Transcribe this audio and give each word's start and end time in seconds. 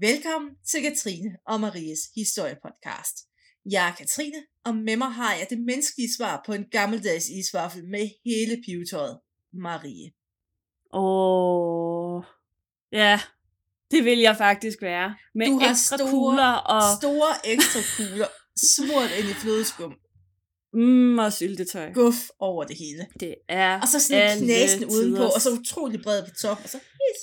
Velkommen 0.00 0.50
til 0.70 0.82
Katrine 0.82 1.36
og 1.46 1.60
Maries 1.60 1.98
historiepodcast. 2.16 3.16
Jeg 3.70 3.88
er 3.88 3.94
Katrine, 3.94 4.36
og 4.64 4.74
med 4.74 4.96
mig 4.96 5.10
har 5.12 5.34
jeg 5.34 5.46
det 5.50 5.58
menneskelige 5.60 6.14
svar 6.16 6.42
på 6.46 6.52
en 6.52 6.64
gammeldags 6.70 7.28
isvaffel 7.28 7.88
med 7.88 8.08
hele 8.24 8.62
pivetøjet. 8.66 9.18
Marie. 9.52 10.10
Åh, 10.92 12.22
ja, 12.92 13.20
det 13.90 14.04
vil 14.04 14.18
jeg 14.18 14.36
faktisk 14.36 14.82
være. 14.82 15.16
Med 15.34 15.46
Du 15.46 15.58
har 15.58 15.70
ekstra 15.70 15.96
store- 15.96 16.10
kugler 16.10 16.52
og, 16.52 16.82
Store 17.00 17.30
ekstra 17.54 17.80
kugler, 17.96 18.26
smurt 18.74 19.10
ind 19.18 19.28
i 19.28 19.34
flødeskum, 19.34 19.94
mm, 20.72 21.18
og 21.18 21.32
syltetøj. 21.32 21.92
guf 21.92 22.28
over 22.38 22.64
det 22.64 22.76
hele. 22.78 23.06
Det 23.20 23.34
er 23.48 23.80
Og 23.80 23.88
så 23.88 24.00
sådan 24.00 24.38
en 24.38 24.44
knæsen 24.44 24.84
udenpå, 24.84 25.22
og 25.22 25.40
så 25.40 25.50
utrolig 25.50 26.02
bred 26.02 26.22
på 26.22 26.30
top, 26.40 26.60
og 26.64 26.68
så 26.68 26.78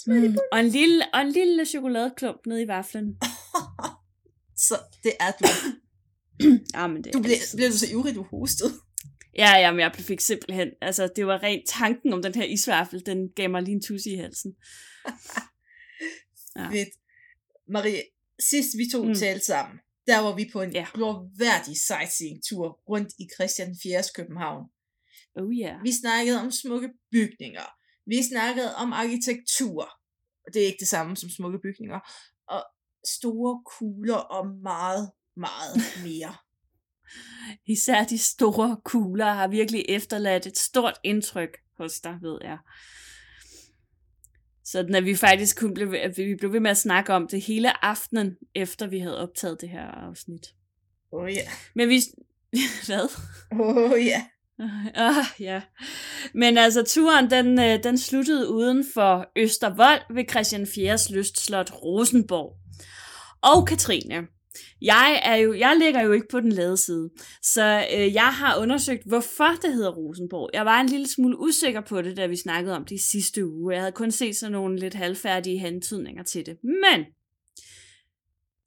Mm, 0.07 0.37
og, 0.51 0.59
en 0.59 0.67
lille, 0.67 1.05
og 1.13 1.21
en 1.21 1.31
lille 1.31 1.65
chokoladeklump 1.65 2.45
nede 2.45 2.61
i 2.61 2.67
vaflen. 2.67 3.05
Så 4.67 4.79
det 5.03 5.11
er 5.19 5.31
du. 5.31 5.45
Ja, 6.73 6.87
men 6.91 7.03
det 7.03 7.13
Du 7.13 7.21
blev, 7.21 7.35
blev 7.55 7.69
du 7.69 7.77
så 7.77 7.85
ivrig, 7.91 8.15
du 8.15 8.23
hostede. 8.23 8.73
Ja, 9.37 9.57
ja, 9.57 9.71
men 9.71 9.79
jeg 9.79 9.91
fik 9.95 10.19
simpelthen, 10.19 10.69
altså 10.81 11.09
det 11.15 11.27
var 11.27 11.43
rent 11.43 11.63
tanken 11.67 12.13
om 12.13 12.21
den 12.21 12.35
her 12.35 12.43
isvaffel, 12.43 13.05
den 13.05 13.29
gav 13.35 13.49
mig 13.49 13.61
lige 13.63 13.75
en 13.75 13.81
tusse 13.81 14.09
i 14.09 14.15
halsen. 14.15 14.53
Ja. 16.57 16.69
Fedt. 16.69 16.89
Marie, 17.69 18.01
sidst 18.39 18.77
vi 18.77 18.89
to 18.91 19.03
mm. 19.03 19.15
talte 19.15 19.45
sammen, 19.45 19.79
der 20.07 20.19
var 20.19 20.35
vi 20.35 20.49
på 20.53 20.61
en 20.61 20.71
ja. 20.71 20.87
glorværdig 20.93 21.77
sightseeing-tur 21.77 22.79
rundt 22.89 23.09
i 23.19 23.25
Christian 23.35 23.75
4. 23.83 24.03
København. 24.15 24.63
Oh 25.35 25.53
yeah. 25.53 25.83
Vi 25.83 25.91
snakkede 26.01 26.41
om 26.41 26.51
smukke 26.51 26.89
bygninger. 27.11 27.67
Vi 28.05 28.23
snakkede 28.23 28.75
om 28.75 28.93
arkitektur. 28.93 29.83
Og 30.45 30.53
det 30.53 30.61
er 30.61 30.65
ikke 30.65 30.79
det 30.79 30.87
samme 30.87 31.17
som 31.17 31.29
smukke 31.29 31.59
bygninger. 31.59 31.99
Og 32.47 32.65
store 33.19 33.63
kugler 33.77 34.15
og 34.15 34.47
meget, 34.47 35.11
meget 35.35 35.75
mere. 36.07 36.35
Især 37.67 38.03
de 38.03 38.17
store 38.17 38.77
kugler 38.85 39.33
har 39.33 39.47
virkelig 39.47 39.85
efterladt 39.89 40.47
et 40.47 40.57
stort 40.57 40.99
indtryk 41.03 41.57
hos 41.77 41.99
dig, 41.99 42.17
ved 42.21 42.37
jeg. 42.41 42.57
Sådan 44.65 44.95
at 44.95 45.05
vi 45.05 45.15
faktisk 45.15 45.59
kun 45.59 45.73
blev, 45.73 45.95
at 46.01 46.17
vi 46.17 46.35
blev 46.35 46.53
ved 46.53 46.59
med 46.59 46.71
at 46.71 46.77
snakke 46.77 47.13
om 47.13 47.27
det 47.27 47.41
hele 47.41 47.85
aftenen, 47.85 48.37
efter 48.55 48.87
vi 48.87 48.99
havde 48.99 49.17
optaget 49.17 49.61
det 49.61 49.69
her 49.69 49.85
afsnit. 49.85 50.53
Åh 51.11 51.23
oh, 51.23 51.33
ja. 51.33 51.41
Men 51.75 51.89
vi... 51.89 52.01
Hvad? 52.85 53.09
Åh 53.51 53.91
oh, 53.91 54.05
ja. 54.05 54.25
Ah, 54.95 55.25
ja. 55.39 55.61
Men 56.33 56.57
altså, 56.57 56.83
turen, 56.83 57.29
den, 57.29 57.59
øh, 57.59 57.83
den 57.83 57.97
sluttede 57.97 58.49
uden 58.49 58.85
for 58.93 59.31
Østervold 59.35 60.15
ved 60.15 60.23
Christian 60.29 60.63
4's 60.63 61.13
lystslot 61.13 61.71
Rosenborg. 61.83 62.57
Og 63.41 63.67
Katrine, 63.67 64.27
jeg, 64.81 65.21
er 65.25 65.35
jo, 65.35 65.53
jeg 65.53 65.77
ligger 65.79 66.01
jo 66.01 66.11
ikke 66.11 66.27
på 66.31 66.39
den 66.39 66.51
lade 66.51 66.77
side, 66.77 67.09
så 67.41 67.87
øh, 67.93 68.13
jeg 68.13 68.33
har 68.33 68.57
undersøgt, 68.57 69.03
hvorfor 69.05 69.51
det 69.61 69.73
hedder 69.73 69.91
Rosenborg. 69.91 70.49
Jeg 70.53 70.65
var 70.65 70.81
en 70.81 70.89
lille 70.89 71.07
smule 71.07 71.39
usikker 71.39 71.81
på 71.81 72.01
det, 72.01 72.17
da 72.17 72.25
vi 72.25 72.35
snakkede 72.35 72.75
om 72.75 72.85
det 72.85 72.95
i 72.95 73.09
sidste 73.11 73.45
uge. 73.47 73.73
Jeg 73.73 73.81
havde 73.81 73.91
kun 73.91 74.11
set 74.11 74.35
sådan 74.35 74.51
nogle 74.51 74.79
lidt 74.79 74.93
halvfærdige 74.93 75.57
hentydninger 75.57 76.23
til 76.23 76.45
det. 76.45 76.57
Men, 76.63 77.05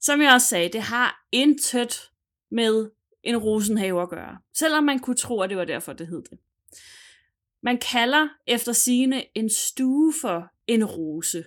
som 0.01 0.21
jeg 0.21 0.33
også 0.33 0.47
sagde, 0.47 0.69
det 0.69 0.81
har 0.81 1.27
intet 1.31 2.01
med 2.51 2.89
en 3.23 3.37
rosenhave 3.37 4.01
at 4.01 4.09
gøre. 4.09 4.37
Selvom 4.53 4.83
man 4.83 4.99
kunne 4.99 5.15
tro, 5.15 5.41
at 5.41 5.49
det 5.49 5.57
var 5.57 5.65
derfor, 5.65 5.93
det 5.93 6.07
hed 6.07 6.21
det. 6.29 6.39
Man 7.63 7.77
kalder 7.77 8.27
efter 8.47 8.73
sine 8.73 9.37
en 9.37 9.49
stue 9.49 10.13
for 10.21 10.51
en 10.67 10.85
rose. 10.85 11.43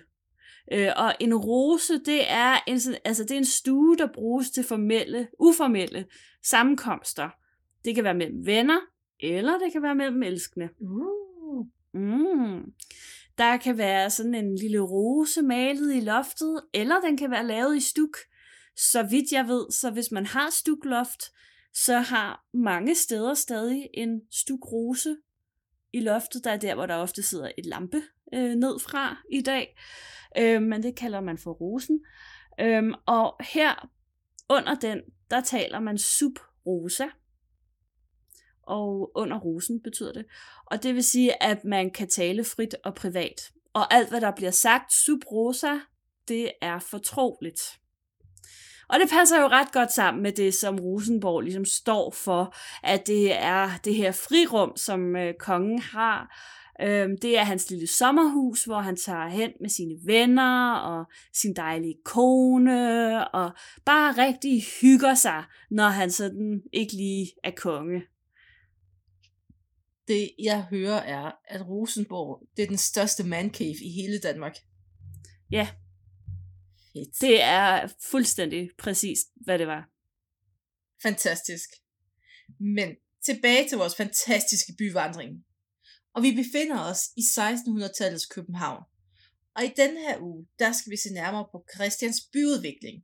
Øh, 0.71 0.89
og 0.95 1.15
en 1.19 1.35
rose, 1.35 1.93
det 2.05 2.31
er 2.31 2.57
en, 2.67 2.79
altså 3.05 3.23
det 3.23 3.31
er 3.31 3.37
en 3.37 3.45
stue, 3.45 3.97
der 3.97 4.07
bruges 4.13 4.51
til 4.51 4.63
formelle, 4.63 5.27
uformelle 5.39 6.05
sammenkomster. 6.43 7.29
Det 7.85 7.95
kan 7.95 8.03
være 8.03 8.13
mellem 8.13 8.45
venner, 8.45 8.79
eller 9.19 9.59
det 9.59 9.71
kan 9.71 9.81
være 9.81 9.95
mellem 9.95 10.23
elskende. 10.23 10.69
Uh. 10.79 11.65
Mm. 11.93 12.73
Der 13.37 13.57
kan 13.57 13.77
være 13.77 14.09
sådan 14.09 14.35
en 14.35 14.55
lille 14.55 14.79
rose 14.79 15.41
malet 15.41 15.95
i 15.95 15.99
loftet, 15.99 16.61
eller 16.73 17.01
den 17.01 17.17
kan 17.17 17.31
være 17.31 17.47
lavet 17.47 17.77
i 17.77 17.79
stuk. 17.79 18.17
Så 18.75 19.03
vidt 19.03 19.31
jeg 19.31 19.47
ved, 19.47 19.71
så 19.71 19.91
hvis 19.91 20.11
man 20.11 20.25
har 20.25 20.49
stukloft, 20.49 21.23
så 21.73 21.99
har 21.99 22.45
mange 22.53 22.95
steder 22.95 23.33
stadig 23.33 23.89
en 23.93 24.21
stukrose 24.31 25.17
i 25.93 25.99
loftet. 25.99 26.43
Der 26.43 26.51
er 26.51 26.57
der, 26.57 26.75
hvor 26.75 26.85
der 26.85 26.95
ofte 26.95 27.23
sidder 27.23 27.51
et 27.57 27.65
lampe 27.65 28.01
øh, 28.33 28.55
ned 28.55 28.79
fra 28.79 29.17
i 29.31 29.41
dag. 29.41 29.77
Øh, 30.37 30.61
men 30.61 30.83
det 30.83 30.95
kalder 30.95 31.21
man 31.21 31.37
for 31.37 31.51
rosen. 31.51 31.99
Øh, 32.59 32.83
og 33.05 33.35
her 33.53 33.89
under 34.49 34.75
den, 34.75 35.01
der 35.29 35.41
taler 35.41 35.79
man 35.79 35.97
subrosa. 35.97 37.05
Og 38.63 39.11
under 39.15 39.39
rosen 39.39 39.81
betyder 39.81 40.13
det. 40.13 40.25
Og 40.65 40.83
det 40.83 40.95
vil 40.95 41.03
sige, 41.03 41.43
at 41.43 41.65
man 41.65 41.91
kan 41.91 42.09
tale 42.09 42.43
frit 42.43 42.75
og 42.85 42.95
privat. 42.95 43.51
Og 43.73 43.93
alt, 43.93 44.09
hvad 44.09 44.21
der 44.21 44.31
bliver 44.35 44.51
sagt 44.51 44.93
subrosa, 44.93 45.73
det 46.27 46.51
er 46.61 46.79
fortroligt. 46.79 47.61
Og 48.93 48.99
det 48.99 49.09
passer 49.09 49.41
jo 49.41 49.47
ret 49.47 49.71
godt 49.71 49.91
sammen 49.91 50.23
med 50.23 50.31
det, 50.31 50.53
som 50.53 50.79
Rosenborg 50.79 51.41
ligesom 51.41 51.65
står 51.65 52.11
for, 52.11 52.55
at 52.83 53.07
det 53.07 53.35
er 53.43 53.69
det 53.83 53.95
her 53.95 54.11
frirum, 54.11 54.77
som 54.77 55.15
øh, 55.15 55.33
kongen 55.39 55.79
har. 55.79 56.39
Øhm, 56.81 57.17
det 57.17 57.37
er 57.37 57.43
hans 57.43 57.69
lille 57.69 57.87
sommerhus, 57.87 58.63
hvor 58.63 58.79
han 58.79 58.95
tager 58.95 59.27
hen 59.27 59.51
med 59.61 59.69
sine 59.69 59.95
venner 60.05 60.73
og 60.73 61.05
sin 61.33 61.55
dejlige 61.55 61.95
kone, 62.05 63.27
og 63.27 63.51
bare 63.85 64.25
rigtig 64.27 64.63
hygger 64.81 65.13
sig, 65.13 65.43
når 65.71 65.87
han 65.87 66.11
sådan 66.11 66.61
ikke 66.73 66.93
lige 66.93 67.27
er 67.43 67.51
konge. 67.51 68.01
Det 70.07 70.29
jeg 70.39 70.61
hører 70.61 70.99
er, 70.99 71.31
at 71.47 71.67
Rosenborg, 71.67 72.47
det 72.57 72.63
er 72.63 72.67
den 72.67 72.77
største 72.77 73.23
mancave 73.23 73.75
i 73.83 73.91
hele 74.01 74.19
Danmark. 74.19 74.57
Ja. 75.51 75.67
Fedt. 76.93 77.21
Det 77.21 77.41
er 77.41 77.87
fuldstændig 78.11 78.69
præcis, 78.77 79.19
hvad 79.35 79.59
det 79.59 79.67
var. 79.67 79.89
Fantastisk. 81.01 81.69
Men 82.59 82.95
tilbage 83.25 83.69
til 83.69 83.77
vores 83.77 83.95
fantastiske 83.95 84.73
byvandring. 84.77 85.45
Og 86.13 86.23
vi 86.23 86.31
befinder 86.31 86.79
os 86.79 86.99
i 87.17 87.21
1600-tallets 87.21 88.27
København. 88.35 88.83
Og 89.55 89.63
i 89.63 89.71
denne 89.77 89.99
her 89.99 90.21
uge, 90.21 90.47
der 90.59 90.71
skal 90.71 90.91
vi 90.91 90.97
se 90.97 91.13
nærmere 91.13 91.47
på 91.51 91.65
Christians 91.75 92.17
byudvikling. 92.33 93.03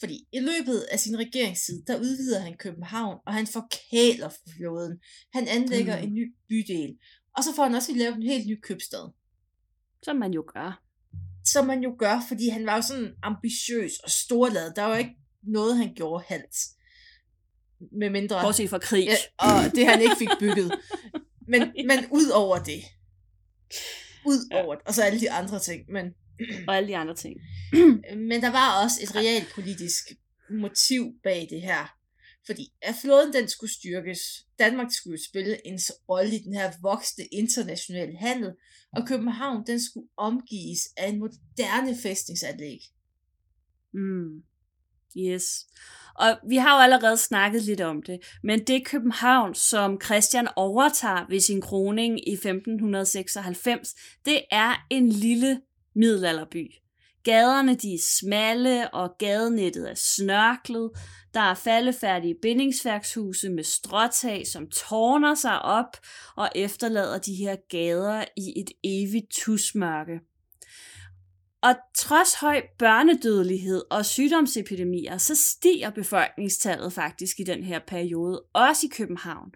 Fordi 0.00 0.28
i 0.32 0.40
løbet 0.40 0.80
af 0.80 1.00
sin 1.00 1.18
regeringstid, 1.18 1.84
der 1.86 1.98
udvider 1.98 2.40
han 2.40 2.56
København, 2.56 3.18
og 3.26 3.34
han 3.34 3.46
forkæler 3.46 4.30
flåden. 4.48 5.00
Han 5.32 5.48
anlægger 5.48 5.96
mm. 5.98 6.02
en 6.02 6.14
ny 6.14 6.34
bydel. 6.48 6.98
Og 7.36 7.44
så 7.44 7.54
får 7.56 7.62
han 7.62 7.74
også 7.74 7.92
lavet 7.96 8.16
en 8.16 8.22
helt 8.22 8.46
ny 8.46 8.60
købstad. 8.60 9.12
Som 10.02 10.16
man 10.16 10.32
jo 10.32 10.44
gør. 10.54 10.89
Som 11.52 11.66
man 11.66 11.82
jo 11.82 11.94
gør, 11.98 12.24
fordi 12.28 12.48
han 12.48 12.66
var 12.66 12.76
jo 12.76 12.82
sådan 12.82 13.14
ambitiøs 13.22 13.92
og 14.04 14.10
storladet. 14.10 14.72
Der 14.76 14.82
var 14.82 14.90
jo 14.90 14.98
ikke 14.98 15.16
noget, 15.42 15.76
han 15.76 15.94
gjorde 15.94 16.24
halvt. 16.28 16.56
Med 17.92 18.10
mindre... 18.10 18.42
Bortset 18.42 18.70
fra 18.70 18.78
krig. 18.78 19.04
Ja, 19.06 19.16
og 19.38 19.74
det 19.74 19.86
han 19.86 20.00
ikke 20.00 20.16
fik 20.18 20.28
bygget. 20.40 20.72
Men, 21.48 21.60
men 21.90 21.98
ud 22.10 22.28
over 22.28 22.58
det. 22.58 22.82
Ud 24.26 24.50
over 24.52 24.74
det. 24.74 24.84
Og 24.86 24.94
så 24.94 25.02
alle 25.02 25.20
de 25.20 25.30
andre 25.30 25.58
ting. 25.58 25.84
Men, 25.88 26.06
Og 26.68 26.76
alle 26.76 26.88
de 26.88 26.96
andre 26.96 27.14
ting. 27.14 27.36
men 28.28 28.42
der 28.42 28.50
var 28.50 28.84
også 28.84 29.00
et 29.02 29.16
realpolitisk 29.16 30.04
motiv 30.50 31.12
bag 31.22 31.46
det 31.50 31.62
her. 31.62 31.99
Fordi 32.46 32.72
at 32.82 32.94
flåden 33.02 33.32
den 33.32 33.48
skulle 33.48 33.72
styrkes. 33.72 34.18
Danmark 34.58 34.92
skulle 34.92 35.24
spille 35.28 35.66
en 35.66 35.78
rolle 36.08 36.36
i 36.36 36.38
den 36.38 36.54
her 36.54 36.72
voksne 36.82 37.24
internationale 37.24 38.16
handel. 38.16 38.52
Og 38.92 39.08
København 39.08 39.66
den 39.66 39.82
skulle 39.82 40.08
omgives 40.16 40.78
af 40.96 41.08
en 41.08 41.18
moderne 41.18 41.96
fæstningsanlæg. 42.02 42.80
Mm. 43.92 44.42
Yes. 45.18 45.66
Og 46.14 46.38
vi 46.48 46.56
har 46.56 46.76
jo 46.76 46.82
allerede 46.82 47.16
snakket 47.16 47.62
lidt 47.62 47.80
om 47.80 48.02
det, 48.02 48.20
men 48.42 48.64
det 48.64 48.86
København, 48.86 49.54
som 49.54 50.00
Christian 50.04 50.48
overtager 50.56 51.26
ved 51.28 51.40
sin 51.40 51.60
kroning 51.60 52.28
i 52.28 52.32
1596, 52.32 53.94
det 54.24 54.42
er 54.50 54.86
en 54.90 55.08
lille 55.08 55.60
middelalderby. 55.94 56.72
Gaderne 57.24 57.74
de 57.74 57.94
er 57.94 58.02
smalle, 58.02 58.94
og 58.94 59.10
gadenettet 59.18 59.90
er 59.90 59.94
snørklet. 59.94 60.90
Der 61.34 61.40
er 61.40 61.54
faldefærdige 61.54 62.34
bindingsværkshuse 62.42 63.50
med 63.50 63.64
stråtag, 63.64 64.46
som 64.46 64.66
tårner 64.66 65.34
sig 65.34 65.62
op 65.62 65.96
og 66.36 66.48
efterlader 66.54 67.18
de 67.18 67.34
her 67.34 67.56
gader 67.68 68.24
i 68.36 68.60
et 68.60 68.70
evigt 68.84 69.30
tusmørke. 69.30 70.20
Og 71.62 71.74
trods 71.96 72.34
høj 72.34 72.62
børnedødelighed 72.78 73.82
og 73.90 74.06
sygdomsepidemier, 74.06 75.18
så 75.18 75.34
stiger 75.34 75.90
befolkningstallet 75.90 76.92
faktisk 76.92 77.40
i 77.40 77.44
den 77.44 77.64
her 77.64 77.80
periode, 77.86 78.42
også 78.52 78.86
i 78.86 78.90
København. 78.96 79.52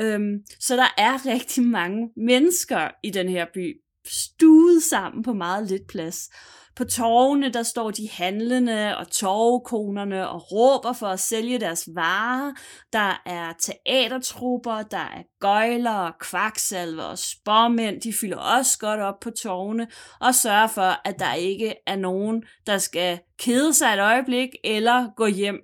Øhm, 0.00 0.44
så 0.60 0.76
der 0.76 0.94
er 0.98 1.26
rigtig 1.26 1.62
mange 1.62 2.10
mennesker 2.16 2.90
i 3.02 3.10
den 3.10 3.28
her 3.28 3.46
by 3.54 3.80
stuet 4.06 4.82
sammen 4.90 5.22
på 5.22 5.32
meget 5.32 5.66
lidt 5.68 5.86
plads. 5.88 6.30
På 6.76 6.84
torvene, 6.84 7.52
der 7.52 7.62
står 7.62 7.90
de 7.90 8.08
handlende 8.12 8.96
og 8.96 9.10
torvekonerne 9.10 10.28
og 10.28 10.52
råber 10.52 10.92
for 10.92 11.06
at 11.06 11.20
sælge 11.20 11.60
deres 11.60 11.88
varer. 11.94 12.52
Der 12.92 13.22
er 13.26 13.52
teatertrupper, 13.62 14.82
der 14.82 14.98
er 14.98 15.22
gøjler 15.40 15.94
og 15.94 16.12
kvaksalver 16.20 17.02
og 17.02 17.18
spormænd. 17.18 18.00
De 18.00 18.12
fylder 18.20 18.36
også 18.36 18.78
godt 18.78 19.00
op 19.00 19.20
på 19.20 19.30
torvene 19.30 19.86
og 20.20 20.34
sørger 20.34 20.66
for, 20.66 21.08
at 21.08 21.18
der 21.18 21.34
ikke 21.34 21.74
er 21.86 21.96
nogen, 21.96 22.42
der 22.66 22.78
skal 22.78 23.18
kede 23.38 23.74
sig 23.74 23.92
et 23.94 24.00
øjeblik 24.00 24.48
eller 24.64 25.14
gå 25.16 25.26
hjem 25.26 25.58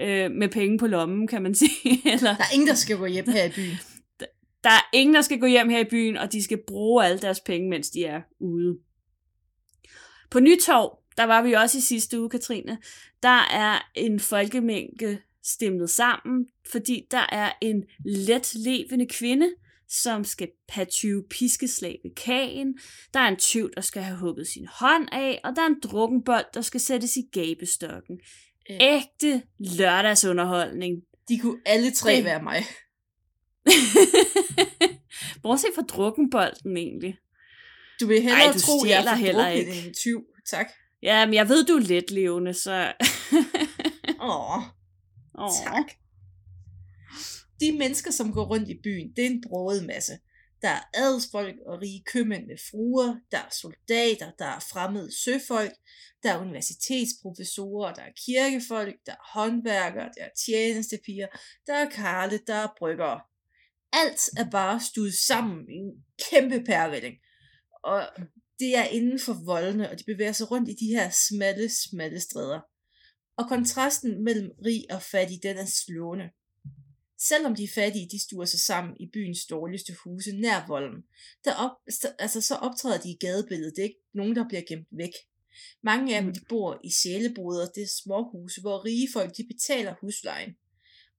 øh, 0.00 0.30
med 0.30 0.48
penge 0.48 0.78
på 0.78 0.86
lommen, 0.86 1.26
kan 1.28 1.42
man 1.42 1.54
sige. 1.62 2.12
eller, 2.12 2.36
Der 2.36 2.44
er 2.44 2.54
ingen, 2.54 2.68
der 2.68 2.74
skal 2.74 2.96
gå 2.96 3.06
hjem 3.06 3.30
her 3.30 3.44
i 3.44 3.50
byen 3.50 3.76
der 4.64 4.70
er 4.70 4.88
ingen, 4.92 5.14
der 5.14 5.20
skal 5.22 5.40
gå 5.40 5.46
hjem 5.46 5.68
her 5.68 5.78
i 5.78 5.88
byen, 5.90 6.16
og 6.16 6.32
de 6.32 6.42
skal 6.44 6.58
bruge 6.66 7.04
alle 7.04 7.18
deres 7.18 7.40
penge, 7.40 7.68
mens 7.70 7.90
de 7.90 8.04
er 8.04 8.20
ude. 8.40 8.78
På 10.30 10.40
Nytorv, 10.40 10.98
der 11.16 11.24
var 11.24 11.42
vi 11.42 11.52
også 11.52 11.78
i 11.78 11.80
sidste 11.80 12.20
uge, 12.20 12.30
Katrine, 12.30 12.78
der 13.22 13.38
er 13.52 13.90
en 13.94 14.20
folkemængde 14.20 15.18
stemlet 15.44 15.90
sammen, 15.90 16.46
fordi 16.72 17.02
der 17.10 17.26
er 17.32 17.52
en 17.60 17.84
let 18.06 18.54
levende 18.54 19.06
kvinde, 19.06 19.50
som 19.88 20.24
skal 20.24 20.48
have 20.68 20.84
20 20.84 21.24
piskeslag 21.30 21.98
ved 22.04 22.14
kagen. 22.14 22.78
Der 23.14 23.20
er 23.20 23.28
en 23.28 23.36
tyv, 23.36 23.70
der 23.74 23.80
skal 23.80 24.02
have 24.02 24.18
hugget 24.18 24.46
sin 24.48 24.66
hånd 24.66 25.08
af, 25.12 25.40
og 25.44 25.52
der 25.56 25.62
er 25.62 25.66
en 25.66 25.80
drukkenbold, 25.82 26.44
der 26.54 26.60
skal 26.60 26.80
sættes 26.80 27.16
i 27.16 27.22
gabestokken. 27.32 28.20
Øh. 28.70 28.76
Ægte 28.80 29.42
lørdagsunderholdning. 29.78 31.02
De 31.28 31.38
kunne 31.38 31.60
alle 31.66 31.90
tre 31.90 32.16
Det- 32.16 32.24
være 32.24 32.42
mig. 32.42 32.62
Bortset 35.42 35.70
fra 35.74 35.82
drukkenbolden 35.82 36.76
egentlig. 36.76 37.18
Du 38.00 38.06
vil 38.06 38.22
hellere 38.22 38.46
Ej, 38.46 38.52
du 38.52 38.60
tro, 38.60 38.86
jeg 38.86 39.04
er 39.04 39.14
heller 39.14 39.48
ikke. 39.48 39.86
en 39.86 39.94
tyv. 39.94 40.24
Tak. 40.50 40.66
Ja, 41.02 41.26
men 41.26 41.34
jeg 41.34 41.48
ved, 41.48 41.64
du 41.64 41.76
er 41.76 41.80
let 41.80 42.10
levende, 42.10 42.54
så... 42.54 42.92
Åh, 44.20 44.62
Åh. 45.44 45.50
tak. 45.64 45.92
De 47.60 47.72
mennesker, 47.78 48.10
som 48.10 48.32
går 48.32 48.44
rundt 48.44 48.68
i 48.68 48.80
byen, 48.82 49.12
det 49.16 49.26
er 49.26 49.30
en 49.30 49.44
broget 49.48 49.86
masse. 49.86 50.12
Der 50.62 50.68
er 50.68 50.80
adelsfolk 50.94 51.54
og 51.66 51.82
rige 51.82 52.02
købmænd 52.12 52.46
med 52.46 52.56
fruer, 52.70 53.16
der 53.30 53.38
er 53.38 53.50
soldater, 53.50 54.30
der 54.38 54.44
er 54.44 54.60
fremmede 54.72 55.10
søfolk, 55.24 55.72
der 56.22 56.32
er 56.32 56.40
universitetsprofessorer, 56.40 57.94
der 57.94 58.02
er 58.02 58.12
kirkefolk, 58.26 58.94
der 59.06 59.12
er 59.12 59.30
håndværkere, 59.32 60.10
der 60.16 60.24
er 60.24 60.28
tjenestepiger, 60.46 61.26
der 61.66 61.74
er 61.74 61.90
karle, 61.90 62.40
der 62.46 62.54
er 62.54 62.68
bryggere. 62.78 63.20
Alt 63.92 64.20
er 64.36 64.50
bare 64.50 64.80
stuet 64.80 65.14
sammen 65.14 65.68
i 65.70 65.72
en 65.74 66.04
kæmpe 66.30 66.64
pærevælling. 66.66 67.14
Og 67.84 68.08
det 68.58 68.76
er 68.76 68.84
inden 68.84 69.20
for 69.20 69.44
voldene, 69.44 69.90
og 69.90 69.98
de 69.98 70.04
bevæger 70.04 70.32
sig 70.32 70.50
rundt 70.50 70.68
i 70.68 70.72
de 70.72 70.86
her 70.86 71.10
smalle, 71.28 71.68
smalle 71.68 72.20
stræder. 72.20 72.60
Og 73.36 73.48
kontrasten 73.48 74.24
mellem 74.24 74.50
rig 74.64 74.84
og 74.90 75.02
fattig, 75.02 75.42
den 75.42 75.56
er 75.56 75.66
slående. 75.66 76.30
Selvom 77.18 77.54
de 77.54 77.68
fattige, 77.74 78.08
de 78.12 78.22
stuer 78.22 78.44
sig 78.44 78.60
sammen 78.60 78.96
i 79.00 79.10
byens 79.12 79.46
dårligste 79.46 79.92
huse 80.04 80.32
nær 80.36 80.66
volden, 80.66 81.02
der 81.44 81.54
op, 81.54 81.70
så- 81.90 82.14
altså, 82.18 82.40
så 82.40 82.54
optræder 82.54 82.98
de 82.98 83.10
i 83.10 83.16
gadebilledet. 83.20 83.72
Det 83.76 83.82
er 83.82 83.86
ikke 83.86 84.00
nogen, 84.14 84.36
der 84.36 84.48
bliver 84.48 84.62
gemt 84.68 84.88
væk. 84.90 85.10
Mange 85.82 86.16
af 86.16 86.22
dem 86.22 86.28
Mm. 86.28 86.34
de 86.34 86.40
bor 86.48 86.80
i 86.84 86.90
sjæleboder, 86.90 87.66
det 87.74 87.82
er 87.82 87.88
småhuse, 88.02 88.60
hvor 88.60 88.84
rige 88.84 89.08
folk 89.12 89.36
de 89.36 89.44
betaler 89.52 89.94
huslejen. 90.00 90.56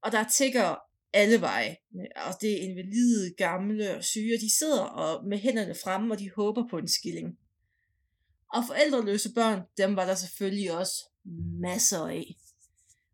Og 0.03 0.11
der 0.11 0.23
tigger 0.29 0.75
alle 1.13 1.41
veje. 1.41 1.75
Og 2.15 2.33
det 2.41 2.53
er 2.53 2.69
invalide, 2.69 3.33
gamle 3.37 3.95
og 3.97 4.03
syge, 4.03 4.35
og 4.35 4.41
de 4.41 4.57
sidder 4.57 4.81
og 4.81 5.25
med 5.27 5.37
hænderne 5.37 5.75
fremme, 5.83 6.13
og 6.13 6.19
de 6.19 6.31
håber 6.35 6.63
på 6.69 6.77
en 6.77 6.87
skilling. 6.87 7.37
Og 8.53 8.63
forældreløse 8.67 9.33
børn, 9.33 9.61
dem 9.77 9.95
var 9.95 10.05
der 10.05 10.15
selvfølgelig 10.15 10.77
også 10.77 10.93
masser 11.61 12.07
af. 12.07 12.35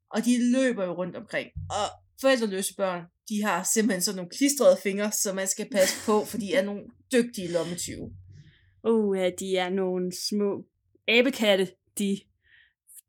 Og 0.10 0.26
de 0.26 0.52
løber 0.52 0.86
jo 0.86 0.94
rundt 0.94 1.16
omkring. 1.16 1.50
Og 1.70 2.04
forældreløse 2.22 2.76
børn, 2.76 3.04
de 3.30 3.44
har 3.44 3.70
simpelthen 3.74 4.02
sådan 4.02 4.16
nogle 4.16 4.30
klistrede 4.30 4.78
fingre, 4.84 5.12
som 5.12 5.36
man 5.36 5.48
skal 5.48 5.70
passe 5.72 5.96
på, 6.06 6.26
for 6.26 6.38
de 6.38 6.54
er 6.54 6.64
nogle 6.64 6.82
dygtige 7.12 7.52
lommetyve. 7.52 8.14
Uh, 8.84 9.18
ja, 9.18 9.30
de 9.40 9.58
er 9.58 9.70
nogle 9.70 10.12
små 10.30 10.66
abekatte, 11.08 11.72
de 11.98 12.20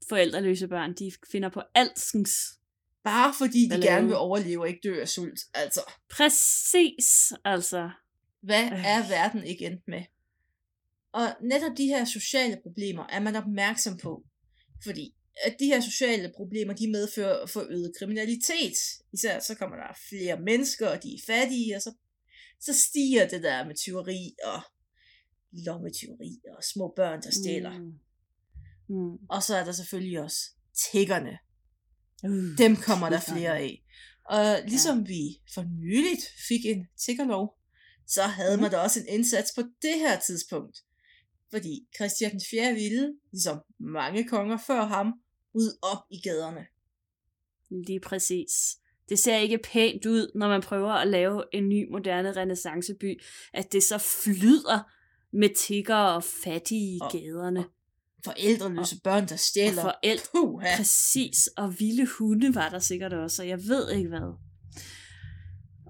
forældreløse 0.08 0.69
børn. 0.69 0.94
De 0.94 1.12
finder 1.32 1.48
på 1.48 1.62
alskens. 1.75 2.59
Bare 3.05 3.35
fordi 3.38 3.69
de 3.69 3.82
gerne 3.82 4.06
vil 4.06 4.17
overleve 4.17 4.61
og 4.61 4.69
ikke 4.69 4.81
dø 4.85 5.00
af 5.00 5.08
sult. 5.08 5.41
Altså, 5.55 5.81
Præcis, 6.11 7.32
altså. 7.44 7.91
hvad 8.41 8.64
Øh. 8.64 8.87
er 8.87 9.08
verden 9.08 9.44
ikke 9.44 9.67
endt 9.67 9.88
med? 9.88 10.02
Og 11.12 11.29
netop 11.43 11.76
de 11.76 11.87
her 11.87 12.05
sociale 12.05 12.58
problemer 12.62 13.06
er 13.06 13.20
man 13.20 13.37
opmærksom 13.37 13.99
på. 13.99 14.25
Fordi 14.85 15.14
at 15.44 15.56
de 15.61 15.67
her 15.67 15.81
sociale 15.81 16.32
problemer, 16.37 16.75
de 16.75 16.91
medfører 16.91 17.47
forøget 17.47 17.93
kriminalitet. 17.99 18.76
Især 19.12 19.41
så 19.41 19.55
kommer 19.55 19.76
der 19.76 19.99
flere 20.08 20.41
mennesker, 20.41 20.88
og 20.88 21.02
de 21.02 21.14
er 21.14 21.19
fattige, 21.26 21.76
og 21.76 21.82
så, 21.82 21.94
så 22.61 22.75
stiger 22.75 23.29
det 23.29 23.43
der 23.43 23.67
med 23.67 23.75
tyveri 23.75 24.35
og 24.44 24.61
lommetyveri 25.52 26.41
og 26.56 26.64
små 26.64 26.93
børn, 26.97 27.23
der 27.23 27.31
stjæler. 27.31 27.79
Mm. 27.79 27.93
Mm. 28.88 29.19
Og 29.29 29.43
så 29.43 29.56
er 29.56 29.64
der 29.64 29.73
selvfølgelig 29.73 30.20
også 30.20 30.50
tiggerne. 30.93 31.38
Uh, 32.25 32.58
Dem 32.58 32.76
kommer 32.76 33.08
der 33.11 33.20
flere 33.20 33.58
af. 33.58 33.82
Og 34.25 34.56
ligesom 34.69 34.99
ja. 34.99 35.05
vi 35.05 35.40
for 35.55 35.62
nyligt 35.81 36.22
fik 36.49 36.67
en 36.67 36.87
tiggerlov, 37.05 37.58
så 38.06 38.22
havde 38.22 38.56
Mhm. 38.56 38.62
man 38.62 38.70
da 38.70 38.76
også 38.78 39.00
en 39.00 39.06
indsats 39.08 39.52
på 39.56 39.62
det 39.82 39.94
her 39.99 40.20
tidspunkt. 40.20 40.78
Fordi 41.50 41.87
Christian 41.96 42.31
den 42.31 42.40
4. 42.50 42.75
ville, 42.75 43.14
ligesom 43.32 43.58
mange 43.78 44.28
konger 44.28 44.58
før 44.67 44.84
ham, 44.84 45.12
ud 45.55 45.78
op 45.82 45.99
i 46.11 46.20
gaderne. 46.20 46.67
Lige 47.87 48.00
præcis. 48.00 48.50
Det 49.08 49.19
ser 49.19 49.37
ikke 49.37 49.58
pænt 49.58 50.06
ud, 50.06 50.31
når 50.34 50.49
man 50.49 50.61
prøver 50.62 50.90
at 50.93 51.08
lave 51.08 51.43
en 51.52 51.69
ny, 51.69 51.90
moderne 51.90 52.32
renaissanceby, 52.32 53.23
at 53.52 53.73
det 53.73 53.82
så 53.82 53.99
flyder 53.99 54.90
med 55.32 55.55
tigger 55.55 55.94
og 55.96 56.25
fattige 56.25 56.96
i 56.96 56.99
Og- 57.02 57.12
gaderne. 57.12 57.64
Forældreløse 58.25 58.96
børn, 59.05 59.26
der 59.28 59.32
Og 59.34 59.38
stjæler. 59.38 59.82
forældre, 59.82 60.25
Puha. 60.34 60.76
Præcis, 60.76 61.49
og 61.56 61.81
vilde 61.81 62.06
hunde 62.06 62.55
var 62.55 62.69
der 62.69 62.78
sikkert 62.78 63.12
også, 63.12 63.43
og 63.43 63.49
jeg 63.49 63.58
ved 63.69 63.90
ikke 63.90 64.08
hvad. 64.08 64.37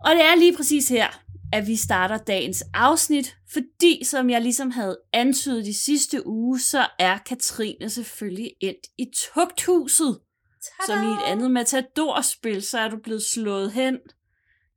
Og 0.05 0.11
det 0.15 0.23
er 0.25 0.35
lige 0.35 0.57
præcis 0.57 0.89
her, 0.89 1.09
at 1.53 1.67
vi 1.67 1.77
starter 1.77 2.19
dagens 2.19 2.65
afsnit, 2.75 3.37
fordi 3.53 4.05
som 4.05 4.31
jeg 4.31 4.43
ligesom 4.43 4.71
havde 4.71 4.99
antydet 5.13 5.67
i 5.67 5.73
sidste 5.73 6.27
uge, 6.27 6.61
så 6.61 6.87
er 6.99 7.19
Katrine 7.19 7.91
selvfølgelig 7.91 8.51
endt 8.61 8.87
i 8.99 9.07
tugthuset. 9.17 10.21
Som 10.87 10.99
i 11.09 11.11
et 11.13 11.23
andet 11.27 11.51
matadorspil, 11.51 12.63
så 12.63 12.79
er 12.79 12.89
du 12.89 12.97
blevet 13.05 13.23
slået 13.23 13.73
hen 13.73 13.99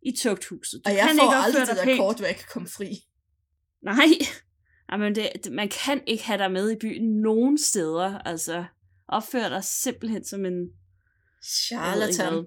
i 0.06 0.12
tugthuset. 0.18 0.82
Du 0.86 0.90
Og 0.90 0.96
jeg 0.96 1.08
kan 1.08 1.18
får 1.18 1.24
ikke 1.24 1.36
aldrig 1.36 1.68
det 1.68 1.76
der 1.78 1.84
pænt. 1.84 2.00
kort, 2.00 2.18
hvor 2.18 2.26
jeg 2.26 2.36
kan 2.36 2.46
komme 2.54 2.68
fri. 2.68 3.04
Nej, 3.84 4.06
Jamen 4.94 5.16
det, 5.16 5.32
man 5.52 5.70
kan 5.70 6.02
ikke 6.08 6.24
have 6.24 6.38
dig 6.38 6.52
med 6.52 6.72
i 6.72 6.76
byen 6.76 7.22
nogen 7.22 7.58
steder. 7.58 8.20
Altså, 8.20 8.66
opfør 9.08 9.50
dig 9.50 9.64
simpelthen 9.64 10.26
som 10.26 10.46
en... 10.46 10.70
Charlatan. 11.44 12.46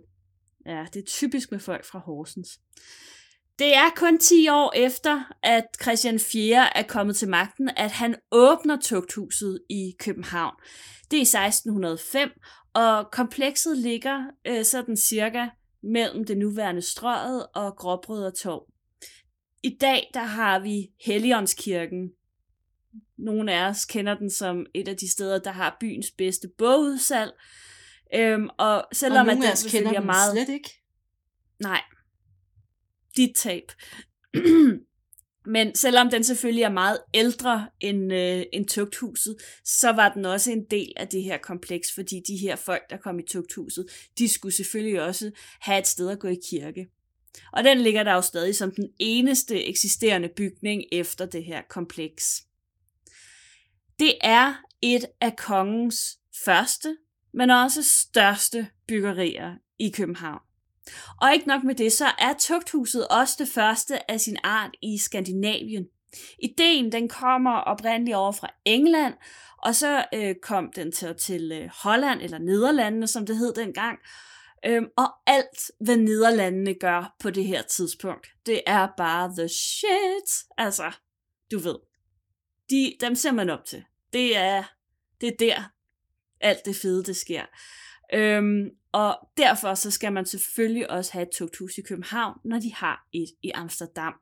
Ja, 0.67 0.87
det 0.95 1.01
er 1.01 1.07
typisk 1.07 1.51
med 1.51 1.61
folk 1.61 1.85
fra 1.85 1.99
Horsens. 1.99 2.49
Det 3.59 3.75
er 3.75 3.91
kun 3.97 4.19
10 4.19 4.49
år 4.49 4.73
efter, 4.77 5.33
at 5.43 5.65
Christian 5.83 6.19
4. 6.19 6.77
er 6.77 6.83
kommet 6.83 7.17
til 7.17 7.29
magten, 7.29 7.71
at 7.77 7.91
han 7.91 8.15
åbner 8.33 8.77
tugthuset 8.81 9.61
i 9.71 9.95
København. 9.99 10.55
Det 11.11 11.17
er 11.17 11.21
i 11.21 11.47
1605, 11.49 12.31
og 12.75 13.11
komplekset 13.13 13.79
ligger 13.79 14.25
øh, 14.47 14.65
sådan 14.65 14.97
cirka 14.97 15.49
mellem 15.83 16.25
det 16.25 16.39
nuværende 16.39 16.83
Strøget 16.83 17.47
og 17.55 17.77
Gråbrød 17.77 18.25
og 18.25 18.35
Torv. 18.35 18.67
I 19.63 19.77
dag 19.81 20.11
der 20.15 20.23
har 20.23 20.59
vi 20.59 20.89
Helligåndskirken. 21.05 22.11
Nogle 23.19 23.53
af 23.53 23.69
os 23.69 23.85
kender 23.85 24.15
den 24.15 24.31
som 24.31 24.67
et 24.75 24.89
af 24.89 24.97
de 24.97 25.11
steder, 25.11 25.39
der 25.39 25.51
har 25.51 25.77
byens 25.81 26.11
bedste 26.11 26.49
bogudsalg. 26.59 27.33
Øhm, 28.15 28.49
og 28.59 28.85
selvom 28.93 29.27
og 29.27 29.33
at 29.33 29.39
nogle 29.39 29.43
den 29.43 29.49
af 29.49 29.53
os 29.53 29.67
kender 29.71 29.91
er 29.91 29.99
den 29.99 30.07
meget... 30.07 30.33
slet 30.33 30.49
ikke. 30.49 30.71
Nej. 31.63 31.83
Dit 33.17 33.37
tab. 33.37 33.73
Men 35.47 35.75
selvom 35.75 36.11
den 36.11 36.25
selvfølgelig 36.25 36.63
er 36.63 36.71
meget 36.71 36.99
ældre 37.15 37.69
end, 37.81 38.13
øh, 38.13 38.43
end 38.53 38.69
tugthuset, 38.69 39.37
så 39.65 39.91
var 39.91 40.13
den 40.13 40.25
også 40.25 40.53
en 40.53 40.65
del 40.71 40.93
af 40.97 41.09
det 41.09 41.23
her 41.23 41.39
kompleks, 41.39 41.89
fordi 41.95 42.23
de 42.29 42.37
her 42.37 42.57
folk, 42.57 42.83
der 42.91 42.97
kom 42.97 43.19
i 43.19 43.23
tugthuset, 43.23 43.87
de 44.19 44.29
skulle 44.29 44.55
selvfølgelig 44.55 45.03
også 45.03 45.31
have 45.61 45.79
et 45.79 45.87
sted 45.87 46.11
at 46.11 46.19
gå 46.19 46.29
i 46.29 46.39
kirke. 46.51 46.87
Og 47.53 47.65
den 47.65 47.81
ligger 47.81 48.03
der 48.03 48.13
jo 48.13 48.21
stadig 48.21 48.57
som 48.57 48.71
den 48.71 48.89
eneste 48.99 49.65
eksisterende 49.65 50.29
bygning 50.37 50.83
efter 50.93 51.27
det 51.27 51.45
her 51.45 51.63
kompleks. 51.69 52.43
Det 53.99 54.15
er 54.21 54.55
et 54.83 55.07
af 55.21 55.37
kongens 55.37 56.19
første, 56.45 56.97
men 57.35 57.51
også 57.51 57.83
største 57.83 58.69
byggerier 58.89 59.55
i 59.79 59.91
København. 59.91 60.41
Og 61.23 61.35
ikke 61.35 61.49
nok 61.49 61.65
med 61.65 61.75
det, 61.75 61.93
så 61.93 62.07
er 62.19 62.33
tugthuset 62.39 63.09
også 63.09 63.37
det 63.39 63.49
første 63.49 64.11
af 64.11 64.21
sin 64.21 64.37
art 64.45 64.71
i 64.83 64.99
Skandinavien. 64.99 65.87
Ideen 66.43 66.93
den 66.93 67.09
kommer 67.09 67.51
oprindeligt 67.51 68.17
over 68.17 68.33
fra 68.33 68.49
England, 68.65 69.15
og 69.59 69.75
så 69.75 70.05
øh, 70.15 70.35
kom 70.43 70.73
den 70.77 70.93
til, 70.93 71.15
til 71.15 71.53
øh, 71.53 71.71
Holland, 71.83 72.21
eller 72.23 72.39
Nederlandene, 72.39 73.07
som 73.07 73.27
det 73.27 73.37
hed 73.37 73.55
dengang. 73.55 73.99
Øhm, 74.67 74.87
og 74.97 75.09
alt, 75.27 75.71
hvad 75.81 75.97
Nederlandene 75.97 76.75
gør 76.75 77.15
på 77.21 77.31
det 77.31 77.45
her 77.45 77.63
tidspunkt, 77.63 78.27
det 78.47 78.61
er 78.67 78.89
bare 78.97 79.33
the 79.39 79.49
shit. 79.49 80.45
Altså, 80.59 80.93
du 81.53 81.59
ved. 81.59 81.77
De, 82.71 82.97
dem 83.01 83.15
ser 83.15 83.33
man 83.33 83.51
op 83.51 83.65
til. 83.65 83.85
Det 84.13 84.37
er, 84.37 84.65
det 85.21 85.29
er 85.29 85.37
der, 85.39 85.63
alt 86.41 86.65
det 86.65 86.77
fede, 86.77 87.05
det 87.05 87.17
sker. 87.17 87.45
Øhm, 88.15 88.71
og 88.93 89.29
derfor 89.37 89.75
så 89.75 89.91
skal 89.91 90.13
man 90.13 90.27
selvfølgelig 90.27 90.91
også 90.91 91.13
have 91.13 91.23
et 91.23 91.31
tugthus 91.33 91.79
i 91.79 91.83
København, 91.83 92.39
når 92.45 92.59
de 92.59 92.75
har 92.75 93.07
et 93.13 93.29
i 93.43 93.51
Amsterdam. 93.55 94.15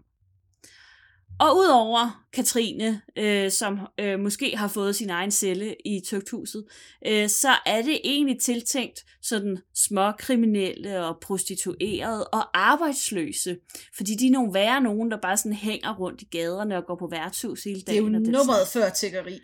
Og 1.41 1.57
udover 1.57 2.25
Katrine, 2.33 3.01
øh, 3.19 3.51
som 3.51 3.79
øh, 4.01 4.21
måske 4.21 4.57
har 4.57 4.69
fået 4.69 4.97
sin 4.97 5.11
egen 5.11 5.31
celle 5.31 5.77
i 5.85 6.01
tugthuset, 6.07 6.65
øh, 7.07 7.29
så 7.29 7.49
er 7.67 7.83
det 7.83 8.01
egentlig 8.05 8.41
tiltænkt 8.41 9.05
sådan 9.23 9.59
små 9.75 10.13
kriminelle 10.13 11.05
og 11.05 11.19
prostituerede 11.21 12.29
og 12.29 12.59
arbejdsløse. 12.59 13.57
Fordi 13.97 14.15
de 14.15 14.27
er 14.27 14.31
nogle 14.31 14.55
værre 14.55 14.81
nogen, 14.81 15.11
der 15.11 15.17
bare 15.23 15.37
sådan 15.37 15.53
hænger 15.53 15.95
rundt 15.95 16.23
i 16.23 16.25
gaderne 16.25 16.77
og 16.77 16.87
går 16.87 16.97
på 16.97 17.09
værtshus 17.11 17.65
hele 17.65 17.81
dagen. 17.81 18.15
Det 18.15 18.27
er 18.27 18.33
jo 18.33 18.39
nummeret 18.39 18.69
før 18.69 18.89
tiggeri. 18.91 19.41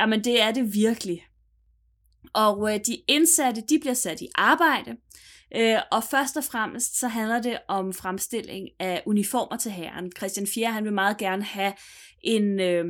Jamen 0.00 0.24
det 0.24 0.42
er 0.42 0.50
det 0.50 0.74
virkelig. 0.74 1.24
Og 2.34 2.74
øh, 2.74 2.80
de 2.86 2.96
indsatte, 3.08 3.62
de 3.68 3.78
bliver 3.78 3.94
sat 3.94 4.20
i 4.20 4.28
arbejde, 4.34 4.96
øh, 5.56 5.78
og 5.92 6.04
først 6.04 6.36
og 6.36 6.44
fremmest 6.44 6.98
så 6.98 7.08
handler 7.08 7.42
det 7.42 7.58
om 7.68 7.92
fremstilling 7.92 8.68
af 8.78 9.02
uniformer 9.06 9.56
til 9.56 9.70
herren. 9.70 10.12
Christian 10.16 10.46
4. 10.46 10.72
han 10.72 10.84
vil 10.84 10.92
meget 10.92 11.18
gerne 11.18 11.42
have 11.42 11.72
en... 12.20 12.60
Øh, 12.60 12.84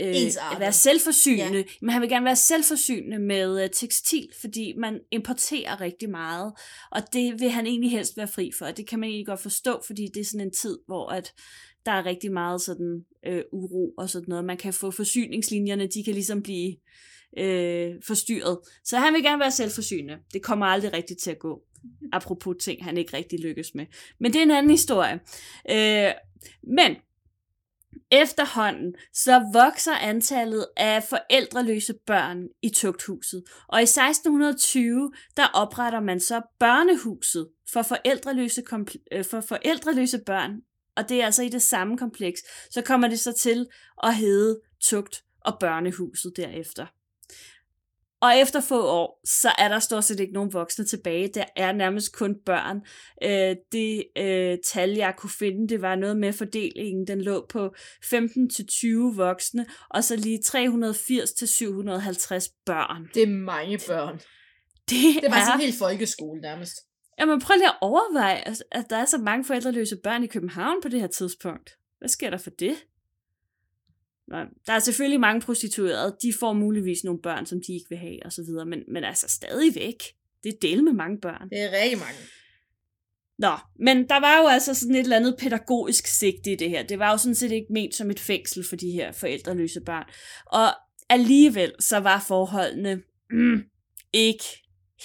øh, 0.00 0.14
være 0.58 0.72
selvforsynende, 0.72 1.58
ja. 1.58 1.64
men 1.80 1.90
han 1.90 2.02
vil 2.02 2.10
gerne 2.10 2.24
være 2.24 2.36
selvforsynende 2.36 3.18
med 3.18 3.62
øh, 3.62 3.70
tekstil, 3.70 4.28
fordi 4.40 4.74
man 4.78 5.00
importerer 5.10 5.80
rigtig 5.80 6.10
meget, 6.10 6.52
og 6.90 7.02
det 7.12 7.40
vil 7.40 7.50
han 7.50 7.66
egentlig 7.66 7.90
helst 7.90 8.16
være 8.16 8.28
fri 8.28 8.50
for, 8.58 8.66
og 8.66 8.76
det 8.76 8.88
kan 8.88 8.98
man 8.98 9.08
egentlig 9.08 9.26
godt 9.26 9.40
forstå, 9.40 9.82
fordi 9.86 10.06
det 10.14 10.20
er 10.20 10.24
sådan 10.24 10.46
en 10.46 10.52
tid, 10.52 10.78
hvor 10.86 11.08
at 11.08 11.32
der 11.86 11.92
er 11.92 12.06
rigtig 12.06 12.32
meget 12.32 12.60
sådan 12.60 13.04
øh, 13.26 13.42
uro 13.52 13.94
og 13.98 14.10
sådan 14.10 14.28
noget. 14.28 14.44
Man 14.44 14.56
kan 14.56 14.72
få 14.72 14.90
forsyningslinjerne, 14.90 15.86
de 15.86 16.04
kan 16.04 16.14
ligesom 16.14 16.42
blive 16.42 16.70
øh, 16.70 16.76
Øh, 17.38 17.94
forstyrret. 18.06 18.58
Så 18.84 18.98
han 18.98 19.14
vil 19.14 19.22
gerne 19.22 19.40
være 19.40 19.50
selvforsynende. 19.50 20.18
Det 20.32 20.42
kommer 20.42 20.66
aldrig 20.66 20.92
rigtigt 20.92 21.20
til 21.20 21.30
at 21.30 21.38
gå. 21.38 21.62
Apropos 22.12 22.56
ting, 22.60 22.84
han 22.84 22.98
ikke 22.98 23.16
rigtig 23.16 23.40
lykkes 23.40 23.74
med. 23.74 23.86
Men 24.20 24.32
det 24.32 24.38
er 24.38 24.42
en 24.42 24.50
anden 24.50 24.70
historie. 24.70 25.20
Øh, 25.70 26.12
men 26.62 26.96
Efterhånden 28.10 28.94
så 29.14 29.50
vokser 29.52 29.92
antallet 29.92 30.66
af 30.76 31.02
forældreløse 31.02 31.94
børn 32.06 32.48
i 32.62 32.68
tugthuset, 32.68 33.44
og 33.68 33.80
i 33.80 33.82
1620 33.82 35.12
der 35.36 35.46
opretter 35.54 36.00
man 36.00 36.20
så 36.20 36.40
børnehuset 36.58 37.48
for 37.72 37.82
forældreløse, 37.82 38.62
øh, 39.12 39.24
for 39.24 39.40
forældreløse 39.40 40.18
børn, 40.26 40.60
og 40.96 41.08
det 41.08 41.20
er 41.20 41.24
altså 41.24 41.42
i 41.42 41.48
det 41.48 41.62
samme 41.62 41.98
kompleks. 41.98 42.40
Så 42.70 42.82
kommer 42.82 43.08
det 43.08 43.20
så 43.20 43.32
til 43.32 43.66
at 44.02 44.14
hedde 44.14 44.60
tugt 44.80 45.24
og 45.40 45.56
børnehuset 45.60 46.32
derefter. 46.36 46.86
Og 48.20 48.36
efter 48.36 48.60
få 48.60 48.86
år, 48.86 49.20
så 49.24 49.52
er 49.58 49.68
der 49.68 49.78
stort 49.78 50.04
set 50.04 50.20
ikke 50.20 50.32
nogen 50.32 50.52
voksne 50.52 50.84
tilbage. 50.84 51.28
Der 51.34 51.44
er 51.56 51.72
nærmest 51.72 52.16
kun 52.16 52.34
børn. 52.46 52.80
Øh, 53.22 53.56
det 53.72 54.04
øh, 54.18 54.58
tal, 54.64 54.90
jeg 54.90 55.14
kunne 55.16 55.30
finde, 55.30 55.68
det 55.68 55.82
var 55.82 55.94
noget 55.94 56.16
med 56.16 56.32
fordelingen. 56.32 57.06
Den 57.06 57.20
lå 57.20 57.46
på 57.48 57.74
15-20 58.04 59.16
voksne, 59.16 59.66
og 59.90 60.04
så 60.04 60.16
lige 60.16 60.38
380-750 60.38 60.50
børn. 62.66 63.08
Det 63.14 63.22
er 63.22 63.26
mange 63.26 63.78
børn. 63.88 64.20
Det, 64.90 65.22
det 65.22 65.30
var 65.30 65.36
er... 65.36 65.44
sådan 65.44 65.60
en 65.60 65.66
hel 65.66 65.74
folkeskole 65.78 66.40
nærmest. 66.40 66.72
Jamen 67.20 67.40
prøv 67.40 67.54
lige 67.56 67.68
at 67.68 67.76
overveje, 67.80 68.44
at 68.72 68.90
der 68.90 68.96
er 68.96 69.04
så 69.04 69.18
mange 69.18 69.44
forældreløse 69.44 69.96
børn 69.96 70.24
i 70.24 70.26
København 70.26 70.82
på 70.82 70.88
det 70.88 71.00
her 71.00 71.06
tidspunkt. 71.06 71.70
Hvad 71.98 72.08
sker 72.08 72.30
der 72.30 72.38
for 72.38 72.50
det? 72.50 72.76
Der 74.66 74.72
er 74.72 74.78
selvfølgelig 74.78 75.20
mange 75.20 75.40
prostituerede, 75.40 76.16
de 76.22 76.32
får 76.40 76.52
muligvis 76.52 77.04
nogle 77.04 77.20
børn, 77.22 77.46
som 77.46 77.60
de 77.66 77.72
ikke 77.72 77.86
vil 77.88 77.98
have, 77.98 78.18
og 78.24 78.32
så 78.32 78.42
videre, 78.42 78.66
men, 78.66 78.82
men 78.88 79.04
altså 79.04 79.26
stadigvæk, 79.28 80.02
det 80.42 80.48
er 80.48 80.58
del 80.62 80.84
med 80.84 80.92
mange 80.92 81.18
børn. 81.20 81.50
Det 81.50 81.60
er 81.60 81.82
rigtig 81.82 81.98
mange. 81.98 82.18
Nå, 83.38 83.52
men 83.80 84.08
der 84.08 84.20
var 84.20 84.40
jo 84.42 84.46
altså 84.46 84.74
sådan 84.74 84.94
et 84.94 85.00
eller 85.00 85.16
andet 85.16 85.36
pædagogisk 85.38 86.06
sigte 86.06 86.52
i 86.52 86.56
det 86.56 86.70
her. 86.70 86.82
Det 86.82 86.98
var 86.98 87.10
jo 87.10 87.16
sådan 87.16 87.34
set 87.34 87.52
ikke 87.52 87.72
ment 87.72 87.94
som 87.94 88.10
et 88.10 88.20
fængsel 88.20 88.64
for 88.64 88.76
de 88.76 88.90
her 88.90 89.12
forældreløse 89.12 89.80
børn. 89.80 90.04
Og 90.46 90.68
alligevel 91.08 91.72
så 91.80 91.98
var 91.98 92.24
forholdene 92.28 93.02
mm, 93.30 93.62
ikke 94.12 94.44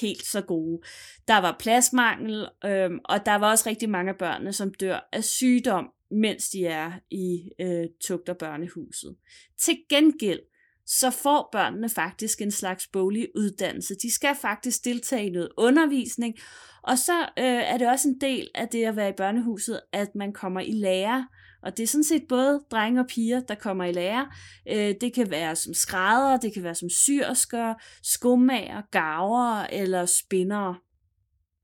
helt 0.01 0.25
så 0.25 0.41
gode. 0.41 0.81
Der 1.27 1.37
var 1.37 1.55
pladsmangel, 1.59 2.47
øhm, 2.65 2.99
og 3.05 3.25
der 3.25 3.35
var 3.35 3.51
også 3.51 3.69
rigtig 3.69 3.89
mange 3.89 4.11
af 4.11 4.17
børnene, 4.17 4.53
som 4.53 4.73
dør 4.73 5.09
af 5.11 5.23
sygdom 5.23 5.89
mens 6.15 6.50
de 6.50 6.65
er 6.65 6.91
i 7.12 7.50
øh, 7.62 7.86
tugt- 8.01 8.29
og 8.29 8.38
børnehuset. 8.38 9.15
Til 9.60 9.77
gengæld, 9.89 10.39
så 10.86 11.10
får 11.10 11.50
børnene 11.51 11.89
faktisk 11.89 12.41
en 12.41 12.51
slags 12.51 12.88
boglig 12.88 13.27
uddannelse. 13.36 13.96
De 13.96 14.13
skal 14.13 14.36
faktisk 14.41 14.86
deltage 14.86 15.25
i 15.25 15.29
noget 15.29 15.50
undervisning, 15.58 16.36
og 16.84 16.98
så 16.98 17.22
øh, 17.22 17.46
er 17.46 17.77
det 17.77 17.89
også 17.89 18.08
en 18.08 18.22
del 18.22 18.50
af 18.55 18.67
det 18.67 18.86
at 18.86 18.96
være 18.96 19.10
i 19.10 19.17
børnehuset, 19.17 19.82
at 19.93 20.15
man 20.15 20.34
kommer 20.34 20.62
i 20.62 20.72
lære. 20.72 21.27
Og 21.63 21.77
det 21.77 21.84
er 21.84 21.88
sådan 21.88 22.03
set 22.03 22.24
både 22.29 22.62
drenge 22.72 23.01
og 23.01 23.08
piger, 23.08 23.39
der 23.39 23.55
kommer 23.55 23.86
i 23.86 23.91
lære. 23.91 24.32
Øh, 24.70 24.96
det 25.01 25.13
kan 25.13 25.32
være 25.32 25.55
som 25.55 25.74
skrædder, 25.74 26.38
det 26.38 26.53
kan 26.53 26.63
være 26.63 26.75
som 26.75 26.89
syrsker, 26.89 27.74
skomager, 28.03 28.82
gaver 28.91 29.63
eller 29.63 30.05
spinnere. 30.05 30.75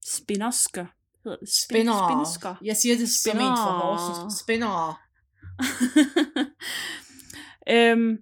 Spinnersker 0.06 0.86
hedder 1.24 1.38
det? 1.38 1.50
Spin. 1.50 1.88
Spinsker. 1.88 2.56
Jeg 2.64 2.78
siger 2.78 2.98
det 2.98 3.10
som 3.10 3.38
en 3.38 3.42
fra 3.42 3.80
Horsens. 3.80 4.40
Spinner. 4.40 5.02
øhm, 7.76 8.18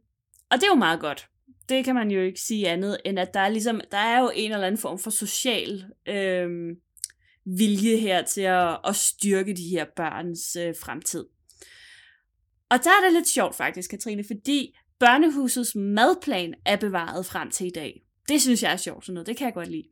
og 0.51 0.57
det 0.57 0.63
er 0.63 0.67
jo 0.67 0.75
meget 0.75 0.99
godt. 0.99 1.27
Det 1.69 1.85
kan 1.85 1.95
man 1.95 2.11
jo 2.11 2.21
ikke 2.21 2.39
sige 2.39 2.69
andet, 2.69 2.97
end 3.05 3.19
at 3.19 3.33
der 3.33 3.39
er, 3.39 3.49
ligesom, 3.49 3.81
der 3.91 3.97
er 3.97 4.19
jo 4.19 4.31
en 4.35 4.51
eller 4.51 4.67
anden 4.67 4.81
form 4.81 4.99
for 4.99 5.09
social 5.09 5.85
øhm, 6.07 6.69
vilje 7.45 7.97
her 7.97 8.23
til 8.23 8.41
at, 8.41 8.79
at 8.85 8.95
styrke 8.95 9.55
de 9.55 9.69
her 9.69 9.85
børns 9.95 10.55
øh, 10.55 10.75
fremtid. 10.81 11.25
Og 12.69 12.83
der 12.83 12.89
er 12.89 13.05
det 13.05 13.13
lidt 13.13 13.27
sjovt 13.27 13.55
faktisk, 13.55 13.89
Katrine, 13.89 14.23
fordi 14.27 14.77
børnehusets 14.99 15.75
madplan 15.75 16.53
er 16.65 16.75
bevaret 16.75 17.25
frem 17.25 17.51
til 17.51 17.67
i 17.67 17.71
dag. 17.75 18.01
Det 18.29 18.41
synes 18.41 18.63
jeg 18.63 18.71
er 18.71 18.77
sjovt 18.77 19.05
sådan 19.05 19.13
noget, 19.13 19.27
det 19.27 19.37
kan 19.37 19.45
jeg 19.45 19.53
godt 19.53 19.71
lide. 19.71 19.87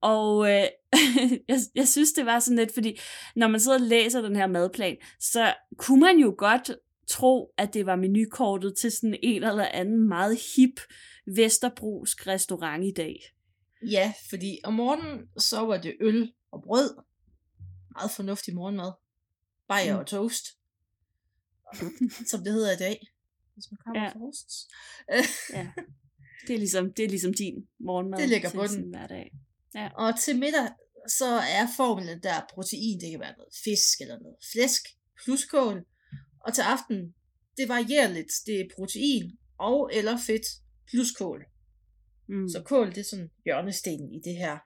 Og 0.00 0.50
øh, 0.50 0.66
jeg, 1.48 1.58
jeg 1.74 1.88
synes, 1.88 2.12
det 2.12 2.26
var 2.26 2.38
sådan 2.38 2.58
lidt, 2.58 2.74
fordi 2.74 2.98
når 3.36 3.48
man 3.48 3.60
sidder 3.60 3.78
og 3.78 3.86
læser 3.86 4.22
den 4.22 4.36
her 4.36 4.46
madplan, 4.46 4.96
så 5.20 5.54
kunne 5.76 6.00
man 6.00 6.18
jo 6.18 6.34
godt 6.38 6.70
tro, 7.08 7.54
at 7.58 7.74
det 7.74 7.86
var 7.86 7.96
menukortet 7.96 8.76
til 8.76 8.92
sådan 8.92 9.18
en 9.22 9.44
eller 9.44 9.68
anden 9.68 10.08
meget 10.08 10.38
hip 10.56 10.80
Vesterbrusk 11.36 12.26
restaurant 12.26 12.84
i 12.84 12.92
dag. 12.96 13.16
Ja, 13.90 14.12
fordi 14.30 14.58
om 14.64 14.74
morgenen, 14.74 15.28
så 15.38 15.60
var 15.60 15.80
det 15.80 15.96
øl 16.00 16.32
og 16.50 16.62
brød. 16.62 16.96
Meget 17.90 18.10
fornuftig 18.10 18.54
morgenmad. 18.54 18.92
Bajer 19.68 19.94
mm. 19.94 20.00
og 20.00 20.06
toast. 20.06 20.44
Som 22.30 22.44
det 22.44 22.52
hedder 22.52 22.72
i 22.72 22.76
dag. 22.76 23.06
Hvis 23.54 23.70
man 23.70 23.78
kommer 23.84 24.02
ja. 24.02 24.08
fra 24.08 25.58
ja. 25.58 25.68
Det 26.46 26.54
er, 26.54 26.58
ligesom, 26.58 26.92
det 26.92 27.04
er 27.04 27.08
ligesom 27.08 27.34
din 27.34 27.68
morgenmad. 27.78 28.18
Det 28.18 28.28
ligger 28.28 28.50
på 28.50 28.66
den. 28.66 28.90
Hver 28.90 29.06
dag. 29.06 29.32
Ja. 29.74 29.88
Og 29.94 30.20
til 30.20 30.38
middag, 30.38 30.68
så 31.08 31.26
er 31.58 31.66
formlen 31.76 32.22
der 32.22 32.40
protein, 32.54 33.00
det 33.00 33.10
kan 33.10 33.20
være 33.20 33.36
noget 33.36 33.54
fisk 33.64 34.00
eller 34.00 34.18
noget 34.18 34.36
flæsk, 34.52 34.82
plus 35.24 35.44
kål. 35.44 35.86
Og 36.46 36.54
til 36.54 36.62
aften, 36.62 37.14
det 37.56 37.68
varierer 37.68 38.08
lidt, 38.08 38.32
det 38.46 38.60
er 38.60 38.64
protein 38.76 39.38
og 39.58 39.90
eller 39.92 40.18
fedt 40.26 40.46
plus 40.90 41.10
kål. 41.12 41.44
Mm. 42.28 42.48
Så 42.48 42.62
kål, 42.62 42.88
det 42.88 42.98
er 42.98 43.04
sådan 43.04 43.30
hjørnestenen 43.44 44.14
i 44.14 44.20
det 44.24 44.36
her. 44.36 44.58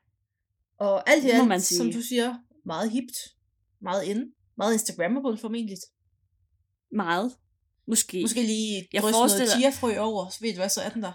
Og 0.79 1.11
alt 1.11 1.25
i 1.25 1.31
alt, 1.31 1.49
man 1.49 1.61
sige. 1.61 1.79
som 1.79 1.93
du 1.93 2.01
siger, 2.01 2.35
meget 2.65 2.91
hipt, 2.91 3.17
meget 3.81 4.05
ind, 4.05 4.33
meget 4.57 4.73
instagrammable 4.73 5.39
formentlig. 5.39 5.77
Meget. 6.93 7.37
Måske. 7.87 8.21
Måske 8.21 8.43
lige 8.43 8.89
jeg 8.93 9.03
noget 9.03 9.51
chiafrø 9.51 9.99
over, 9.99 10.29
så 10.29 10.39
ved 10.41 10.53
du 10.53 10.59
hvad, 10.59 10.69
så 10.69 10.81
er 10.81 10.89
den 10.89 11.03
der. 11.03 11.13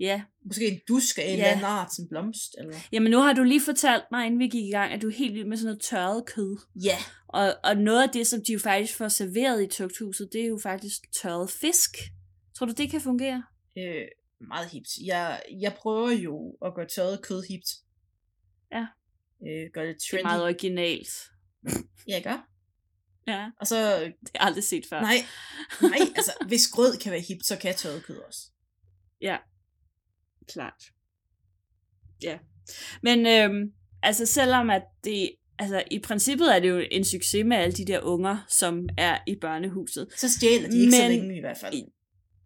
Ja. 0.00 0.22
Måske 0.44 0.68
en 0.68 0.80
dusk 0.88 1.18
af 1.18 1.22
en 1.22 1.28
ja. 1.28 1.34
eller 1.34 1.46
anden 1.46 1.64
art, 1.64 1.94
som 1.94 2.08
blomst. 2.08 2.54
Eller? 2.58 2.76
Jamen 2.92 3.10
nu 3.10 3.18
har 3.18 3.32
du 3.32 3.42
lige 3.42 3.60
fortalt 3.60 4.04
mig, 4.10 4.26
inden 4.26 4.40
vi 4.40 4.48
gik 4.48 4.64
i 4.64 4.70
gang, 4.70 4.92
at 4.92 5.02
du 5.02 5.08
er 5.08 5.12
helt 5.12 5.34
vild 5.34 5.46
med 5.46 5.56
sådan 5.56 5.66
noget 5.66 5.82
tørret 5.82 6.26
kød. 6.26 6.56
Ja. 6.84 6.96
Og, 7.28 7.54
og 7.64 7.76
noget 7.76 8.02
af 8.02 8.08
det, 8.08 8.26
som 8.26 8.40
de 8.46 8.52
jo 8.52 8.58
faktisk 8.58 8.96
får 8.96 9.08
serveret 9.08 9.62
i 9.62 9.66
tugthuset, 9.66 10.28
det 10.32 10.42
er 10.42 10.46
jo 10.46 10.58
faktisk 10.62 11.12
tørret 11.22 11.50
fisk. 11.50 11.96
Tror 12.56 12.66
du, 12.66 12.72
det 12.72 12.90
kan 12.90 13.00
fungere? 13.00 13.44
Øh, 13.78 14.04
meget 14.40 14.68
hipt. 14.70 14.88
Jeg, 15.04 15.42
jeg 15.60 15.74
prøver 15.74 16.10
jo 16.10 16.56
at 16.64 16.74
gøre 16.74 16.86
tørret 16.86 17.22
kød 17.22 17.42
hipt. 17.48 17.68
Ja. 18.72 18.86
Øh, 19.46 19.70
gør 19.74 19.84
det 19.84 19.96
trendy. 20.10 20.18
Det 20.18 20.20
er 20.20 20.22
meget 20.22 20.42
originalt. 20.42 21.08
ja, 22.08 22.20
gør. 22.24 22.48
Ja, 23.26 23.50
Og 23.60 23.66
så, 23.66 23.76
det 24.00 24.00
har 24.00 24.12
jeg 24.34 24.42
aldrig 24.42 24.64
set 24.64 24.86
før. 24.86 25.00
nej, 25.00 25.16
nej, 25.82 25.98
altså, 26.16 26.32
hvis 26.46 26.68
grød 26.68 26.96
kan 26.98 27.12
være 27.12 27.20
hipt, 27.20 27.46
så 27.46 27.56
kan 27.56 27.74
tørret 27.74 28.02
også. 28.28 28.50
Klart. 30.52 30.82
Ja. 32.22 32.38
Men 33.02 33.26
øhm, 33.26 33.72
altså 34.02 34.26
selvom 34.26 34.70
at 34.70 34.82
det, 35.04 35.30
altså 35.58 35.82
i 35.90 35.98
princippet 35.98 36.56
er 36.56 36.60
det 36.60 36.68
jo 36.68 36.82
en 36.90 37.04
succes 37.04 37.44
med 37.44 37.56
alle 37.56 37.72
de 37.72 37.84
der 37.84 38.00
unger, 38.00 38.44
som 38.48 38.88
er 38.98 39.18
i 39.26 39.34
børnehuset. 39.40 40.08
Så 40.16 40.32
stjæler 40.32 40.70
de 40.70 40.78
ikke 40.78 40.92
så 40.92 41.02
Men- 41.02 41.10
længe 41.10 41.36
i 41.36 41.40
hvert 41.40 41.58
fald. 41.58 41.74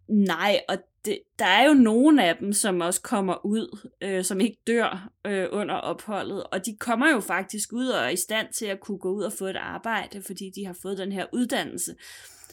Nej, 0.08 0.60
og 0.68 0.78
det, 1.04 1.18
der 1.38 1.44
er 1.44 1.66
jo 1.68 1.74
nogle 1.74 2.24
af 2.24 2.36
dem, 2.36 2.52
som 2.52 2.80
også 2.80 3.00
kommer 3.02 3.46
ud, 3.46 3.88
øh, 4.02 4.24
som 4.24 4.40
ikke 4.40 4.56
dør 4.66 5.10
øh, 5.26 5.46
under 5.52 5.74
opholdet, 5.74 6.44
og 6.44 6.66
de 6.66 6.76
kommer 6.80 7.10
jo 7.10 7.20
faktisk 7.20 7.72
ud 7.72 7.86
og 7.88 8.04
er 8.04 8.08
i 8.08 8.16
stand 8.16 8.46
til 8.52 8.66
at 8.66 8.80
kunne 8.80 8.98
gå 8.98 9.12
ud 9.12 9.22
og 9.22 9.32
få 9.32 9.46
et 9.46 9.56
arbejde, 9.56 10.22
fordi 10.22 10.50
de 10.56 10.66
har 10.66 10.76
fået 10.82 10.98
den 10.98 11.12
her 11.12 11.26
uddannelse. 11.32 11.94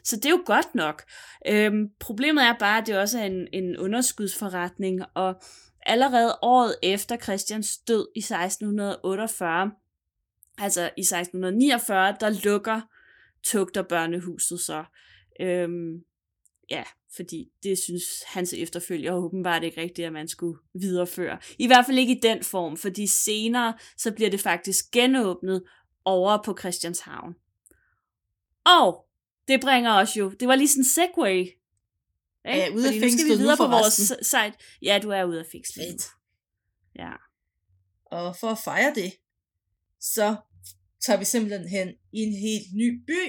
Så 0.03 0.15
det 0.15 0.25
er 0.25 0.29
jo 0.29 0.43
godt 0.45 0.75
nok. 0.75 1.03
Øhm, 1.47 1.89
problemet 1.99 2.43
er 2.43 2.53
bare, 2.59 2.81
at 2.81 2.87
det 2.87 2.97
også 2.97 3.19
er 3.19 3.25
en, 3.25 3.47
en 3.53 3.77
underskudsforretning, 3.77 5.01
og 5.13 5.41
allerede 5.85 6.37
året 6.41 6.75
efter 6.83 7.17
Christians 7.17 7.77
død 7.77 8.07
i 8.15 8.19
1648, 8.19 9.71
altså 10.57 10.81
i 10.81 11.01
1649, 11.01 12.15
der 12.19 12.29
lukker 12.43 12.81
tugter 13.43 13.81
børnehuset 13.81 14.59
så. 14.59 14.83
Øhm, 15.39 16.03
ja, 16.69 16.83
fordi 17.15 17.51
det 17.63 17.77
synes 17.77 18.05
hans 18.25 18.53
efterfølger 18.53 19.13
åbenbart 19.13 19.63
ikke 19.63 19.81
rigtigt, 19.81 20.05
at 20.05 20.13
man 20.13 20.27
skulle 20.27 20.59
videreføre. 20.73 21.37
I 21.59 21.67
hvert 21.67 21.85
fald 21.85 21.97
ikke 21.97 22.15
i 22.15 22.19
den 22.23 22.43
form, 22.43 22.77
fordi 22.77 23.07
senere 23.07 23.73
så 23.97 24.11
bliver 24.11 24.29
det 24.29 24.39
faktisk 24.39 24.91
genåbnet 24.91 25.63
over 26.05 26.43
på 26.45 26.57
Christianshavn. 26.59 27.35
Og 28.65 29.08
det 29.49 29.61
bringer 29.61 29.93
os 29.93 30.17
jo, 30.17 30.29
det 30.39 30.47
var 30.47 30.55
lige 30.55 30.67
sådan 30.67 30.81
en 30.81 30.85
segway. 30.85 31.39
Ikke? 31.39 31.57
Er 32.45 32.55
jeg 32.55 32.71
ude 32.75 32.87
af 32.87 32.93
Fordi 32.93 32.99
nu 32.99 33.09
skal 33.09 33.09
fængslet 33.09 33.37
vi 33.37 33.41
videre 33.41 33.57
på 33.57 33.67
vores 33.67 33.93
site. 34.33 34.53
Ja, 34.81 34.99
du 35.03 35.09
er 35.09 35.23
ude 35.23 35.39
af 35.39 35.45
fængslet. 35.51 35.85
Fedt. 35.85 36.03
Ja. 36.95 37.13
Og 38.05 38.35
for 38.35 38.47
at 38.47 38.57
fejre 38.57 38.93
det, 38.95 39.11
så 39.99 40.35
tager 41.05 41.19
vi 41.19 41.25
simpelthen 41.25 41.67
hen 41.67 41.87
i 42.13 42.19
en 42.19 42.33
helt 42.33 42.67
ny 42.73 43.03
by. 43.07 43.23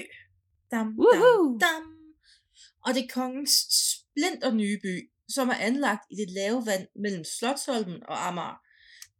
Dam, 0.71 0.87
dam, 0.87 0.95
Woohoo! 0.99 1.59
dam. 1.59 1.83
Og 2.85 2.93
det 2.93 3.03
er 3.03 3.13
kongens 3.13 3.53
splinter 3.91 4.51
nye 4.53 4.79
by, 4.83 5.11
som 5.29 5.49
er 5.49 5.53
anlagt 5.53 6.05
i 6.11 6.15
det 6.15 6.29
lave 6.29 6.65
vand 6.65 6.87
mellem 6.95 7.23
Slotsholmen 7.23 8.03
og 8.07 8.27
Amager. 8.27 8.57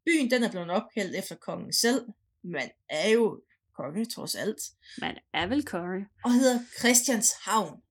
Byen 0.06 0.32
den 0.32 0.44
er 0.44 0.52
blevet 0.52 0.70
opkaldt 0.70 1.16
efter 1.16 1.36
kongen 1.36 1.74
selv, 1.74 2.06
men 2.44 2.70
er 2.90 3.10
jo 3.10 3.42
konge 3.82 4.06
trods 4.06 4.36
alt, 4.36 4.58
Man 4.98 5.18
er 5.34 5.48
vel 5.48 5.64
Corey. 5.64 6.02
og 6.24 6.32
hedder 6.34 6.60
Christianshavn. 6.80 7.82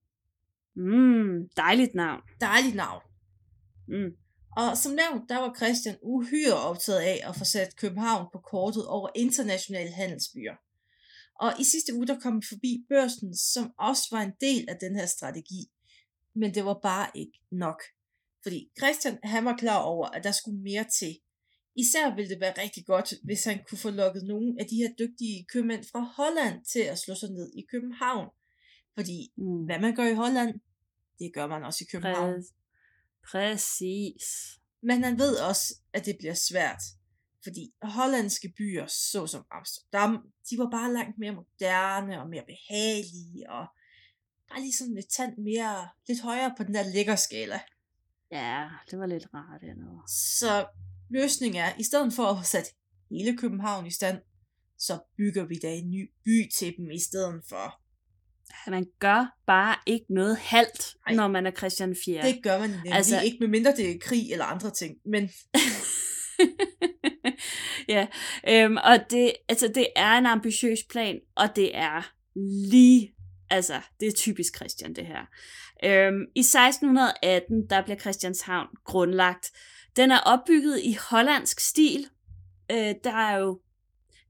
Mm, 0.75 1.49
dejligt 1.57 1.95
navn. 1.95 2.21
Dejligt 2.41 2.75
navn. 2.75 3.01
Mm. 3.87 4.11
Og 4.57 4.77
som 4.77 4.91
nævnt, 4.91 5.29
der 5.29 5.37
var 5.37 5.53
Christian 5.55 5.97
uhyre 6.01 6.53
optaget 6.53 6.99
af 6.99 7.19
at 7.29 7.35
få 7.35 7.45
sat 7.45 7.75
København 7.75 8.27
på 8.33 8.39
kortet 8.39 8.87
over 8.87 9.09
internationale 9.15 9.91
handelsbyer. 9.91 10.55
Og 11.39 11.59
i 11.59 11.63
sidste 11.63 11.93
uge, 11.95 12.07
der 12.07 12.19
kom 12.19 12.37
vi 12.37 12.45
forbi 12.49 12.85
børsen, 12.89 13.37
som 13.37 13.73
også 13.79 14.03
var 14.11 14.21
en 14.21 14.33
del 14.41 14.65
af 14.69 14.77
den 14.81 14.95
her 14.95 15.05
strategi. 15.05 15.61
Men 16.35 16.55
det 16.55 16.65
var 16.65 16.79
bare 16.83 17.07
ikke 17.15 17.39
nok. 17.51 17.81
Fordi 18.43 18.69
Christian, 18.79 19.19
han 19.23 19.45
var 19.45 19.57
klar 19.57 19.77
over, 19.79 20.07
at 20.07 20.23
der 20.23 20.31
skulle 20.31 20.61
mere 20.61 20.85
til. 20.99 21.17
Især 21.75 22.15
ville 22.15 22.29
det 22.29 22.39
være 22.39 22.53
rigtig 22.63 22.85
godt, 22.85 23.13
hvis 23.23 23.43
han 23.43 23.59
kunne 23.69 23.77
få 23.77 23.89
lukket 23.89 24.23
nogle 24.23 24.55
af 24.59 24.65
de 24.65 24.75
her 24.75 24.89
dygtige 24.99 25.45
købmænd 25.53 25.83
fra 25.91 25.99
Holland 25.99 26.65
til 26.65 26.79
at 26.79 26.99
slå 26.99 27.15
sig 27.15 27.29
ned 27.29 27.51
i 27.53 27.65
København. 27.71 28.29
Fordi 28.95 29.33
Mm. 29.37 29.65
hvad 29.65 29.79
man 29.79 29.95
gør 29.95 30.07
i 30.07 30.13
Holland, 30.13 30.59
det 31.19 31.31
gør 31.33 31.47
man 31.47 31.63
også 31.63 31.83
i 31.83 31.89
København. 31.91 32.33
Præ- 32.39 32.53
Præcis. 33.31 34.23
Men 34.83 35.03
han 35.03 35.17
ved 35.19 35.37
også, 35.39 35.75
at 35.93 36.05
det 36.05 36.15
bliver 36.19 36.33
svært. 36.33 36.81
Fordi 37.43 37.73
hollandske 37.81 38.53
byer, 38.57 38.85
såsom 38.87 39.45
Amsterdam, 39.51 40.31
de 40.49 40.57
var 40.57 40.69
bare 40.71 40.93
langt 40.93 41.17
mere 41.17 41.31
moderne 41.31 42.21
og 42.21 42.29
mere 42.29 42.43
behagelige, 42.47 43.49
og 43.49 43.65
bare 44.49 44.61
lige 44.61 44.73
sådan 44.73 44.93
lidt 44.95 45.09
tand 45.09 45.37
mere, 45.37 45.89
lidt 46.07 46.21
højere 46.21 46.53
på 46.57 46.63
den 46.63 46.73
der 46.73 46.83
lækker 46.93 47.15
skala. 47.15 47.59
Ja, 48.31 48.69
det 48.91 48.99
var 48.99 49.05
lidt 49.05 49.27
rart 49.33 49.61
dernede. 49.61 50.01
Så 50.39 50.67
løsningen 51.11 51.61
er, 51.61 51.69
i 51.79 51.83
stedet 51.83 52.13
for 52.13 52.23
at 52.23 52.35
have 52.35 52.45
sat 52.45 52.67
hele 53.11 53.37
København 53.37 53.87
i 53.87 53.91
stand, 53.91 54.17
så 54.79 54.99
bygger 55.17 55.45
vi 55.45 55.55
da 55.55 55.75
en 55.75 55.91
ny 55.91 56.11
by 56.25 56.49
til 56.57 56.73
dem 56.77 56.91
i 56.91 56.99
stedet 56.99 57.43
for. 57.49 57.81
Man 58.69 58.85
gør 58.99 59.37
bare 59.47 59.75
ikke 59.85 60.05
noget 60.09 60.37
halvt, 60.37 60.95
Nej. 61.07 61.15
når 61.15 61.27
man 61.27 61.45
er 61.45 61.51
Christian 61.51 61.95
4. 62.05 62.21
Det 62.27 62.43
gør 62.43 62.59
man 62.59 62.69
nemlig 62.69 62.93
altså, 62.93 63.21
ikke, 63.21 63.37
medmindre 63.39 63.75
det 63.75 63.91
er 63.91 63.99
krig 64.01 64.31
eller 64.31 64.45
andre 64.45 64.71
ting. 64.71 64.95
Men 65.05 65.29
ja, 67.95 68.07
øhm, 68.47 68.77
og 68.77 68.99
det, 69.09 69.33
altså, 69.49 69.67
det 69.75 69.87
er 69.95 70.11
en 70.11 70.25
ambitiøs 70.25 70.79
plan, 70.89 71.19
og 71.35 71.55
det 71.55 71.77
er 71.77 72.11
lige, 72.71 73.13
altså, 73.49 73.81
det 73.99 74.07
er 74.07 74.11
typisk 74.11 74.55
Christian, 74.55 74.95
det 74.95 75.05
her. 75.05 75.25
Øhm, 75.83 76.25
I 76.35 76.39
1618, 76.39 77.69
der 77.69 77.81
bliver 77.83 77.99
Christianshavn 77.99 78.67
grundlagt. 78.85 79.51
Den 79.95 80.11
er 80.11 80.19
opbygget 80.19 80.79
i 80.83 80.97
hollandsk 81.09 81.59
stil. 81.59 82.05
Øh, 82.71 82.95
der 83.03 83.13
er 83.13 83.37
jo 83.37 83.61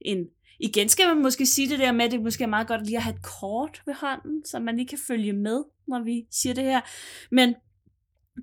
en 0.02 0.28
Igen 0.64 0.90
skal 0.90 1.08
man 1.08 1.22
måske 1.22 1.46
sige 1.46 1.70
det 1.70 1.80
der 1.80 1.92
med, 1.92 2.06
at 2.06 2.12
det 2.12 2.22
måske 2.22 2.44
er 2.44 2.48
meget 2.48 2.68
godt 2.68 2.86
lige 2.86 2.98
at 2.98 3.04
have 3.04 3.16
et 3.16 3.24
kort 3.24 3.82
ved 3.86 3.94
hånden, 3.94 4.46
så 4.46 4.60
man 4.60 4.78
lige 4.78 4.88
kan 4.88 5.00
følge 5.08 5.34
med, 5.34 5.64
når 5.88 6.04
vi 6.04 6.26
siger 6.32 6.54
det 6.54 6.64
her. 6.64 6.82
Men 7.32 7.56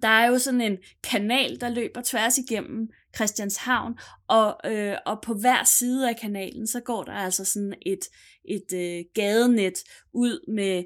der 0.03 0.09
er 0.09 0.27
jo 0.27 0.39
sådan 0.39 0.61
en 0.61 0.79
kanal, 1.05 1.61
der 1.61 1.69
løber 1.69 2.01
tværs 2.05 2.39
igennem 2.39 2.91
Christianshavn, 3.17 3.99
og, 4.29 4.61
øh, 4.65 4.97
og 5.07 5.19
på 5.23 5.35
hver 5.35 5.65
side 5.65 6.09
af 6.09 6.17
kanalen, 6.17 6.67
så 6.67 6.81
går 6.81 7.03
der 7.03 7.13
altså 7.13 7.45
sådan 7.45 7.75
et, 7.87 8.01
et 8.45 8.73
øh, 8.75 9.05
gadenet 9.15 9.75
ud 10.13 10.53
med 10.55 10.85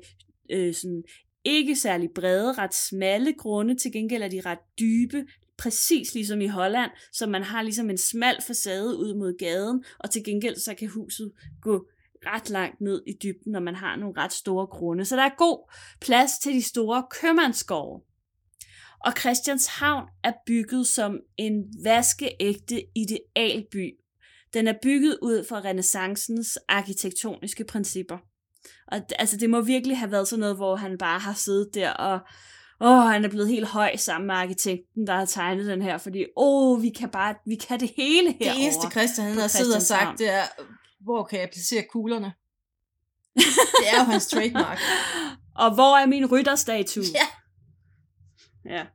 øh, 0.51 0.75
sådan 0.75 1.03
ikke 1.45 1.77
særlig 1.77 2.11
brede, 2.14 2.53
ret 2.53 2.75
smalle 2.75 3.33
grunde, 3.33 3.77
til 3.77 3.92
gengæld 3.92 4.23
er 4.23 4.29
de 4.29 4.40
ret 4.40 4.59
dybe, 4.79 5.25
præcis 5.62 6.14
ligesom 6.14 6.40
i 6.40 6.46
Holland, 6.46 6.90
så 7.12 7.27
man 7.27 7.42
har 7.42 7.62
ligesom 7.62 7.90
en 7.90 7.98
smal 7.98 8.37
facade 8.46 8.96
ud 8.96 9.14
mod 9.14 9.38
gaden, 9.38 9.85
og 9.98 10.11
til 10.11 10.25
gengæld 10.25 10.57
så 10.57 10.75
kan 10.75 10.88
huset 10.88 11.33
gå 11.61 11.87
ret 12.27 12.51
langt 12.51 12.81
ned 12.81 13.03
i 13.07 13.12
dybden, 13.22 13.53
når 13.53 13.61
man 13.61 13.75
har 13.75 13.96
nogle 13.96 14.20
ret 14.20 14.33
store 14.33 14.66
grunde. 14.66 15.05
Så 15.05 15.16
der 15.16 15.22
er 15.22 15.37
god 15.38 15.72
plads 16.01 16.38
til 16.38 16.53
de 16.53 16.62
store 16.62 17.05
købmandsgårde. 17.11 18.05
Og 19.05 19.12
Christianshavn 19.20 20.09
er 20.25 20.33
bygget 20.46 20.87
som 20.87 21.20
en 21.37 21.64
vaskeægte 21.85 22.83
idealby. 22.96 23.90
Den 24.55 24.68
er 24.68 24.75
bygget 24.83 25.18
ud 25.22 25.44
fra 25.48 25.61
renaissancens 25.61 26.59
arkitektoniske 26.68 27.64
principper. 27.64 28.18
Og 28.87 29.01
altså, 29.18 29.37
det 29.37 29.51
må 29.51 29.61
virkelig 29.61 29.98
have 29.98 30.11
været 30.11 30.29
sådan 30.29 30.40
noget, 30.40 30.57
hvor 30.57 30.77
han 30.77 30.98
bare 30.98 31.18
har 31.18 31.35
siddet 31.35 31.70
der 31.75 31.90
og 31.90 32.20
åh, 32.83 33.03
han 33.12 33.25
er 33.25 33.29
blevet 33.29 33.49
helt 33.49 33.66
høj 33.66 33.97
sammen 33.97 34.27
med 34.27 34.35
arkitekten, 34.35 35.07
der 35.07 35.14
har 35.14 35.25
tegnet 35.25 35.66
den 35.66 35.83
her, 35.83 35.99
fordi 35.99 36.25
åh, 36.37 36.83
vi 36.83 36.88
kan 36.88 37.09
bare, 37.09 37.35
vi 37.47 37.55
kan 37.55 37.81
det 37.81 37.92
hele 37.97 38.27
det 38.29 38.37
herovre. 38.40 38.61
eneste 38.61 38.90
Christian 38.90 39.27
han 39.29 39.38
har 39.38 39.49
siddet 39.49 39.77
og 39.77 39.83
sagt, 39.83 40.18
det 40.18 40.31
er, 40.31 40.42
hvor 41.01 41.25
kan 41.25 41.40
jeg 41.40 41.49
placere 41.53 41.83
kuglerne? 41.90 42.33
Det 43.81 43.88
er 43.92 43.99
jo 43.99 44.05
hans 44.05 44.27
trademark. 44.27 44.79
og 45.57 45.75
hvor 45.75 45.97
er 45.97 46.07
min 46.07 46.27
rytterstatue? 46.33 47.05
Ja. 47.14 47.27
Ja. 48.75 48.87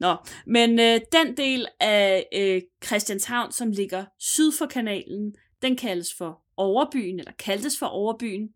Nå, 0.00 0.16
men 0.46 0.78
øh, 0.78 1.00
den 1.12 1.36
del 1.36 1.66
af 1.80 2.26
øh, 2.34 2.62
Christianshavn, 2.86 3.52
som 3.52 3.70
ligger 3.70 4.04
syd 4.18 4.52
for 4.58 4.66
kanalen, 4.66 5.34
den 5.62 5.76
kaldes 5.76 6.14
for 6.18 6.40
Overbyen, 6.56 7.18
eller 7.18 7.32
kaldtes 7.38 7.78
for 7.78 7.86
Overbyen, 7.86 8.48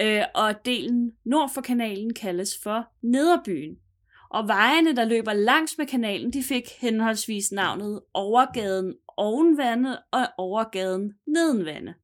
øh, 0.00 0.22
og 0.34 0.54
delen 0.64 1.10
nord 1.24 1.50
for 1.54 1.60
kanalen 1.60 2.14
kaldes 2.14 2.50
for 2.62 2.86
Nederbyen. 3.02 3.76
Og 4.34 4.48
vejene, 4.48 4.96
der 4.96 5.04
løber 5.04 5.32
langs 5.32 5.78
med 5.78 5.86
kanalen, 5.86 6.32
de 6.32 6.42
fik 6.42 6.68
henholdsvis 6.80 7.52
navnet 7.52 8.00
Overgaden 8.14 8.94
ovenvande 9.16 10.02
og 10.12 10.26
Overgaden 10.38 11.14
nedenvande. 11.26 11.94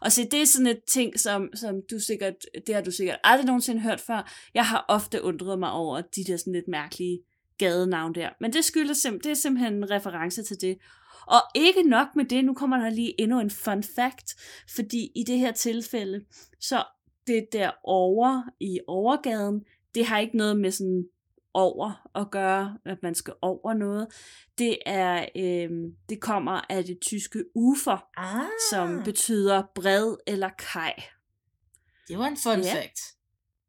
Og 0.00 0.12
se, 0.12 0.24
det 0.24 0.42
er 0.42 0.46
sådan 0.46 0.66
et 0.66 0.80
ting, 0.92 1.20
som, 1.20 1.50
som 1.54 1.74
du 1.90 1.98
sikkert, 1.98 2.34
det 2.66 2.74
har 2.74 2.82
du 2.82 2.90
sikkert 2.90 3.18
aldrig 3.24 3.46
nogensinde 3.46 3.80
hørt 3.80 4.00
før. 4.00 4.32
Jeg 4.54 4.66
har 4.66 4.84
ofte 4.88 5.22
undret 5.22 5.58
mig 5.58 5.70
over 5.70 6.00
de 6.00 6.24
der 6.24 6.36
sådan 6.36 6.52
lidt 6.52 6.68
mærkelige 6.68 7.20
gadenavn 7.58 8.14
der. 8.14 8.28
Men 8.40 8.52
det 8.52 8.64
skyldes 8.64 9.06
sim- 9.06 9.18
det 9.18 9.30
er 9.30 9.34
simpelthen 9.34 9.74
en 9.74 9.90
reference 9.90 10.42
til 10.42 10.60
det. 10.60 10.78
Og 11.26 11.40
ikke 11.54 11.82
nok 11.82 12.08
med 12.16 12.24
det, 12.24 12.44
nu 12.44 12.54
kommer 12.54 12.76
der 12.76 12.90
lige 12.90 13.20
endnu 13.20 13.40
en 13.40 13.50
fun 13.50 13.82
fact, 13.82 14.34
fordi 14.74 15.10
i 15.16 15.24
det 15.26 15.38
her 15.38 15.52
tilfælde, 15.52 16.24
så 16.60 16.84
det 17.26 17.46
der 17.52 17.70
over 17.84 18.42
i 18.60 18.80
overgaden, 18.86 19.64
det 19.94 20.06
har 20.06 20.18
ikke 20.18 20.36
noget 20.36 20.56
med 20.56 20.70
sådan 20.70 21.04
over 21.54 22.08
at 22.14 22.30
gøre, 22.30 22.78
at 22.86 22.98
man 23.02 23.14
skal 23.14 23.34
over 23.42 23.74
noget. 23.74 24.06
Det 24.58 24.78
er, 24.86 25.26
øh, 25.36 25.70
det 26.08 26.20
kommer 26.20 26.60
af 26.72 26.84
det 26.84 26.98
tyske 27.00 27.44
ufer, 27.54 28.08
Ah, 28.16 28.46
som 28.70 29.02
betyder 29.04 29.62
bred 29.74 30.16
eller 30.26 30.50
kaj. 30.72 30.94
Det 32.08 32.18
var 32.18 32.26
en 32.26 32.36
fun 32.36 32.60
Ja. 32.60 32.74
fact. 32.74 33.00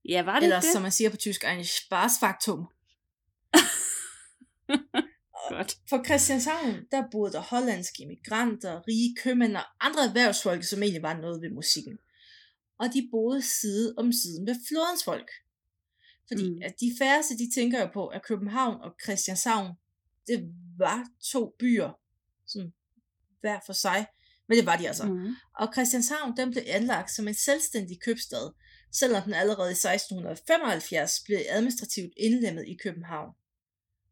Ja, 0.09 0.23
var 0.23 0.35
det 0.35 0.43
Eller 0.43 0.59
det? 0.61 0.69
som 0.73 0.81
man 0.81 0.91
siger 0.91 1.09
på 1.09 1.17
tysk, 1.17 1.43
en 1.43 1.63
Spaßfaktum. 1.65 2.67
Godt. 5.49 5.77
På 5.89 6.03
Christianshavn, 6.05 6.75
der 6.91 7.03
boede 7.11 7.31
der 7.33 7.39
hollandske 7.39 8.03
immigranter, 8.03 8.81
rige 8.87 9.15
købmænd 9.23 9.55
og 9.55 9.63
andre 9.79 10.03
erhvervsfolk, 10.05 10.63
som 10.63 10.83
egentlig 10.83 11.01
var 11.03 11.13
noget 11.17 11.41
ved 11.41 11.49
musikken. 11.49 11.97
Og 12.79 12.85
de 12.93 13.07
boede 13.11 13.41
side 13.41 13.93
om 13.97 14.11
side 14.11 14.43
med 14.43 14.55
flodens 14.67 15.03
folk. 15.03 15.31
Fordi 16.27 16.49
Mm. 16.49 16.61
at 16.61 16.73
de 16.79 16.95
færreste, 16.99 17.37
de 17.37 17.51
tænker 17.55 17.81
jo 17.81 17.89
på, 17.93 18.07
at 18.07 18.23
København 18.23 18.81
og 18.81 18.95
Christianshavn, 19.03 19.75
det 20.27 20.53
var 20.77 21.07
to 21.31 21.55
byer, 21.59 21.99
sådan 22.47 22.73
hver 23.41 23.59
for 23.65 23.73
sig. 23.73 24.07
Men 24.47 24.57
det 24.57 24.65
var 24.65 24.75
de 24.75 24.87
altså. 24.87 25.05
Mm. 25.05 25.35
Og 25.59 25.73
Christianshavn, 25.73 26.37
den 26.37 26.51
blev 26.51 26.63
anlagt 26.67 27.11
som 27.11 27.27
en 27.27 27.33
selvstændig 27.33 28.01
købstad, 28.01 28.51
selvom 28.91 29.23
den 29.23 29.33
allerede 29.33 29.71
i 29.71 29.75
1675 29.75 31.19
blev 31.25 31.39
administrativt 31.49 32.13
indlemmet 32.17 32.67
i 32.67 32.77
København. 32.83 33.35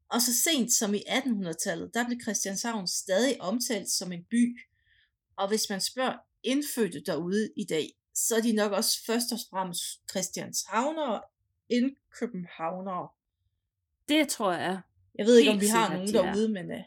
Og 0.10 0.22
så 0.22 0.32
sent 0.44 0.72
som 0.74 0.94
i 0.94 1.04
1800-tallet, 1.08 1.92
der 1.94 2.06
blev 2.06 2.20
Christianshavn 2.22 2.88
stadig 2.88 3.42
omtalt 3.42 3.90
som 3.90 4.12
en 4.12 4.24
by. 4.30 4.60
Og 5.38 5.48
hvis 5.48 5.70
man 5.70 5.82
spørger 5.82 6.18
indfødte 6.44 7.04
derude 7.06 7.50
i 7.58 7.66
dag, 7.70 7.90
så 8.16 8.36
er 8.36 8.42
de 8.42 8.52
nok 8.52 8.72
også 8.72 9.06
først 9.06 9.32
og 9.32 9.40
fremmest 9.50 9.84
Christianshavnere 10.12 11.22
end 11.70 11.96
Københavnere. 12.20 13.08
Det 14.10 14.28
tror 14.28 14.54
jeg. 14.54 14.80
Jeg 15.16 15.26
ved 15.26 15.38
ikke, 15.38 15.52
om 15.52 15.62
vi 15.62 15.68
har 15.68 15.88
sikkert, 15.88 16.14
nogen 16.14 16.14
de 16.14 16.18
er. 16.18 16.34
derude, 16.34 16.50
men 16.50 16.72
uh, 16.72 16.78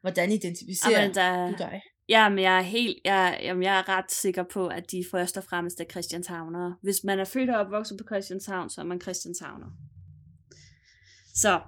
hvordan 0.00 0.32
identificerer 0.32 1.00
Jamen, 1.00 1.14
der, 1.14 1.50
du 1.50 1.54
dig? 1.58 1.82
Jamen, 2.08 2.38
jeg 2.38 2.56
er 2.58 2.62
helt, 2.62 2.98
jeg, 3.04 3.40
jamen, 3.42 3.62
jeg 3.62 3.78
er 3.78 3.88
ret 3.88 4.12
sikker 4.12 4.42
på, 4.42 4.66
at 4.66 4.90
de 4.90 5.04
først 5.10 5.36
og 5.36 5.44
fremmest 5.44 5.80
er 5.80 5.84
Christianshavnere. 5.84 6.76
Hvis 6.82 7.04
man 7.04 7.20
er 7.20 7.24
født 7.24 7.50
og 7.50 7.60
opvokset 7.60 7.98
på 7.98 8.04
Christianshavn, 8.04 8.70
så 8.70 8.80
er 8.80 8.84
man 8.84 9.00
Christianshavner. 9.00 9.66
Så, 11.34 11.60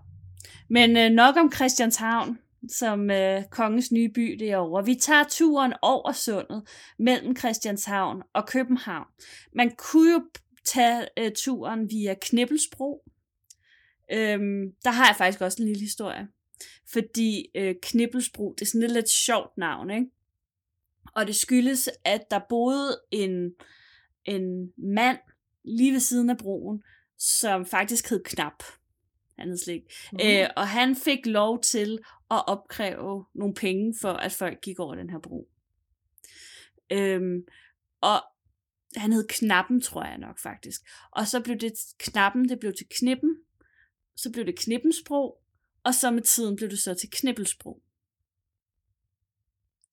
men 0.68 0.96
øh, 0.96 1.10
nok 1.10 1.36
om 1.36 1.52
Christianshavn 1.52 2.38
som 2.68 3.10
øh, 3.10 3.42
kongens 3.50 3.92
nye 3.92 4.08
by 4.08 4.36
derovre. 4.40 4.84
Vi 4.84 4.94
tager 4.94 5.24
turen 5.30 5.72
over 5.82 6.12
sundet 6.12 6.62
mellem 6.98 7.36
Christianshavn 7.36 8.22
og 8.34 8.46
København. 8.46 9.06
Man 9.52 9.70
kunne 9.78 10.12
jo 10.12 10.22
tage 10.64 11.08
øh, 11.18 11.32
turen 11.36 11.90
via 11.90 12.14
Knibbelsbro. 12.20 13.04
Øhm, 14.12 14.72
der 14.84 14.90
har 14.90 15.06
jeg 15.06 15.16
faktisk 15.16 15.40
også 15.40 15.62
en 15.62 15.68
lille 15.68 15.80
historie. 15.80 16.28
Fordi 16.92 17.50
øh, 17.54 17.74
Knibbelsbro, 17.82 18.54
det 18.58 18.62
er 18.62 18.66
sådan 18.66 18.82
et 18.82 18.90
lidt 18.90 19.10
sjovt 19.10 19.58
navn, 19.58 19.90
ikke? 19.90 20.06
Og 21.14 21.26
det 21.26 21.36
skyldes, 21.36 21.90
at 22.04 22.30
der 22.30 22.40
boede 22.48 23.00
en, 23.10 23.54
en 24.24 24.72
mand 24.76 25.18
lige 25.64 25.92
ved 25.92 26.00
siden 26.00 26.30
af 26.30 26.38
broen, 26.38 26.82
som 27.18 27.66
faktisk 27.66 28.10
hed 28.10 28.24
Knap. 28.24 28.62
Han 29.38 29.48
hed 29.48 29.58
slet 29.58 29.74
ikke. 29.74 29.94
Mm. 30.12 30.18
Øh, 30.22 30.48
og 30.56 30.68
han 30.68 30.96
fik 30.96 31.26
lov 31.26 31.60
til 31.60 31.98
at 32.30 32.48
opkræve 32.48 33.24
nogle 33.34 33.54
penge 33.54 33.94
for, 34.00 34.12
at 34.12 34.32
folk 34.32 34.60
gik 34.60 34.78
over 34.78 34.94
den 34.94 35.10
her 35.10 35.18
bro. 35.18 35.48
Øhm, 36.92 37.44
og 38.00 38.22
han 38.96 39.12
hed 39.12 39.28
Knappen, 39.28 39.80
tror 39.80 40.04
jeg 40.04 40.18
nok 40.18 40.38
faktisk. 40.38 40.80
Og 41.10 41.26
så 41.26 41.40
blev 41.40 41.56
det 41.58 41.72
Knappen, 41.98 42.48
det 42.48 42.60
blev 42.60 42.72
til 42.78 42.86
Knippen. 42.90 43.36
Så 44.16 44.32
blev 44.32 44.46
det 44.46 44.58
Knippensbro. 44.58 45.38
Og 45.84 45.94
så 45.94 46.10
med 46.10 46.22
tiden 46.22 46.56
blev 46.56 46.70
det 46.70 46.78
så 46.78 46.94
til 46.94 47.10
Knibbelsbro. 47.10 47.82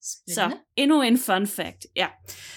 Så 0.00 0.16
Spændende. 0.34 0.56
endnu 0.76 1.02
en 1.02 1.18
fun 1.18 1.46
fact. 1.46 1.86
Ja. 1.96 2.08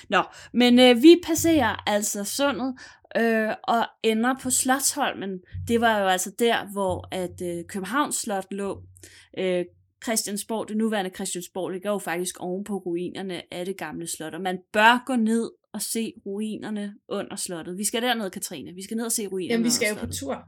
Nå, 0.09 0.23
men 0.53 0.79
øh, 0.79 1.01
vi 1.01 1.21
passerer 1.25 1.89
altså 1.89 2.23
sundet 2.23 2.75
øh, 3.17 3.49
og 3.63 3.87
ender 4.03 4.35
på 4.41 4.49
Slotsholmen. 4.49 5.39
Det 5.67 5.81
var 5.81 5.99
jo 5.99 6.07
altså 6.07 6.31
der, 6.39 6.71
hvor 6.71 7.07
at 7.11 7.41
øh, 7.41 7.65
Københavns 7.69 8.15
Slot 8.15 8.45
lå. 8.51 8.83
Øh, 9.37 9.65
Christiansborg, 10.03 10.67
det 10.67 10.77
nuværende 10.77 11.11
Christiansborg, 11.15 11.69
ligger 11.69 11.91
jo 11.91 11.97
faktisk 11.97 12.39
oven 12.39 12.63
på 12.63 12.77
ruinerne 12.77 13.53
af 13.53 13.65
det 13.65 13.77
gamle 13.77 14.07
slot, 14.07 14.33
og 14.33 14.41
man 14.41 14.59
bør 14.73 15.03
gå 15.05 15.15
ned 15.15 15.51
og 15.73 15.81
se 15.81 16.13
ruinerne 16.25 16.95
under 17.07 17.35
slottet. 17.35 17.77
Vi 17.77 17.83
skal 17.85 18.01
derned, 18.01 18.29
Katrine. 18.31 18.73
Vi 18.73 18.83
skal 18.83 18.97
ned 18.97 19.05
og 19.05 19.11
se 19.11 19.27
ruinerne 19.27 19.51
Jamen, 19.53 19.65
vi 19.65 19.69
skal 19.69 19.89
jo 19.89 19.95
på 19.99 20.07
tur. 20.11 20.43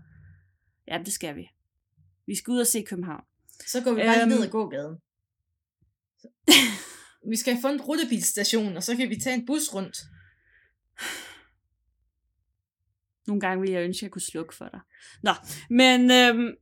Ja, 0.87 0.97
det 1.05 1.13
skal 1.13 1.35
vi. 1.35 1.49
Vi 2.27 2.35
skal 2.35 2.51
ud 2.51 2.59
og 2.59 2.67
se 2.67 2.81
København. 2.83 3.23
Så 3.67 3.81
går 3.83 3.93
vi 3.93 4.01
bare 4.01 4.21
Øhm. 4.21 4.29
ned 4.29 4.43
ad 4.43 4.49
gågaden. 4.49 4.97
vi 7.31 7.35
skal 7.35 7.53
have 7.53 7.61
fundet 7.61 7.79
en 7.79 7.85
rutebilstation, 7.85 8.77
og 8.77 8.83
så 8.83 8.95
kan 8.95 9.09
vi 9.09 9.15
tage 9.23 9.33
en 9.35 9.45
bus 9.45 9.73
rundt. 9.73 9.97
Nogle 13.27 13.41
gange 13.41 13.61
ville 13.61 13.73
jeg 13.75 13.83
ønske, 13.83 13.99
at 13.99 14.03
jeg 14.03 14.11
kunne 14.11 14.21
slukke 14.21 14.55
for 14.55 14.69
dig. 14.73 14.79
Nå, 15.23 15.31
men 15.69 16.11
øhm, 16.11 16.55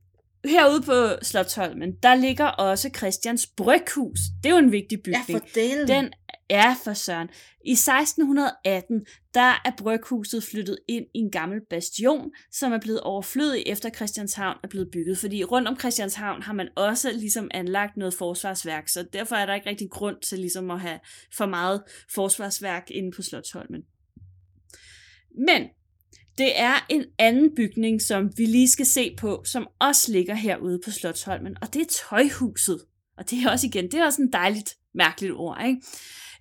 herude 0.44 0.82
på 0.82 1.24
Slottholmen, 1.24 1.96
der 2.02 2.14
ligger 2.14 2.44
også 2.46 2.90
Christians 2.96 3.46
Bryghus. 3.56 4.18
Det 4.42 4.48
er 4.48 4.52
jo 4.54 4.58
en 4.58 4.72
vigtig 4.72 4.98
Ja, 4.98 5.02
bygning. 5.04 5.40
for 5.40 5.48
delen. 5.54 5.88
Den 5.88 6.12
Ja, 6.50 6.76
for 6.84 6.92
søren. 6.92 7.28
I 7.64 7.72
1618, 7.72 9.06
der 9.34 9.62
er 9.64 9.70
bryghuset 9.78 10.44
flyttet 10.44 10.78
ind 10.88 11.04
i 11.14 11.18
en 11.18 11.30
gammel 11.30 11.60
bastion, 11.70 12.30
som 12.52 12.72
er 12.72 12.78
blevet 12.78 13.00
overflødig 13.00 13.62
efter 13.66 13.90
Christianshavn 13.90 14.56
er 14.62 14.68
blevet 14.68 14.88
bygget. 14.92 15.18
Fordi 15.18 15.44
rundt 15.44 15.68
om 15.68 15.78
Christianshavn 15.78 16.42
har 16.42 16.52
man 16.52 16.68
også 16.76 17.12
ligesom 17.12 17.50
anlagt 17.54 17.96
noget 17.96 18.14
forsvarsværk, 18.14 18.88
så 18.88 19.06
derfor 19.12 19.36
er 19.36 19.46
der 19.46 19.54
ikke 19.54 19.68
rigtig 19.68 19.90
grund 19.90 20.16
til 20.20 20.38
ligesom 20.38 20.70
at 20.70 20.80
have 20.80 21.00
for 21.36 21.46
meget 21.46 21.82
forsvarsværk 22.14 22.90
inde 22.90 23.12
på 23.16 23.22
Slottholmen. 23.22 23.82
Men 25.46 25.62
det 26.38 26.60
er 26.60 26.86
en 26.88 27.04
anden 27.18 27.54
bygning, 27.56 28.02
som 28.02 28.30
vi 28.36 28.46
lige 28.46 28.68
skal 28.68 28.86
se 28.86 29.16
på, 29.18 29.42
som 29.46 29.66
også 29.80 30.12
ligger 30.12 30.34
herude 30.34 30.80
på 30.84 30.90
Slottholmen, 30.90 31.56
og 31.62 31.74
det 31.74 31.82
er 31.82 31.86
tøjhuset. 32.08 32.80
Og 33.18 33.30
det 33.30 33.42
er 33.42 33.50
også 33.50 33.66
igen, 33.66 33.84
det 33.84 33.94
er 33.94 34.04
også 34.04 34.22
en 34.22 34.32
dejligt 34.32 34.74
mærkeligt 34.94 35.32
ord, 35.32 35.64
ikke? 35.66 35.80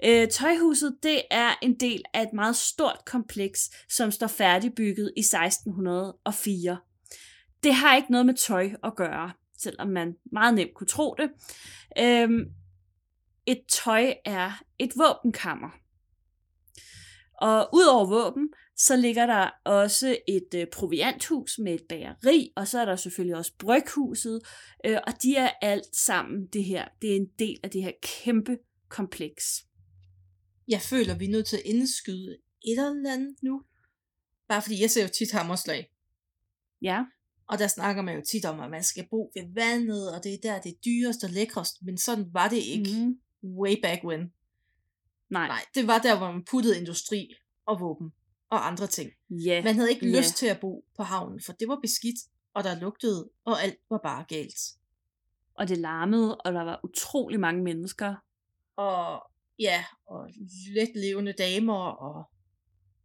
Øh, 0.06 0.28
tøjhuset, 0.28 0.98
det 1.04 1.22
er 1.32 1.54
en 1.62 1.80
del 1.80 2.04
af 2.14 2.22
et 2.22 2.34
meget 2.34 2.56
stort 2.56 3.00
kompleks, 3.06 3.70
som 3.90 4.12
står 4.12 4.28
færdigbygget 4.28 5.14
i 5.18 5.20
1604. 5.20 6.78
Det 7.64 7.74
har 7.74 7.96
ikke 7.96 8.12
noget 8.12 8.26
med 8.26 8.34
tøj 8.34 8.70
at 8.84 8.96
gøre, 8.96 9.32
selvom 9.58 9.88
man 9.88 10.16
meget 10.32 10.54
nemt 10.54 10.74
kunne 10.76 10.88
tro 10.88 11.16
det. 11.18 11.30
Øh, 12.00 12.30
et 13.46 13.62
tøj 13.70 14.14
er 14.26 14.64
et 14.80 14.92
våbenkammer. 14.96 15.70
Og 17.42 17.70
udover 17.74 18.06
våben, 18.06 18.50
så 18.78 18.96
ligger 18.96 19.26
der 19.26 19.50
også 19.66 20.18
et 20.28 20.54
øh, 20.56 20.68
provianthus 20.74 21.60
med 21.60 21.74
et 21.74 21.84
bageri, 21.90 22.52
og 22.56 22.68
så 22.68 22.80
er 22.80 22.86
der 22.86 22.96
selvfølgelig 22.96 23.36
også 23.36 23.52
bryghuset, 23.60 24.42
øh, 24.86 24.98
og 25.08 25.14
de 25.24 25.36
er 25.36 25.50
alt 25.62 25.96
sammen 25.96 26.48
det 26.54 26.64
her. 26.64 26.88
Det 27.02 27.12
er 27.12 27.16
en 27.16 27.30
del 27.40 27.60
af 27.64 27.70
det 27.70 27.84
her 27.84 27.92
kæmpe 28.02 28.58
kompleks. 28.90 29.64
Jeg 30.68 30.82
føler, 30.82 31.18
vi 31.18 31.26
er 31.26 31.30
nødt 31.30 31.46
til 31.48 31.58
at 31.58 31.64
indskyde 31.66 32.38
et 32.66 32.72
eller 32.80 33.14
andet 33.14 33.36
nu. 33.42 33.64
Bare 34.48 34.62
fordi 34.62 34.82
jeg 34.82 34.92
ser 34.92 35.04
jo 35.04 35.10
tit 35.20 35.32
hammerslag. 35.32 35.92
Ja, 36.82 37.04
Og 37.48 37.60
der 37.60 37.68
snakker 37.68 38.02
man 38.02 38.16
jo 38.16 38.22
tit 38.32 38.46
om, 38.46 38.60
at 38.60 38.70
man 38.72 38.84
skal 38.84 39.08
bo 39.10 39.32
ved 39.36 39.54
vandet, 39.54 40.14
og 40.16 40.24
det 40.24 40.34
er 40.34 40.38
der, 40.44 40.62
det 40.62 40.70
er 40.72 40.76
dyrest 40.86 41.24
og 41.24 41.30
lækrest. 41.30 41.82
Men 41.82 41.98
sådan 41.98 42.26
var 42.34 42.48
det 42.50 42.58
ikke 42.58 42.94
mm-hmm. 42.94 43.58
way 43.58 43.76
back 43.84 44.04
when. 44.04 44.34
nej. 45.30 45.48
Nej, 45.48 45.62
det 45.76 45.88
var 45.88 45.98
der, 46.00 46.18
hvor 46.18 46.32
man 46.32 46.46
puttede 46.52 46.80
industri 46.80 47.34
og 47.66 47.80
våben 47.82 48.12
og 48.50 48.68
andre 48.68 48.88
ting. 48.88 49.12
Ja, 49.30 49.64
Man 49.64 49.76
havde 49.76 49.90
ikke 49.92 50.10
Ja. 50.10 50.20
lyst 50.20 50.36
til 50.36 50.46
at 50.48 50.60
bo 50.60 50.86
på 50.98 51.04
havnen, 51.04 51.42
for 51.46 51.54
det 51.54 51.68
var 51.68 51.80
beskidt, 51.82 52.20
og 52.54 52.64
der 52.64 52.80
lugtede, 52.80 53.30
og 53.46 53.64
alt 53.64 53.76
var 53.90 54.00
bare 54.04 54.26
galt. 54.30 54.60
og 55.56 55.68
det 55.68 55.78
larmede, 55.78 56.38
og 56.38 56.54
der 56.54 56.62
var 56.64 56.80
utrolig 56.84 57.40
mange 57.40 57.64
mennesker. 57.64 58.16
Og 58.76 59.32
ja, 59.60 59.86
og 60.06 60.30
let 60.76 60.90
levende 60.96 61.34
damer, 61.34 61.84
og 61.84 62.30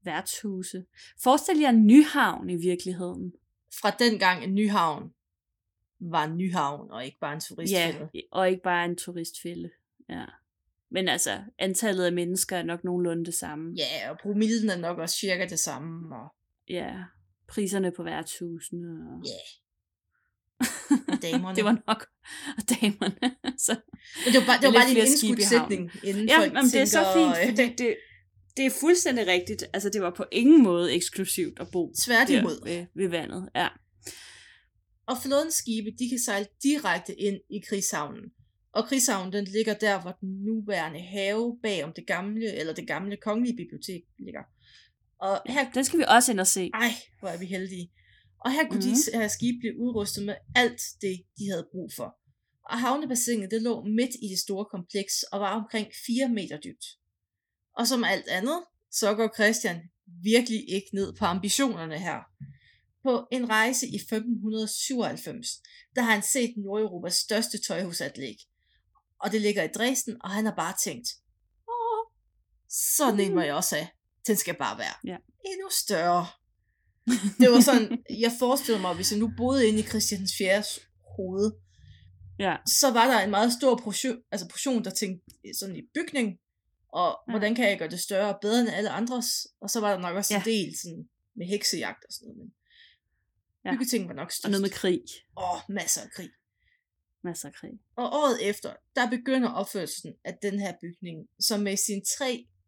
Værtshuse. 0.04 0.84
Forestil 1.22 1.58
jer 1.58 1.72
Nyhavn 1.72 2.50
i 2.50 2.56
virkeligheden. 2.56 3.32
fra 3.80 3.90
dengang 3.90 4.44
en 4.44 4.54
Nyhavn 4.54 5.12
var 6.00 6.24
en 6.24 6.36
Nyhavn, 6.36 6.90
og 6.90 7.04
ikke 7.04 7.18
bare 7.20 7.34
en 7.34 7.40
turistfælde. 7.40 8.08
Ja, 8.14 8.20
og 8.32 8.50
ikke 8.50 8.62
bare 8.62 8.84
en 8.84 8.96
turistfælde. 8.96 9.70
Ja. 10.08 10.24
Men 10.90 11.08
altså, 11.08 11.42
antallet 11.58 12.04
af 12.04 12.12
mennesker 12.12 12.56
er 12.56 12.62
nok 12.62 12.84
nogenlunde 12.84 13.24
det 13.24 13.34
samme. 13.34 13.74
Ja, 13.76 14.10
og 14.10 14.18
promillen 14.18 14.70
er 14.70 14.78
nok 14.78 14.98
også 14.98 15.16
cirka 15.16 15.46
det 15.46 15.58
samme. 15.58 16.16
Og, 16.16 16.34
Ja, 16.68 17.04
priserne 17.48 17.92
på 17.92 18.02
værtshusene. 18.02 18.88
Og... 18.88 19.22
ja. 19.26 19.38
og 21.18 21.22
damerne. 21.32 21.56
det 21.56 21.64
var 21.64 21.76
nok. 21.88 22.00
Og 22.58 22.62
damerne. 22.74 23.18
så, 23.66 23.72
Men 24.24 24.32
det 24.32 24.40
var 24.40 24.46
bare, 24.50 24.58
det 24.60 24.66
var 24.66 24.72
bare 24.80 24.88
lige 24.88 25.00
en 25.00 25.06
flere 25.06 25.16
skibe 25.16 25.40
indskudt 25.40 25.40
i 25.40 25.54
havnen. 25.56 25.90
sætning, 25.90 26.04
inden 26.08 26.28
ja, 26.28 26.38
folk 26.40 26.52
men 26.52 26.64
det 26.64 26.80
er 26.80 26.84
så 26.98 27.02
fint, 27.16 27.34
fordi 27.48 27.68
det, 27.82 27.96
det 28.56 28.66
er 28.66 28.70
fuldstændig 28.80 29.26
rigtigt. 29.26 29.64
Altså, 29.72 29.88
det 29.90 30.00
var 30.02 30.12
på 30.16 30.24
ingen 30.32 30.62
måde 30.62 30.92
eksklusivt 30.94 31.60
at 31.60 31.66
bo 31.72 31.92
Tværtimod. 32.04 32.56
der 32.60 32.64
ved, 32.64 32.86
ved 32.94 33.08
vandet. 33.08 33.48
Ja. 33.54 33.68
Og 35.06 35.16
flådens 35.24 35.54
skibe, 35.54 35.90
de 35.98 36.08
kan 36.08 36.18
sejle 36.18 36.46
direkte 36.62 37.20
ind 37.20 37.36
i 37.50 37.58
krigshavnen. 37.68 38.24
Og 38.72 38.84
krigshavnen, 38.88 39.32
den 39.32 39.44
ligger 39.44 39.74
der, 39.74 40.00
hvor 40.00 40.10
den 40.20 40.28
nuværende 40.44 41.00
have 41.00 41.58
bag 41.62 41.84
om 41.84 41.92
det 41.96 42.06
gamle, 42.06 42.52
eller 42.54 42.72
det 42.74 42.86
gamle 42.86 43.16
kongelige 43.16 43.56
bibliotek 43.56 44.02
ligger. 44.18 44.40
Og 45.20 45.40
her, 45.46 45.70
Den 45.72 45.84
skal 45.84 45.98
vi 45.98 46.04
også 46.08 46.32
ind 46.32 46.40
og 46.40 46.46
se. 46.46 46.70
ej, 46.74 46.90
hvor 47.20 47.28
er 47.28 47.38
vi 47.38 47.46
heldige. 47.46 47.90
Og 48.40 48.52
her 48.52 48.68
kunne 48.68 48.86
mm. 48.86 48.94
de 49.12 49.18
her 49.18 49.28
skibe 49.28 49.58
blive 49.60 49.78
udrustet 49.78 50.24
med 50.24 50.34
alt 50.54 50.80
det, 51.00 51.16
de 51.38 51.50
havde 51.50 51.68
brug 51.72 51.90
for. 51.96 52.18
Og 52.70 52.80
havnebassinet, 52.80 53.50
det 53.50 53.62
lå 53.62 53.84
midt 53.84 54.14
i 54.22 54.28
det 54.28 54.38
store 54.38 54.64
kompleks 54.64 55.22
og 55.22 55.40
var 55.40 55.60
omkring 55.60 55.88
4 56.06 56.28
meter 56.28 56.58
dybt. 56.60 56.86
Og 57.76 57.86
som 57.86 58.04
alt 58.04 58.28
andet, 58.28 58.64
så 58.90 59.14
går 59.14 59.34
Christian 59.34 59.80
virkelig 60.22 60.70
ikke 60.70 60.90
ned 60.92 61.16
på 61.18 61.24
ambitionerne 61.24 61.98
her. 61.98 62.18
På 63.02 63.28
en 63.32 63.48
rejse 63.48 63.86
i 63.86 63.96
1597, 63.96 65.46
der 65.96 66.02
har 66.02 66.12
han 66.12 66.22
set 66.22 66.54
Nordeuropas 66.56 67.14
største 67.14 67.58
tøjhusanlæg. 67.68 68.36
Og 69.22 69.32
det 69.32 69.40
ligger 69.40 69.62
i 69.62 69.68
Dresden, 69.68 70.16
og 70.24 70.30
han 70.30 70.44
har 70.44 70.54
bare 70.54 70.74
tænkt, 70.84 71.08
åh, 71.68 72.02
sådan 72.68 73.20
en 73.20 73.34
må 73.34 73.40
jeg 73.40 73.54
også 73.54 73.76
have. 73.76 73.88
Den 74.26 74.36
skal 74.36 74.56
bare 74.58 74.78
være 74.78 74.94
Ja. 75.04 75.16
endnu 75.44 75.68
større. 75.70 76.26
Det 77.40 77.50
var 77.50 77.60
sådan, 77.60 78.04
jeg 78.10 78.32
forestiller 78.38 78.80
mig, 78.80 78.94
hvis 78.94 79.10
jeg 79.12 79.18
nu 79.20 79.32
boede 79.36 79.68
inde 79.68 79.78
i 79.80 79.82
Christians 79.82 80.32
4. 80.38 80.62
hoved, 81.16 81.52
Ja. 82.38 82.56
så 82.80 82.90
var 82.90 83.06
der 83.06 83.20
en 83.20 83.30
meget 83.30 83.52
stor 83.52 83.76
portion, 83.84 84.16
altså 84.32 84.48
portion 84.48 84.84
der 84.84 84.90
tænkte 84.90 85.24
sådan 85.58 85.76
i 85.76 85.82
bygning, 85.94 86.38
og 86.92 87.18
Ja. 87.28 87.32
hvordan 87.32 87.54
kan 87.54 87.68
jeg 87.70 87.78
gøre 87.78 87.90
det 87.90 88.00
større 88.00 88.34
og 88.34 88.38
bedre 88.42 88.60
end 88.60 88.68
alle 88.68 88.90
andres, 88.90 89.26
og 89.60 89.70
så 89.70 89.80
var 89.80 89.90
der 89.94 89.98
nok 90.00 90.16
også 90.16 90.34
ja. 90.34 90.38
en 90.40 90.44
del 90.44 90.78
sådan, 90.82 91.08
med 91.36 91.46
heksejagt 91.46 92.04
og 92.04 92.12
sådan 92.12 92.26
noget, 92.28 92.38
men 92.38 92.52
Ja. 93.64 93.72
byggeting 93.72 94.08
var 94.08 94.14
nok 94.14 94.26
Og 94.28 94.32
størst. 94.32 94.50
noget 94.50 94.62
med 94.62 94.70
krig. 94.70 95.00
Åh, 95.36 95.60
masser 95.68 96.00
af 96.02 96.10
krig. 96.10 96.30
Masser 97.24 97.48
af 97.48 97.54
krig. 97.54 97.70
Og 97.96 98.04
året 98.12 98.48
efter, 98.48 98.72
der 98.96 99.10
begynder 99.10 99.50
opførelsen 99.50 100.14
af 100.24 100.34
den 100.42 100.60
her 100.60 100.72
bygning, 100.80 101.28
som 101.40 101.60
med 101.60 101.76
sine 101.76 102.02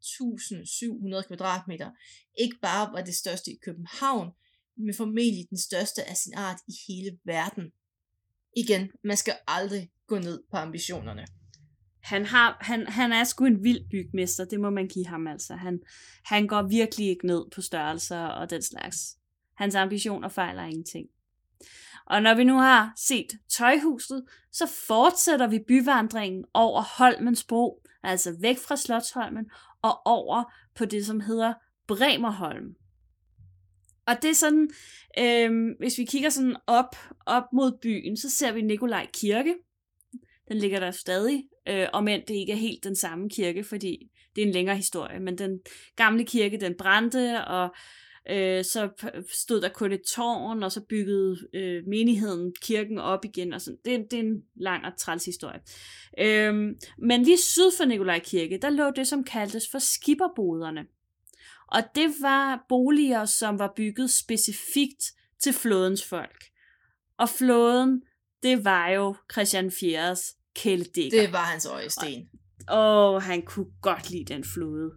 1.700 0.03 1.27
kvadratmeter 1.27 1.91
ikke 2.39 2.57
bare 2.63 2.93
var 2.93 3.03
det 3.03 3.15
største 3.15 3.51
i 3.51 3.59
København, 3.65 4.31
men 4.77 4.95
formentlig 4.95 5.47
den 5.51 5.59
største 5.59 6.05
af 6.05 6.17
sin 6.17 6.35
art 6.37 6.59
i 6.69 6.73
hele 6.89 7.19
verden. 7.25 7.73
Igen, 8.57 8.91
man 9.05 9.17
skal 9.17 9.35
aldrig 9.47 9.91
gå 10.07 10.19
ned 10.19 10.43
på 10.51 10.57
ambitionerne. 10.57 11.27
Han, 12.03 12.27
har, 12.27 12.57
han, 12.61 12.87
han 12.87 13.13
er 13.13 13.25
sgu 13.25 13.45
en 13.45 13.65
vild 13.65 13.91
bygmester, 13.91 14.45
det 14.45 14.61
må 14.61 14.71
man 14.71 14.89
give 14.89 15.07
ham 15.07 15.27
altså. 15.27 15.55
Han, 15.55 15.81
han 16.25 16.47
går 16.47 16.63
virkelig 16.63 17.09
ikke 17.09 17.27
ned 17.27 17.45
på 17.55 17.63
størrelser 17.63 18.25
og 18.25 18.51
den 18.51 18.63
slags. 18.63 19.17
Hans 19.57 19.75
ambitioner 19.75 20.29
fejler 20.29 20.63
ingenting. 20.63 21.07
Og 22.07 22.23
når 22.23 22.35
vi 22.35 22.45
nu 22.45 22.59
har 22.59 22.93
set 22.97 23.39
tøjhuset, 23.49 24.25
så 24.53 24.67
fortsætter 24.87 25.47
vi 25.47 25.59
byvandringen 25.69 26.45
over 26.55 26.83
Holmens 26.83 27.45
Bro, 27.45 27.83
altså 28.03 28.37
væk 28.41 28.59
fra 28.59 28.77
Slotsholmen, 28.77 29.51
og 29.83 30.07
over 30.07 30.45
på 30.75 30.85
det, 30.85 31.07
som 31.07 31.21
hedder 31.21 31.55
Bremerholm. 31.89 32.75
Og 34.07 34.23
det 34.23 34.31
er 34.31 34.35
sådan, 34.35 34.71
øh, 35.19 35.77
hvis 35.79 35.99
vi 35.99 36.05
kigger 36.05 36.31
sådan 36.31 36.57
op, 36.67 36.97
op 37.27 37.45
mod 37.53 37.79
byen, 37.83 38.17
så 38.17 38.31
ser 38.31 38.53
vi 38.53 38.63
Nikolaj 38.63 39.07
Kirke. 39.15 39.55
Den 40.49 40.59
ligger 40.59 40.81
der 40.81 40.91
stadig, 40.91 41.45
øh, 41.69 41.87
om 41.93 42.09
end 42.09 42.23
det 42.29 42.35
ikke 42.35 42.53
er 42.53 42.57
helt 42.57 42.85
den 42.85 42.97
samme 42.97 43.31
kirke, 43.31 43.65
fordi 43.65 44.11
det 44.37 44.43
er 44.43 44.47
en 44.47 44.53
længere 44.53 44.77
historie. 44.77 45.21
Men 45.21 45.39
den 45.39 45.61
gamle 45.97 46.25
kirke, 46.25 46.61
den 46.61 46.75
brændte, 46.79 47.45
og 47.45 47.75
øh, 48.31 48.65
så 48.65 48.89
stod 49.33 49.61
der 49.61 49.69
kun 49.69 49.93
et 49.93 50.03
tårn, 50.03 50.63
og 50.63 50.73
så 50.73 50.81
byggede 50.81 51.39
øh, 51.55 51.87
menigheden 51.87 52.55
kirken 52.63 52.99
op 52.99 53.25
igen. 53.25 53.53
Og 53.53 53.61
sådan. 53.61 53.79
Det, 53.85 54.11
det 54.11 54.19
er 54.19 54.23
en 54.23 54.43
lang 54.57 54.85
og 54.85 54.93
træls 54.97 55.25
historie. 55.25 55.61
Øhm, 56.19 56.79
men 56.99 57.23
lige 57.23 57.39
syd 57.39 57.71
for 57.77 57.85
Nikolaj 57.85 58.19
Kirke, 58.19 58.59
der 58.63 58.71
lå 58.71 58.91
det, 58.91 59.09
som 59.09 59.25
kaldtes 59.25 59.65
for 59.71 59.79
skipperboderne. 59.79 60.87
Og 61.67 61.83
det 61.95 62.15
var 62.21 62.65
boliger, 62.69 63.25
som 63.25 63.59
var 63.59 63.73
bygget 63.77 64.11
specifikt 64.11 65.05
til 65.43 65.53
flådens 65.53 66.05
folk. 66.05 66.45
Og 67.19 67.29
flåden, 67.29 68.03
det 68.43 68.65
var 68.65 68.89
jo 68.89 69.17
Christian 69.33 69.69
4's 69.69 70.53
kæledækker. 70.55 71.21
Det 71.21 71.33
var 71.33 71.45
hans 71.45 71.67
øjesten. 71.67 72.29
Åh, 72.73 73.23
han 73.23 73.43
kunne 73.43 73.71
godt 73.83 74.11
lide 74.11 74.25
den 74.35 74.45
flåde. 74.45 74.91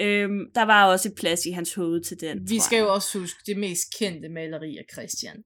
Øhm, 0.00 0.40
der 0.54 0.62
var 0.62 0.84
også 0.86 1.08
et 1.08 1.14
plads 1.14 1.46
i 1.46 1.50
hans 1.50 1.74
hoved 1.74 2.04
til 2.04 2.20
den, 2.20 2.50
Vi 2.50 2.60
skal 2.60 2.78
jo 2.78 2.94
også 2.94 3.18
huske 3.18 3.38
det 3.46 3.56
mest 3.58 3.82
kendte 3.98 4.28
maleri 4.28 4.76
af 4.76 4.84
Christian. 4.92 5.44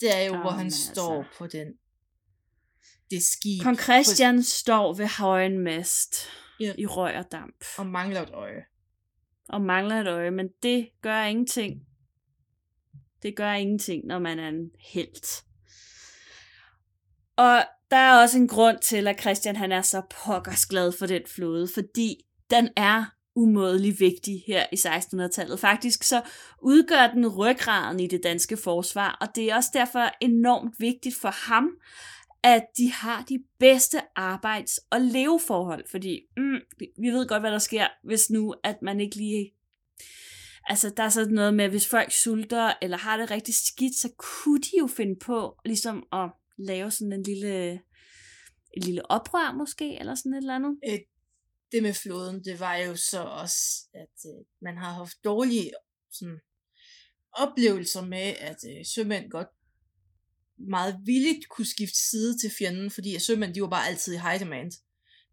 Det 0.00 0.16
er 0.16 0.20
jo, 0.22 0.34
Åh, 0.34 0.40
hvor 0.40 0.50
han 0.50 0.70
står 0.70 1.18
altså. 1.22 1.38
på 1.38 1.46
den 1.46 1.66
det 3.10 3.22
skib 3.22 3.62
Kong 3.62 3.78
Christian 3.80 4.42
står 4.42 4.92
ved 4.94 5.08
højen 5.18 5.58
mast 5.58 6.16
Ja. 6.60 6.74
i 6.78 6.86
røg 6.86 7.16
og 7.16 7.24
damp. 7.32 7.64
og 7.78 7.86
mangler 7.86 8.22
et 8.22 8.30
øje. 8.30 8.64
og 9.48 9.60
mangler 9.62 10.00
et 10.00 10.06
øje, 10.08 10.30
men 10.30 10.48
det 10.62 10.88
gør 11.02 11.22
ingenting. 11.24 11.86
Det 13.22 13.36
gør 13.36 13.52
ingenting, 13.52 14.06
når 14.06 14.18
man 14.18 14.38
er 14.38 14.48
en 14.48 14.70
helt. 14.92 15.44
Og 17.36 17.64
der 17.90 17.96
er 17.96 18.22
også 18.22 18.38
en 18.38 18.48
grund 18.48 18.78
til, 18.78 19.08
at 19.08 19.20
Christian 19.20 19.56
han 19.56 19.72
er 19.72 19.82
så 19.82 20.02
pokkers 20.24 20.66
glad 20.66 20.92
for 20.92 21.06
den 21.06 21.22
flåde, 21.26 21.68
fordi 21.74 22.16
den 22.50 22.68
er 22.76 23.04
umådelig 23.36 24.00
vigtig 24.00 24.44
her 24.46 24.66
i 24.72 24.76
1600-tallet. 24.76 25.60
Faktisk 25.60 26.02
så 26.02 26.22
udgør 26.62 27.10
den 27.14 27.28
ryggraden 27.28 28.00
i 28.00 28.06
det 28.06 28.20
danske 28.22 28.56
forsvar, 28.56 29.18
og 29.20 29.28
det 29.34 29.50
er 29.50 29.56
også 29.56 29.70
derfor 29.72 30.10
enormt 30.20 30.74
vigtigt 30.78 31.16
for 31.16 31.50
ham, 31.50 31.70
at 32.42 32.66
de 32.78 32.92
har 32.92 33.24
de 33.28 33.38
bedste 33.58 34.00
arbejds- 34.16 34.78
og 34.90 35.00
leveforhold, 35.00 35.84
fordi 35.90 36.20
mm, 36.36 36.60
vi 36.98 37.08
ved 37.08 37.28
godt, 37.28 37.42
hvad 37.42 37.52
der 37.52 37.58
sker, 37.58 37.86
hvis 38.04 38.30
nu, 38.30 38.54
at 38.64 38.82
man 38.82 39.00
ikke 39.00 39.16
lige... 39.16 39.50
Altså, 40.68 40.90
der 40.96 41.02
er 41.02 41.08
sådan 41.08 41.34
noget 41.34 41.54
med, 41.54 41.68
hvis 41.68 41.88
folk 41.88 42.12
sulter 42.12 42.72
eller 42.82 42.96
har 42.96 43.16
det 43.16 43.30
rigtig 43.30 43.54
skidt, 43.54 43.96
så 43.96 44.08
kunne 44.18 44.60
de 44.60 44.70
jo 44.78 44.86
finde 44.86 45.16
på 45.20 45.56
ligesom 45.64 46.06
at 46.12 46.30
lave 46.58 46.90
sådan 46.90 47.12
en 47.12 47.22
lille, 47.22 47.72
et 48.76 48.84
lille 48.84 49.10
oprør 49.10 49.52
måske, 49.52 49.98
eller 49.98 50.14
sådan 50.14 50.34
et 50.34 50.36
eller 50.36 50.54
andet. 50.54 50.78
Øh, 50.88 50.98
det 51.72 51.82
med 51.82 51.94
floden, 51.94 52.44
det 52.44 52.60
var 52.60 52.76
jo 52.76 52.96
så 52.96 53.22
også, 53.22 53.88
at 53.94 54.30
øh, 54.30 54.44
man 54.62 54.76
har 54.76 54.92
haft 54.92 55.24
dårlige 55.24 55.70
sådan, 56.12 56.40
oplevelser 57.32 58.04
med, 58.04 58.34
at 58.38 58.56
øh, 58.70 58.86
sømænd 58.86 59.30
godt 59.30 59.48
meget 60.56 61.00
villigt 61.04 61.48
kunne 61.48 61.66
skifte 61.66 61.98
side 62.10 62.38
til 62.38 62.50
fjenden, 62.58 62.90
fordi 62.90 63.14
at 63.14 63.22
sømænd, 63.22 63.54
de 63.54 63.62
var 63.62 63.68
bare 63.68 63.88
altid 63.88 64.14
i 64.14 64.18
high 64.18 64.40
demand. 64.40 64.72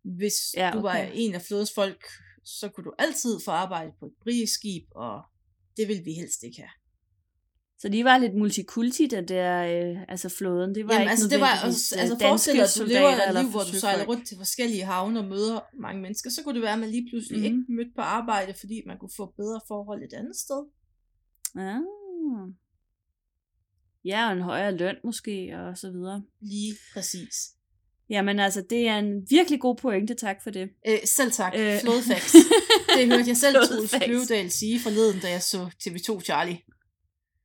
Hvis 0.04 0.36
Ja, 0.58 0.68
ja, 0.68 0.74
du 0.74 0.82
var 0.82 1.02
okay. 1.02 1.12
en 1.14 1.36
af 1.36 1.42
flådens 1.42 1.72
folk, 1.76 2.06
så 2.44 2.70
kunne 2.70 2.84
du 2.84 2.94
altid 3.00 3.40
få 3.46 3.52
arbejde 3.52 3.92
på 4.00 4.06
et 4.06 4.14
britisk 4.24 4.54
skib, 4.54 4.84
og 4.96 5.22
det 5.78 5.88
vil 5.88 6.06
vi 6.06 6.14
helst 6.14 6.44
ikke 6.44 6.62
have. 6.62 6.81
Så 7.82 7.90
de 7.90 8.04
var 8.04 8.18
lidt 8.18 8.36
multikulti, 8.36 9.08
den 9.08 9.28
der, 9.28 9.54
øh, 9.64 10.02
altså 10.08 10.30
flåden. 10.30 10.76
Det 10.76 10.88
var 10.88 10.94
Jamen, 10.94 11.02
ikke 11.02 11.12
altså, 11.12 11.28
det 11.28 11.40
var 11.40 11.62
også, 11.66 11.96
øh, 11.96 12.02
altså 12.02 12.18
forestil 12.22 12.54
dig, 12.54 12.64
at 12.64 12.78
du 12.80 12.86
lever 12.86 13.10
et 13.10 13.42
liv, 13.42 13.50
hvor 13.52 13.60
du 13.60 13.74
sejler 13.80 14.06
rundt 14.06 14.28
til 14.28 14.38
forskellige 14.38 14.84
havne 14.84 15.20
og 15.20 15.26
møder 15.26 15.60
mange 15.82 16.02
mennesker, 16.02 16.30
så 16.30 16.44
kunne 16.44 16.56
det 16.56 16.62
være, 16.62 16.74
at 16.74 16.80
man 16.80 16.90
lige 16.90 17.08
pludselig 17.12 17.40
mm. 17.40 17.46
Ikke 17.46 17.58
mødte 17.70 17.92
på 17.96 18.02
arbejde, 18.02 18.54
fordi 18.60 18.82
man 18.86 18.98
kunne 18.98 19.16
få 19.18 19.34
bedre 19.38 19.60
forhold 19.68 20.04
et 20.04 20.14
andet 20.14 20.36
sted. 20.36 20.62
Ah. 21.56 21.82
Ja, 24.06 24.28
og 24.28 24.34
en 24.34 24.42
højere 24.42 24.78
løn 24.78 24.96
måske, 25.04 25.58
og 25.58 25.78
så 25.78 25.92
videre. 25.92 26.24
Lige 26.42 26.76
præcis. 26.94 27.36
Jamen 28.10 28.40
altså, 28.40 28.64
det 28.70 28.88
er 28.88 28.98
en 29.00 29.26
virkelig 29.30 29.60
god 29.60 29.76
pointe, 29.76 30.14
tak 30.14 30.44
for 30.44 30.50
det. 30.50 30.70
Øh, 30.88 30.98
selv 31.06 31.32
tak. 31.32 31.54
Øh. 31.58 31.80
Flådefacts. 31.82 32.36
Det 32.98 33.08
hørte 33.08 33.28
jeg 33.28 33.38
selv 33.38 33.56
Troels. 33.56 33.96
Kløvedal 34.04 34.52
sige 34.52 34.80
forleden, 34.80 35.20
da 35.22 35.30
jeg 35.30 35.42
så 35.42 35.70
TV2 35.84 36.22
Charlie. 36.22 36.58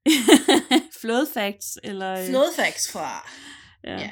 Flådefacts, 1.01 1.79
eller... 1.85 2.13
øh, 2.13 2.29
Flådefacts 2.29 2.93
fra... 2.93 3.31
Ja. 3.85 3.99
Ja. 4.01 4.11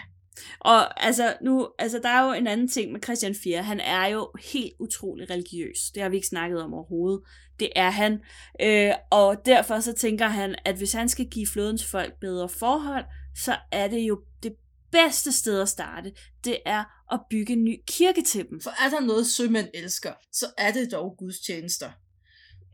Og 0.60 1.04
altså 1.04 1.36
nu, 1.42 1.68
altså 1.78 1.98
der 2.02 2.08
er 2.08 2.26
jo 2.26 2.32
en 2.32 2.46
anden 2.46 2.68
ting 2.68 2.92
med 2.92 3.00
Christian 3.02 3.34
4. 3.34 3.62
Han 3.62 3.80
er 3.80 4.06
jo 4.06 4.30
helt 4.52 4.72
utrolig 4.80 5.30
religiøs. 5.30 5.78
Det 5.94 6.02
har 6.02 6.08
vi 6.08 6.16
ikke 6.16 6.28
snakket 6.28 6.62
om 6.62 6.74
overhovedet. 6.74 7.20
Det 7.60 7.68
er 7.76 7.90
han. 7.90 8.20
Øh, 8.60 8.92
og 9.10 9.46
derfor 9.46 9.80
så 9.80 9.92
tænker 9.92 10.26
han, 10.26 10.54
at 10.64 10.76
hvis 10.76 10.92
han 10.92 11.08
skal 11.08 11.26
give 11.26 11.46
flådens 11.46 11.84
folk 11.84 12.12
bedre 12.20 12.48
forhold, 12.48 13.04
så 13.36 13.56
er 13.72 13.88
det 13.88 14.00
jo 14.00 14.20
det 14.42 14.54
bedste 14.92 15.32
sted 15.32 15.60
at 15.60 15.68
starte. 15.68 16.12
Det 16.44 16.58
er 16.66 16.84
at 17.12 17.20
bygge 17.30 17.52
en 17.52 17.64
ny 17.64 17.80
kirke 17.86 18.22
til 18.22 18.48
dem. 18.50 18.60
For 18.60 18.70
er 18.70 18.90
der 18.90 19.00
noget 19.00 19.26
sømænd 19.26 19.68
elsker, 19.74 20.12
så 20.32 20.46
er 20.58 20.72
det 20.72 20.92
dog 20.92 21.14
gudstjenester. 21.18 21.90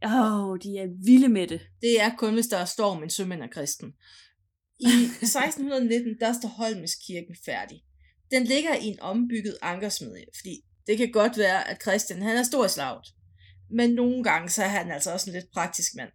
Åh, 0.05 0.49
oh, 0.49 0.59
de 0.63 0.79
er 0.79 1.05
vilde 1.05 1.29
med 1.29 1.47
det. 1.47 1.61
Det 1.81 2.01
er 2.01 2.11
kun, 2.19 2.35
hvis 2.35 2.47
der 2.47 2.57
er 2.57 2.65
storm, 2.65 3.03
en 3.03 3.11
sømænd 3.11 3.43
er 3.43 3.47
kristen. 3.47 3.93
I 4.81 4.87
1619, 5.23 6.17
der 6.21 6.33
står 6.33 6.49
Holmeskirken 6.49 7.37
færdig. 7.45 7.83
Den 8.31 8.45
ligger 8.45 8.75
i 8.75 8.87
en 8.87 9.01
ombygget 9.01 9.57
ankersmedje, 9.63 10.25
fordi 10.41 10.61
det 10.87 10.99
kan 10.99 11.13
godt 11.13 11.39
være, 11.39 11.69
at 11.69 11.83
Christian 11.83 12.23
han 12.23 12.37
er 12.37 12.43
stor 12.43 12.65
i 12.65 12.69
slaget. 12.69 13.07
Men 13.71 13.91
nogle 13.91 14.25
gange 14.25 14.49
så 14.49 14.63
er 14.63 14.69
han 14.69 14.91
altså 14.91 15.13
også 15.13 15.31
en 15.31 15.35
lidt 15.35 15.53
praktisk 15.53 15.95
mand. 15.97 16.11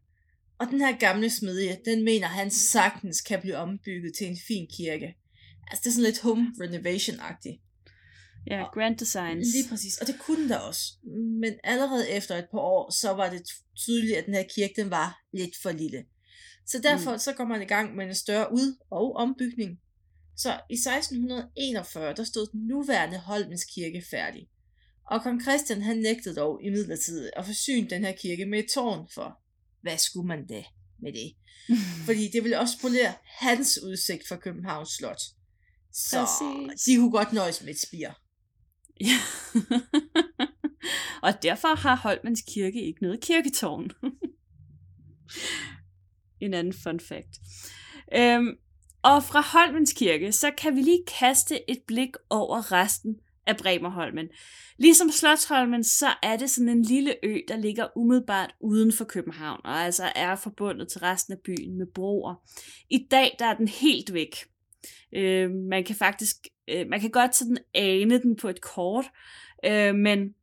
Og 0.59 0.67
den 0.67 0.81
her 0.81 0.97
gamle 0.97 1.29
smedje, 1.29 1.77
den 1.85 2.03
mener 2.03 2.27
han 2.27 2.51
sagtens 2.51 3.21
kan 3.21 3.41
blive 3.41 3.57
ombygget 3.57 4.13
til 4.17 4.27
en 4.27 4.37
fin 4.47 4.67
kirke. 4.77 5.15
Altså 5.67 5.81
det 5.83 5.89
er 5.89 5.93
sådan 5.93 6.03
lidt 6.03 6.21
home 6.21 6.53
renovation-agtigt. 6.61 7.64
Ja, 8.47 8.63
Grand 8.73 8.97
Designs. 8.97 9.47
Lige 9.53 9.69
præcis, 9.69 9.97
og 9.97 10.07
det 10.07 10.19
kunne 10.19 10.49
der 10.49 10.57
også. 10.57 10.93
Men 11.41 11.53
allerede 11.63 12.09
efter 12.09 12.35
et 12.35 12.47
par 12.51 12.59
år, 12.59 12.91
så 12.91 13.11
var 13.11 13.29
det 13.29 13.41
tydeligt, 13.75 14.17
at 14.17 14.25
den 14.25 14.33
her 14.33 14.43
kirke, 14.55 14.73
den 14.81 14.89
var 14.91 15.21
lidt 15.33 15.57
for 15.61 15.71
lille. 15.71 16.05
Så 16.65 16.79
derfor 16.79 17.11
mm. 17.11 17.19
så 17.19 17.33
går 17.33 17.45
man 17.45 17.61
i 17.61 17.65
gang 17.65 17.95
med 17.95 18.05
en 18.05 18.15
større 18.15 18.53
ud- 18.53 18.77
og 18.91 19.15
ombygning. 19.15 19.79
Så 20.37 20.59
i 20.69 20.73
1641, 20.73 22.13
der 22.13 22.23
stod 22.23 22.47
den 22.51 22.67
nuværende 22.67 23.17
Holmens 23.17 23.65
kirke 23.75 24.03
færdig. 24.11 24.47
Og 25.11 25.23
kong 25.23 25.41
Christian 25.41 25.81
han 25.81 25.97
nægtede 25.97 26.35
dog 26.35 26.63
i 26.63 26.69
midlertid 26.69 27.29
at 27.35 27.45
forsyne 27.45 27.89
den 27.89 28.05
her 28.05 28.11
kirke 28.11 28.45
med 28.45 28.59
et 28.59 28.69
tårn 28.73 29.07
for. 29.13 29.39
Hvad 29.81 29.97
skulle 29.97 30.27
man 30.27 30.47
da 30.47 30.63
med 30.99 31.13
det? 31.13 31.35
Fordi 32.07 32.29
det 32.33 32.43
ville 32.43 32.59
også 32.59 32.77
spolere 32.79 33.13
hans 33.25 33.79
udsigt 33.83 34.27
fra 34.27 34.35
Københavns 34.35 34.89
Slot. 34.89 35.21
Så 35.93 36.25
Præcis. 36.25 36.83
de 36.83 36.95
kunne 36.95 37.11
godt 37.11 37.33
nøjes 37.33 37.61
med 37.61 37.69
et 37.69 37.81
spir. 37.81 38.09
Ja. 39.01 39.17
og 41.27 41.43
derfor 41.43 41.75
har 41.75 41.95
Holmens 41.95 42.41
kirke 42.41 42.81
ikke 42.81 43.01
noget 43.01 43.21
kirketårn. 43.21 43.91
en 46.41 46.53
anden 46.53 46.73
fun 46.73 46.99
fact. 46.99 47.39
Øhm, 48.15 48.57
og 49.03 49.23
fra 49.23 49.41
Holmens 49.41 49.93
kirke, 49.93 50.31
så 50.31 50.51
kan 50.57 50.75
vi 50.75 50.81
lige 50.81 51.03
kaste 51.19 51.71
et 51.71 51.79
blik 51.87 52.09
over 52.29 52.71
resten 52.71 53.15
af 53.47 53.57
Bremerholmen. 53.57 54.27
Ligesom 54.77 55.11
Slotsholmen, 55.11 55.83
så 55.83 56.07
er 56.23 56.37
det 56.37 56.49
sådan 56.49 56.69
en 56.69 56.81
lille 56.81 57.15
ø, 57.23 57.37
der 57.47 57.57
ligger 57.57 57.87
umiddelbart 57.95 58.55
uden 58.61 58.91
for 58.91 59.05
København, 59.05 59.61
og 59.63 59.71
altså 59.71 60.11
er 60.15 60.35
forbundet 60.35 60.87
til 60.87 60.99
resten 60.99 61.33
af 61.33 61.39
byen 61.45 61.77
med 61.77 61.85
broer. 61.95 62.35
I 62.89 63.07
dag 63.11 63.35
der 63.39 63.45
er 63.45 63.57
den 63.57 63.67
helt 63.67 64.13
væk. 64.13 64.35
Øh, 65.15 65.51
man 65.51 65.83
kan 65.83 65.95
faktisk, 65.95 66.47
øh, 66.67 66.87
man 66.89 67.01
kan 67.01 67.11
godt 67.11 67.35
sådan 67.35 67.57
ane 67.73 68.21
den 68.21 68.35
på 68.35 68.49
et 68.49 68.61
kort, 68.61 69.05
øh, 69.65 69.95
men, 69.95 70.35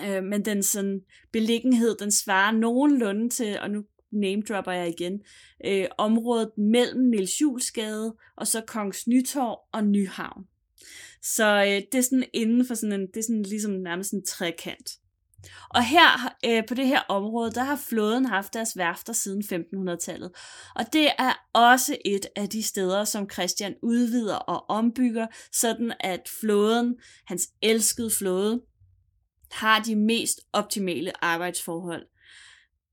øh, 0.00 0.24
men 0.24 0.44
den 0.44 0.62
sådan 0.62 1.00
beliggenhed, 1.32 1.96
den 1.96 2.10
svarer 2.10 2.52
nogenlunde 2.52 3.28
til, 3.28 3.58
og 3.60 3.70
nu 3.70 3.84
name 4.12 4.42
dropper 4.42 4.72
jeg 4.72 4.88
igen, 4.88 5.22
øh, 5.66 5.86
området 5.98 6.58
mellem 6.58 7.08
Niels 7.08 7.40
Julesgade 7.40 8.14
og 8.36 8.46
så 8.46 8.60
Kongens 8.66 9.06
Nytorv 9.06 9.58
og 9.72 9.84
Nyhavn. 9.84 10.46
Så 11.22 11.64
øh, 11.66 11.82
det 11.92 11.94
er 11.94 12.02
sådan 12.02 12.24
inden 12.32 12.66
for 12.66 12.74
sådan 12.74 13.00
en, 13.00 13.06
det 13.06 13.16
er 13.16 13.22
sådan 13.22 13.42
ligesom 13.42 13.72
nærmest 13.72 14.12
en 14.12 14.24
trekant. 14.24 14.90
Og 15.68 15.84
her 15.84 16.34
øh, 16.44 16.66
på 16.68 16.74
det 16.74 16.86
her 16.86 17.00
område, 17.08 17.52
der 17.52 17.64
har 17.64 17.76
flåden 17.88 18.26
haft 18.26 18.54
deres 18.54 18.76
værfter 18.76 19.12
siden 19.12 19.64
1500-tallet. 19.74 20.30
Og 20.74 20.92
det 20.92 21.08
er 21.18 21.46
også 21.52 21.96
et 22.04 22.26
af 22.36 22.48
de 22.48 22.62
steder, 22.62 23.04
som 23.04 23.30
Christian 23.30 23.74
udvider 23.82 24.36
og 24.36 24.70
ombygger, 24.70 25.26
sådan 25.52 25.92
at 26.00 26.30
flåden, 26.40 26.96
hans 27.26 27.48
elskede 27.62 28.10
flåde, 28.18 28.62
har 29.52 29.80
de 29.80 29.96
mest 29.96 30.40
optimale 30.52 31.24
arbejdsforhold. 31.24 32.06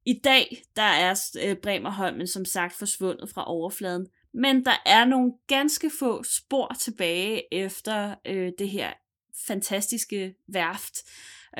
I 0.06 0.20
dag 0.24 0.64
der 0.76 0.82
er 0.82 1.16
øh, 1.44 1.56
Bremerholmen 1.56 2.28
som 2.28 2.46
sagt 2.46 2.78
forsvundet 2.78 3.30
fra 3.30 3.50
overfladen, 3.50 4.08
men 4.34 4.66
der 4.66 4.82
er 4.86 5.06
nogle 5.06 5.34
ganske 5.48 5.92
få 6.00 6.24
spor 6.24 6.76
tilbage 6.80 7.54
efter 7.54 8.16
øh, 8.26 8.52
det 8.60 8.70
her 8.70 8.94
fantastiske 9.48 10.36
værft. 10.48 10.98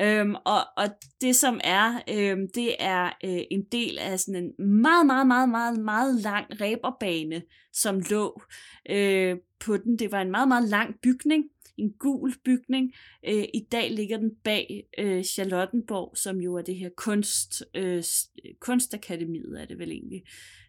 Øhm, 0.00 0.34
og, 0.34 0.60
og 0.76 0.88
det 1.20 1.36
som 1.36 1.60
er, 1.64 2.00
øhm, 2.10 2.48
det 2.54 2.76
er 2.78 3.06
øh, 3.24 3.42
en 3.50 3.64
del 3.72 3.98
af 3.98 4.20
sådan 4.20 4.44
en 4.44 4.66
meget, 4.82 5.06
meget, 5.06 5.26
meget, 5.26 5.48
meget, 5.48 5.80
meget 5.80 6.22
lang 6.22 6.46
ræberbane, 6.60 7.42
som 7.72 8.00
lå 8.10 8.42
øh, 8.90 9.36
på 9.60 9.76
den. 9.76 9.98
Det 9.98 10.12
var 10.12 10.20
en 10.20 10.30
meget, 10.30 10.48
meget 10.48 10.68
lang 10.68 10.94
bygning, 11.02 11.44
en 11.78 11.92
gul 11.98 12.34
bygning. 12.44 12.92
Øh, 13.28 13.44
I 13.54 13.66
dag 13.72 13.90
ligger 13.90 14.18
den 14.18 14.30
bag 14.44 14.88
øh, 14.98 15.24
Charlottenborg, 15.24 16.16
som 16.16 16.40
jo 16.40 16.54
er 16.54 16.62
det 16.62 16.76
her 16.76 16.90
kunst, 16.96 17.62
øh, 17.74 18.02
kunstakademiet, 18.60 19.60
er 19.60 19.66
det 19.66 19.78
vel 19.78 19.90
egentlig, 19.90 20.22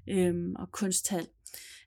øh, 0.09 0.35
og 0.55 0.71
kunsthal 0.71 1.27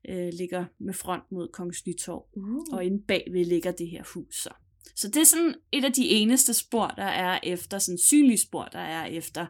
øh, 0.08 0.30
ligger 0.32 0.64
med 0.78 0.94
front 0.94 1.32
mod 1.32 1.48
Kongens 1.48 1.86
Nytorv. 1.86 2.26
Uh. 2.32 2.62
Og 2.72 2.84
inde 2.84 3.02
bagved 3.08 3.44
ligger 3.44 3.72
det 3.72 3.88
her 3.88 4.02
hus 4.14 4.42
så. 4.42 4.50
Så 4.96 5.08
det 5.08 5.16
er 5.16 5.24
sådan 5.24 5.54
et 5.72 5.84
af 5.84 5.92
de 5.92 6.08
eneste 6.08 6.54
spor, 6.54 6.86
der 6.86 7.04
er 7.04 7.40
efter, 7.42 7.78
sådan 7.78 7.98
synlige 7.98 8.38
spor, 8.38 8.64
der 8.64 8.78
er 8.78 9.06
efter 9.06 9.46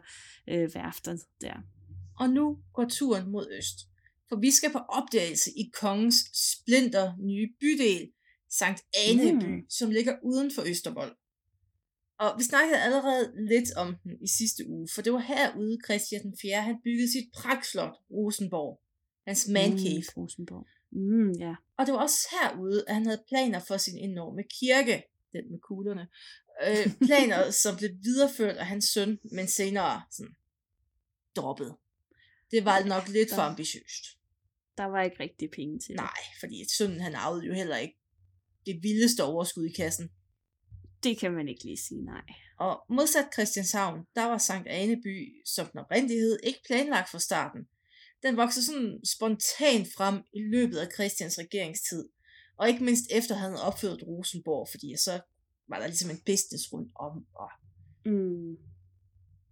øh, 0.49 0.75
værftet 0.75 1.21
der. 1.41 1.53
Og 2.19 2.29
nu 2.29 2.57
går 2.73 2.85
turen 2.85 3.31
mod 3.31 3.47
øst. 3.57 3.77
For 4.29 4.35
vi 4.35 4.51
skal 4.51 4.71
på 4.71 4.77
opdagelse 4.77 5.51
i 5.51 5.71
kongens 5.73 6.15
splinter 6.33 7.13
nye 7.19 7.49
bydel, 7.59 8.11
Sankt 8.49 8.81
Aneby, 9.07 9.45
mm. 9.45 9.69
som 9.69 9.91
ligger 9.91 10.15
uden 10.23 10.51
for 10.55 10.63
Østervold. 10.69 11.15
Og 12.19 12.35
vi 12.37 12.43
snakkede 12.43 12.81
allerede 12.81 13.33
lidt 13.49 13.73
om 13.75 13.95
den 14.03 14.11
i 14.21 14.27
sidste 14.27 14.69
uge, 14.69 14.87
for 14.95 15.01
det 15.01 15.13
var 15.13 15.19
herude 15.19 15.77
Christian 15.85 16.23
den 16.23 16.37
4. 16.41 16.61
han 16.61 16.75
byggede 16.83 17.11
sit 17.11 17.27
pragtslot 17.33 17.95
Rosenborg. 18.11 18.81
Hans 19.27 19.47
man 19.47 19.71
mm, 19.71 19.77
cave. 19.77 20.03
Mm, 20.15 20.21
Rosenborg. 20.21 20.67
Mm, 20.91 21.31
ja. 21.31 21.55
Og 21.77 21.85
det 21.85 21.93
var 21.93 21.99
også 21.99 22.27
herude, 22.31 22.83
at 22.87 22.95
han 22.95 23.05
havde 23.05 23.23
planer 23.27 23.59
for 23.59 23.77
sin 23.77 23.97
enorme 23.97 24.43
kirke, 24.59 25.03
den 25.35 25.51
med 25.51 25.59
kuglerne. 25.59 26.07
Øh, 26.67 27.07
planer, 27.07 27.51
som 27.63 27.77
blev 27.77 27.89
videreført 28.03 28.57
af 28.57 28.65
hans 28.65 28.85
søn, 28.85 29.19
men 29.31 29.47
senere 29.47 30.01
sådan, 30.11 30.35
droppet. 31.35 31.75
Det 32.51 32.65
var 32.65 32.83
nok 32.83 33.07
lidt 33.07 33.33
for 33.35 33.41
ambitiøst. 33.41 34.03
Der 34.77 34.85
var 34.85 35.01
ikke 35.03 35.19
rigtig 35.19 35.49
penge 35.51 35.79
til 35.79 35.89
det. 35.89 35.95
Nej, 35.95 36.21
fordi 36.39 36.65
sønnen 36.77 37.01
han 37.01 37.15
arvede 37.15 37.45
jo 37.45 37.53
heller 37.53 37.77
ikke 37.77 37.97
det 38.65 38.83
vildeste 38.83 39.23
overskud 39.23 39.65
i 39.65 39.73
kassen. 39.73 40.09
Det 41.03 41.17
kan 41.17 41.31
man 41.31 41.47
ikke 41.47 41.63
lige 41.63 41.77
sige, 41.77 42.05
nej. 42.05 42.25
Og 42.59 42.85
modsat 42.89 43.25
Christianshavn, 43.33 43.99
der 44.15 44.25
var 44.25 44.37
Sankt 44.37 44.67
Aneby 44.67 45.41
som 45.45 45.67
den 45.67 45.79
oprindelighed 45.79 46.39
ikke 46.43 46.59
planlagt 46.67 47.11
fra 47.11 47.19
starten 47.19 47.67
den 48.25 48.37
voksede 48.37 48.65
sådan 48.65 48.99
spontant 49.05 49.87
frem 49.97 50.15
i 50.33 50.39
løbet 50.39 50.77
af 50.77 50.87
Christians 50.95 51.39
regeringstid. 51.39 52.09
Og 52.57 52.69
ikke 52.69 52.83
mindst 52.83 53.05
efter 53.11 53.35
han 53.35 53.51
havde 53.51 53.63
opført 53.63 54.03
Rosenborg, 54.07 54.67
fordi 54.71 54.95
så 54.97 55.19
var 55.69 55.79
der 55.79 55.87
ligesom 55.87 56.09
en 56.09 56.21
business 56.25 56.73
rundt 56.73 56.91
om. 56.95 57.25
Og... 57.35 57.49
Mm. 58.05 58.57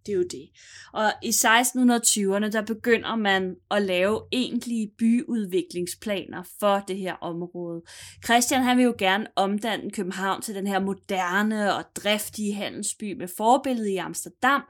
Det 0.06 0.12
er 0.12 0.18
jo 0.18 0.24
det. 0.24 0.50
Og 0.94 1.14
i 1.24 1.30
1620'erne, 1.30 2.52
der 2.52 2.64
begynder 2.68 3.16
man 3.16 3.56
at 3.72 3.82
lave 3.82 4.22
egentlige 4.32 4.92
byudviklingsplaner 4.98 6.44
for 6.60 6.80
det 6.88 6.98
her 6.98 7.14
område. 7.14 7.82
Christian 8.26 8.64
han 8.64 8.78
vil 8.78 8.84
jo 8.84 8.96
gerne 8.98 9.28
omdanne 9.36 9.92
København 9.92 10.42
til 10.42 10.56
den 10.56 10.68
her 10.68 10.80
moderne 10.80 11.76
og 11.76 11.84
driftige 11.96 12.54
handelsby 12.54 13.18
med 13.18 13.28
forbillede 13.38 13.92
i 13.92 13.98
Amsterdam, 13.98 14.62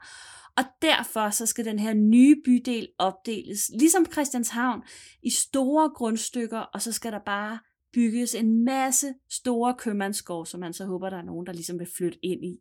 og 0.56 0.64
derfor 0.82 1.30
så 1.30 1.46
skal 1.46 1.64
den 1.64 1.78
her 1.78 1.94
nye 1.94 2.36
bydel 2.44 2.88
opdeles, 2.98 3.70
ligesom 3.78 4.06
Christianshavn, 4.12 4.82
i 5.22 5.30
store 5.30 5.90
grundstykker, 5.96 6.58
og 6.58 6.82
så 6.82 6.92
skal 6.92 7.12
der 7.12 7.20
bare 7.26 7.58
bygges 7.94 8.34
en 8.34 8.64
masse 8.64 9.14
store 9.30 9.74
købmandsgård, 9.78 10.46
som 10.46 10.60
man 10.60 10.72
så 10.72 10.84
håber, 10.84 11.10
der 11.10 11.16
er 11.16 11.22
nogen, 11.22 11.46
der 11.46 11.52
ligesom 11.52 11.78
vil 11.78 11.88
flytte 11.96 12.18
ind 12.22 12.44
i. 12.44 12.58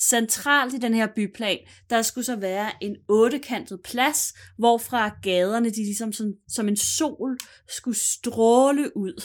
Centralt 0.00 0.74
i 0.74 0.78
den 0.78 0.94
her 0.94 1.08
byplan, 1.16 1.58
der 1.90 2.02
skulle 2.02 2.24
så 2.24 2.36
være 2.36 2.70
en 2.80 2.96
ottekantet 3.08 3.80
plads, 3.84 4.34
hvorfra 4.58 5.08
gaderne 5.22 5.70
de 5.70 5.76
ligesom 5.76 6.12
som, 6.12 6.34
som 6.48 6.68
en 6.68 6.76
sol 6.76 7.38
skulle 7.68 7.98
stråle 7.98 8.96
ud. 8.96 9.22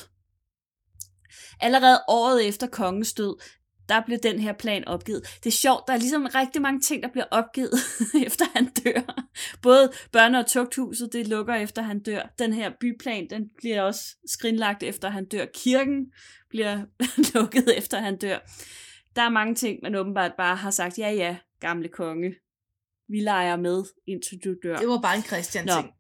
Allerede 1.62 2.00
året 2.08 2.48
efter 2.48 2.68
kongens 2.68 3.14
død, 3.14 3.42
der 3.94 4.06
blev 4.06 4.18
den 4.18 4.40
her 4.40 4.54
plan 4.54 4.88
opgivet. 4.88 5.24
Det 5.44 5.46
er 5.50 5.58
sjovt, 5.58 5.84
der 5.88 5.94
er 5.94 5.98
ligesom 5.98 6.28
rigtig 6.36 6.62
mange 6.62 6.80
ting, 6.80 7.04
der 7.04 7.10
bliver 7.10 7.26
opgivet, 7.32 7.74
efter 8.28 8.46
han 8.56 8.66
dør. 8.66 9.26
Både 9.62 9.92
børne- 10.18 10.38
og 10.38 10.48
tugthuset, 10.48 11.14
det 11.14 11.28
lukker 11.28 11.56
efter 11.56 11.82
han 11.82 12.00
dør. 12.00 12.34
Den 12.40 12.54
her 12.54 12.72
byplan, 12.80 13.28
den 13.30 13.50
bliver 13.58 13.82
også 13.82 14.16
skrinlagt 14.26 14.84
efter 14.84 15.10
han 15.10 15.26
dør. 15.26 15.46
Kirken 15.54 16.06
bliver 16.50 16.86
lukket 17.34 17.78
efter 17.78 18.00
han 18.00 18.18
dør. 18.18 18.38
Der 19.16 19.22
er 19.22 19.30
mange 19.30 19.56
ting, 19.56 19.80
man 19.84 19.96
åbenbart 19.96 20.32
bare 20.38 20.56
har 20.56 20.72
sagt, 20.72 21.00
ja 21.00 21.12
ja, 21.12 21.38
gamle 21.60 21.88
konge, 21.88 22.36
vi 23.08 23.20
leger 23.20 23.56
med, 23.56 23.84
indtil 24.08 24.38
du 24.44 24.56
dør. 24.64 24.78
Det 24.78 24.88
var 24.88 25.02
bare 25.02 25.16
en 25.16 25.24
Christian 25.24 25.68
ting. 25.68 25.86
Nå, 25.86 25.94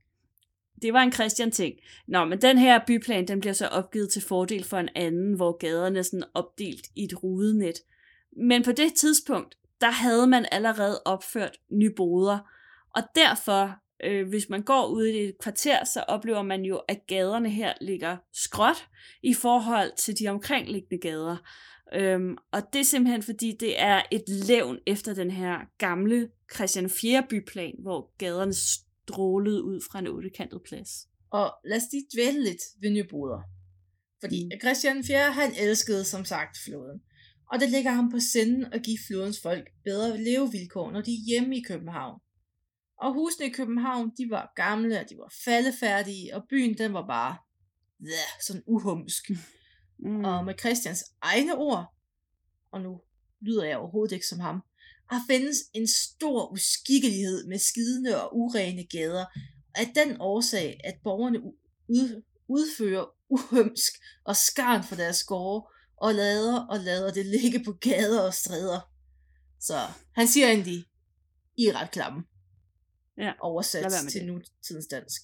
det 0.83 0.93
var 0.93 1.01
en 1.01 1.11
Christian 1.11 1.51
ting. 1.51 1.75
Nå, 2.07 2.25
men 2.25 2.41
den 2.41 2.57
her 2.57 2.79
byplan, 2.87 3.27
den 3.27 3.39
bliver 3.39 3.53
så 3.53 3.67
opgivet 3.67 4.09
til 4.09 4.21
fordel 4.21 4.63
for 4.63 4.77
en 4.77 4.89
anden, 4.95 5.33
hvor 5.33 5.57
gaderne 5.57 5.99
er 5.99 6.03
sådan 6.03 6.23
opdelt 6.33 6.87
i 6.95 7.03
et 7.03 7.23
rudenet. 7.23 7.75
Men 8.37 8.63
på 8.63 8.71
det 8.71 8.93
tidspunkt, 8.93 9.57
der 9.81 9.91
havde 9.91 10.27
man 10.27 10.45
allerede 10.51 11.01
opført 11.05 11.57
nyboder, 11.71 12.39
og 12.95 13.03
derfor, 13.15 13.75
øh, 14.03 14.29
hvis 14.29 14.49
man 14.49 14.61
går 14.61 14.87
ud 14.87 15.05
i 15.05 15.19
et 15.19 15.35
kvarter, 15.39 15.83
så 15.83 16.03
oplever 16.07 16.41
man 16.41 16.61
jo, 16.61 16.77
at 16.87 17.07
gaderne 17.07 17.49
her 17.49 17.73
ligger 17.81 18.17
skråt 18.33 18.87
i 19.23 19.33
forhold 19.33 19.91
til 19.97 20.19
de 20.19 20.27
omkringliggende 20.27 21.01
gader. 21.01 21.37
Øhm, 21.93 22.37
og 22.51 22.61
det 22.73 22.79
er 22.79 22.85
simpelthen 22.85 23.23
fordi, 23.23 23.57
det 23.59 23.81
er 23.81 24.01
et 24.11 24.23
levn 24.47 24.79
efter 24.87 25.13
den 25.13 25.31
her 25.31 25.57
gamle 25.77 26.29
Christian 26.55 26.89
4. 26.89 27.23
byplan, 27.29 27.75
hvor 27.79 28.11
gaderne 28.17 28.53
strålede 29.03 29.63
ud 29.63 29.81
fra 29.91 29.99
en 29.99 30.07
ottekantet 30.07 30.61
plads. 30.65 31.07
Og 31.29 31.53
lad 31.65 31.77
os 31.77 31.83
lige 31.91 32.05
dvæle 32.13 32.43
lidt 32.43 32.63
ved 32.81 32.89
Nyboder. 32.91 33.41
Fordi 34.21 34.45
mm. 34.45 34.51
Christian 34.61 35.03
4. 35.03 35.31
han 35.31 35.51
elskede 35.59 36.03
som 36.05 36.25
sagt 36.25 36.57
floden. 36.65 37.01
Og 37.51 37.59
det 37.59 37.69
ligger 37.69 37.91
ham 37.91 38.11
på 38.11 38.19
sinden 38.19 38.73
at 38.73 38.83
give 38.83 38.97
flodens 39.07 39.41
folk 39.41 39.67
bedre 39.83 40.23
levevilkår, 40.23 40.91
når 40.91 41.01
de 41.01 41.11
er 41.11 41.25
hjemme 41.27 41.57
i 41.57 41.63
København. 41.67 42.19
Og 42.97 43.13
husene 43.13 43.45
i 43.45 43.49
København, 43.49 44.11
de 44.17 44.29
var 44.29 44.51
gamle, 44.55 44.99
og 44.99 45.09
de 45.09 45.15
var 45.17 45.33
faldefærdige, 45.45 46.35
og 46.35 46.43
byen, 46.49 46.77
den 46.77 46.93
var 46.93 47.07
bare 47.07 47.37
yeah, 48.01 48.41
sådan 48.47 48.63
uhumsk. 48.67 49.23
Mm. 49.99 50.25
Og 50.25 50.45
med 50.45 50.53
Christians 50.59 51.03
egne 51.21 51.55
ord, 51.57 51.95
og 52.71 52.81
nu 52.81 53.01
lyder 53.41 53.65
jeg 53.65 53.77
overhovedet 53.77 54.11
ikke 54.11 54.27
som 54.27 54.39
ham, 54.39 54.61
der 55.09 55.19
findes 55.29 55.57
en 55.73 55.87
stor 55.87 56.51
uskikkelighed 56.51 57.47
med 57.47 57.59
skidende 57.59 58.23
og 58.23 58.37
urene 58.37 58.83
gader, 58.83 59.25
af 59.75 59.91
den 59.95 60.17
årsag, 60.19 60.79
at 60.83 60.95
borgerne 61.03 61.39
ud, 61.87 62.23
udfører 62.47 63.05
uhømsk 63.29 63.93
og 64.23 64.35
skarn 64.35 64.83
for 64.83 64.95
deres 64.95 65.23
gårde, 65.23 65.67
og 65.97 66.13
lader 66.13 66.59
og 66.59 66.79
lader 66.79 67.13
det 67.13 67.25
ligge 67.25 67.63
på 67.63 67.71
gader 67.71 68.21
og 68.21 68.33
stræder. 68.33 68.91
Så 69.59 69.79
han 70.15 70.27
siger 70.27 70.47
egentlig, 70.47 70.85
I 71.57 71.65
er 71.65 71.81
ret 71.81 71.91
klamme. 71.91 72.23
Ja, 73.17 73.33
oversat 73.41 73.91
til 74.09 74.21
det. 74.21 74.27
nutidens 74.27 74.87
dansk. 74.87 75.21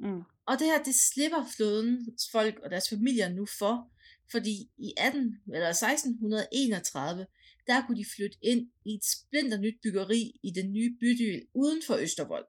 Mm. 0.00 0.22
Og 0.46 0.58
det 0.58 0.66
her, 0.66 0.82
det 0.82 0.94
slipper 0.94 1.44
flådens 1.56 2.28
folk 2.32 2.58
og 2.64 2.70
deres 2.70 2.88
familier 2.88 3.28
nu 3.28 3.46
for, 3.58 3.90
fordi 4.30 4.70
i 4.78 4.92
18, 4.96 5.40
eller 5.54 5.68
1631, 5.68 7.26
der 7.68 7.86
kunne 7.86 7.96
de 7.96 8.04
flytte 8.16 8.36
ind 8.42 8.68
i 8.84 8.94
et 8.94 9.04
splinter 9.04 9.58
nyt 9.58 9.74
byggeri 9.82 10.40
i 10.42 10.50
den 10.50 10.72
nye 10.72 10.96
bydel 11.00 11.42
uden 11.54 11.82
for 11.86 11.94
Østervold. 11.94 12.46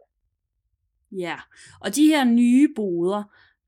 Ja, 1.12 1.38
og 1.82 1.96
de 1.96 2.08
her 2.08 2.24
nye 2.24 2.68
boder, 2.76 3.24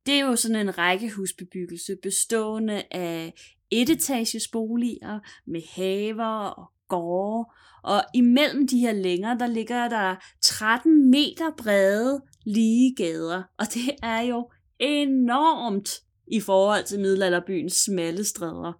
det 0.06 0.14
er 0.14 0.26
jo 0.26 0.36
sådan 0.36 0.68
en 0.68 0.78
rækkehusbebyggelse 0.78 1.95
bestående 2.04 2.84
af 2.91 3.34
etetages 3.72 4.47
boliger 4.47 5.20
med 5.45 5.62
haver 5.76 6.47
og 6.47 6.72
gårde, 6.88 7.49
og 7.84 8.04
imellem 8.16 8.68
de 8.68 8.80
her 8.80 8.91
længer, 8.91 9.38
der 9.38 9.47
ligger 9.47 9.89
der 9.89 10.16
13 10.41 11.12
meter 11.12 11.52
brede 11.58 12.22
lige 12.45 12.95
gader, 12.95 13.43
og 13.58 13.66
det 13.74 13.95
er 14.04 14.22
jo 14.22 14.52
enormt 14.80 15.89
i 16.28 16.39
forhold 16.39 16.86
til 16.86 16.99
middelalderbyens 16.99 17.74
smalle 17.74 18.26
stræder. 18.26 18.74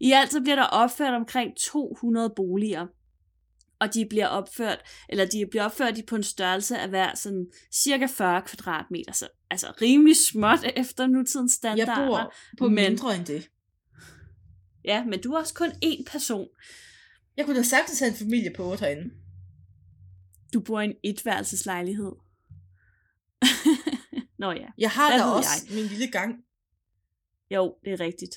I 0.00 0.12
alt 0.12 0.32
så 0.32 0.40
bliver 0.40 0.56
der 0.56 0.64
opført 0.64 1.14
omkring 1.14 1.56
200 1.56 2.32
boliger, 2.36 2.86
og 3.80 3.94
de 3.94 4.06
bliver 4.10 4.26
opført, 4.26 4.78
eller 5.08 5.26
de 5.26 5.46
bliver 5.50 5.64
opført 5.64 5.94
på 6.06 6.16
en 6.16 6.22
størrelse 6.22 6.78
af 6.78 6.88
hver 6.88 7.14
sådan 7.14 7.46
cirka 7.72 8.06
40 8.06 8.42
kvadratmeter, 8.42 9.12
så 9.12 9.28
altså 9.50 9.72
rimelig 9.82 10.16
småt 10.32 10.64
efter 10.76 11.06
nutidens 11.06 11.52
standarder. 11.52 12.00
Jeg 12.02 12.08
bor 12.08 12.34
på 12.58 12.68
men, 12.68 12.74
mindre 12.74 13.16
end 13.16 13.26
det. 13.26 13.50
Ja, 14.84 15.04
men 15.04 15.22
du 15.22 15.32
er 15.32 15.38
også 15.38 15.54
kun 15.54 15.70
én 15.84 16.04
person. 16.12 16.48
Jeg 17.36 17.44
kunne 17.46 17.56
da 17.56 17.62
sagtens 17.62 17.98
have 17.98 18.10
en 18.10 18.16
familie 18.16 18.52
på 18.56 18.70
otte 18.70 18.84
herinde. 18.84 19.10
Du 20.54 20.60
bor 20.60 20.80
i 20.80 20.84
en 20.84 20.94
etværelseslejlighed. 21.04 22.12
Nå 24.38 24.50
ja. 24.52 24.66
Jeg 24.78 24.90
har 24.90 25.16
da 25.16 25.22
også 25.24 25.50
jeg. 25.68 25.76
min 25.76 25.84
lille 25.84 26.06
gang. 26.06 26.44
Jo, 27.50 27.76
det 27.84 27.92
er 27.92 28.00
rigtigt. 28.00 28.34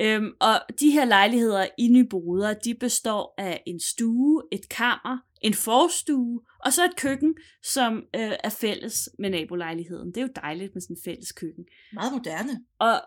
Øhm, 0.00 0.32
og 0.40 0.60
de 0.80 0.90
her 0.90 1.04
lejligheder 1.04 1.66
i 1.78 1.88
Nyboder, 1.88 2.54
de 2.54 2.74
består 2.74 3.34
af 3.38 3.62
en 3.66 3.80
stue, 3.80 4.42
et 4.52 4.68
kammer, 4.68 5.18
en 5.42 5.54
forstue, 5.54 6.40
og 6.64 6.72
så 6.72 6.84
et 6.84 6.96
køkken, 6.96 7.34
som 7.62 7.96
øh, 8.16 8.32
er 8.44 8.48
fælles 8.48 9.08
med 9.18 9.30
nabolejligheden. 9.30 10.08
Det 10.08 10.16
er 10.16 10.22
jo 10.22 10.32
dejligt 10.36 10.74
med 10.74 10.82
sådan 10.82 10.96
en 10.96 11.02
fælles 11.04 11.32
køkken. 11.32 11.64
Meget 11.92 12.12
moderne. 12.12 12.64
Og 12.78 13.02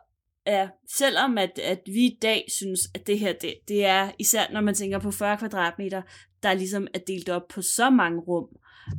ja, 0.47 0.69
selvom 0.97 1.37
at, 1.37 1.59
at 1.59 1.81
vi 1.85 2.05
i 2.05 2.17
dag 2.21 2.45
synes, 2.47 2.79
at 2.95 3.07
det 3.07 3.19
her, 3.19 3.33
det, 3.33 3.53
det 3.67 3.85
er, 3.85 4.11
især 4.19 4.51
når 4.53 4.61
man 4.61 4.75
tænker 4.75 4.99
på 4.99 5.11
40 5.11 5.37
kvadratmeter, 5.37 6.01
der 6.43 6.53
ligesom 6.53 6.87
er 6.93 6.99
delt 6.99 7.29
op 7.29 7.47
på 7.47 7.61
så 7.61 7.89
mange 7.89 8.19
rum, 8.19 8.47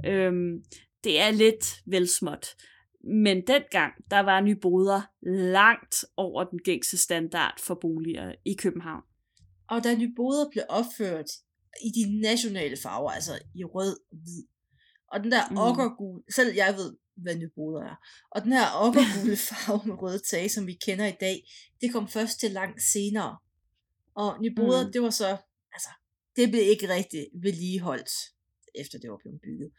øhm, 0.06 0.64
det 1.04 1.20
er 1.20 1.30
lidt 1.30 1.64
vel 1.86 2.08
småt. 2.08 2.46
Men 3.04 3.46
dengang, 3.46 3.92
der 4.10 4.20
var 4.20 4.40
Nyboder 4.40 5.02
langt 5.50 6.04
over 6.16 6.44
den 6.44 6.58
gængse 6.58 6.98
standard 6.98 7.60
for 7.60 7.74
boliger 7.74 8.34
i 8.44 8.54
København. 8.54 9.02
Og 9.68 9.84
da 9.84 9.94
Nyboder 9.94 10.50
blev 10.50 10.64
opført 10.68 11.30
i 11.84 11.88
de 11.88 12.20
nationale 12.20 12.76
farver, 12.82 13.10
altså 13.10 13.32
i 13.54 13.64
rød 13.64 13.96
og 14.12 14.18
hvid, 14.18 14.44
og 15.12 15.22
den 15.22 15.32
der 15.32 15.50
mm. 15.50 15.56
okkergul, 15.56 16.22
selv 16.34 16.54
jeg 16.54 16.74
ved, 16.76 16.96
hvad 17.14 17.36
Nyboder 17.36 17.82
er, 17.82 17.96
og 18.30 18.42
den 18.44 18.52
her 18.52 18.66
okkergule 18.74 19.36
farve 19.48 19.80
med 19.86 20.02
røde 20.02 20.18
tage, 20.18 20.48
som 20.48 20.66
vi 20.66 20.72
kender 20.72 21.06
i 21.06 21.16
dag, 21.20 21.50
det 21.80 21.92
kom 21.92 22.08
først 22.08 22.40
til 22.40 22.50
langt 22.50 22.82
senere. 22.82 23.38
Og 24.14 24.42
Nyboder, 24.42 24.86
mm. 24.86 24.92
det 24.92 25.02
var 25.02 25.10
så, 25.10 25.36
altså, 25.72 25.88
det 26.36 26.50
blev 26.50 26.62
ikke 26.62 26.88
rigtig 26.88 27.26
vedligeholdt 27.42 28.10
efter 28.74 28.98
det 28.98 29.10
var 29.10 29.16
blevet 29.16 29.40
bygget. 29.40 29.70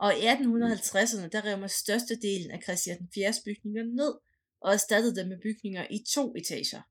Og 0.00 0.18
i 0.18 0.20
1850'erne, 0.20 1.28
der 1.28 1.44
rev 1.44 1.58
man 1.58 1.68
størstedelen 1.68 2.50
af 2.50 2.62
Christian 2.62 3.08
4. 3.14 3.32
bygninger 3.44 3.82
ned, 3.82 4.14
og 4.60 4.72
erstattede 4.72 5.16
dem 5.16 5.28
med 5.28 5.38
bygninger 5.42 5.86
i 5.90 5.98
to 6.14 6.34
etager. 6.36 6.82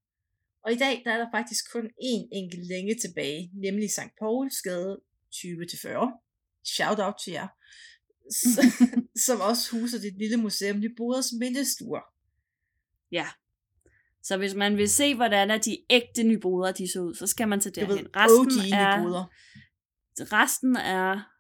Og 0.64 0.72
i 0.72 0.76
dag, 0.76 1.02
der 1.06 1.12
er 1.12 1.18
der 1.18 1.28
faktisk 1.34 1.72
kun 1.72 1.86
én 1.86 2.28
enkelt 2.32 2.68
længe 2.68 2.96
tilbage, 3.02 3.52
nemlig 3.54 3.92
St. 3.92 4.14
Pauls 4.20 4.62
gade 4.62 5.00
20-40. 5.36 5.40
Shout 6.66 7.00
out 7.00 7.16
til 7.24 7.34
jer. 7.34 7.48
som 9.26 9.42
også 9.42 9.72
huser 9.72 10.00
dit 10.00 10.18
lille 10.18 10.38
museum, 10.38 10.80
Nyboders 10.80 11.32
mindestuer. 11.40 12.02
Ja. 13.12 13.28
Så 14.24 14.38
hvis 14.38 14.56
man 14.56 14.78
vil 14.78 14.90
se, 14.90 15.16
hvordan 15.16 15.52
er 15.52 15.58
de 15.58 15.78
ægte 15.90 16.24
nyboder, 16.24 16.72
de 16.72 16.92
så 16.92 17.00
ud, 17.02 17.16
så 17.16 17.28
skal 17.28 17.48
man 17.48 17.60
til 17.60 17.76
derhen. 17.76 18.08
Resten 18.16 18.74
er, 18.74 19.28
resten 20.34 20.76
er 20.76 21.37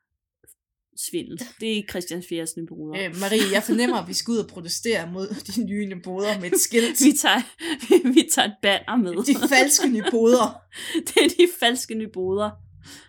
svindel. 0.97 1.41
Det 1.59 1.77
er 1.77 1.83
Christian 1.89 2.23
Fjerds 2.29 2.57
nyboder. 2.57 3.03
Øh, 3.03 3.15
Marie, 3.19 3.51
jeg 3.53 3.63
fornemmer, 3.63 3.97
at 3.97 4.07
vi 4.07 4.13
skal 4.13 4.31
ud 4.31 4.37
og 4.37 4.47
protestere 4.47 5.11
mod 5.11 5.27
de 5.27 5.65
nye 5.65 5.85
nyboder 5.85 6.39
med 6.39 6.51
et 6.51 6.59
skilt. 6.59 6.99
vi, 7.05 7.11
tager, 7.11 7.41
vi, 7.89 8.09
vi 8.15 8.29
tager 8.31 8.47
et 8.47 8.55
banner 8.61 8.95
med. 8.95 9.13
De 9.25 9.47
falske 9.49 9.87
nyboder. 9.89 10.61
det 10.93 11.17
er 11.25 11.29
de 11.29 11.47
falske 11.59 11.95
nyboder. 11.95 12.51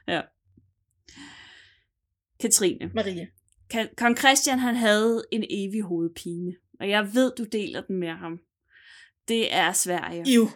Ja. 0.08 0.20
Katrine. 2.40 2.90
Marie. 2.94 3.28
Kong 3.96 4.18
Christian, 4.18 4.58
han 4.58 4.76
havde 4.76 5.24
en 5.32 5.44
evig 5.50 5.82
hovedpine. 5.82 6.52
Og 6.80 6.88
jeg 6.88 7.14
ved, 7.14 7.32
du 7.38 7.44
deler 7.44 7.80
den 7.80 7.96
med 7.96 8.08
ham. 8.08 8.38
Det 9.28 9.54
er 9.54 9.72
Sverige. 9.72 10.30
Jo. 10.30 10.48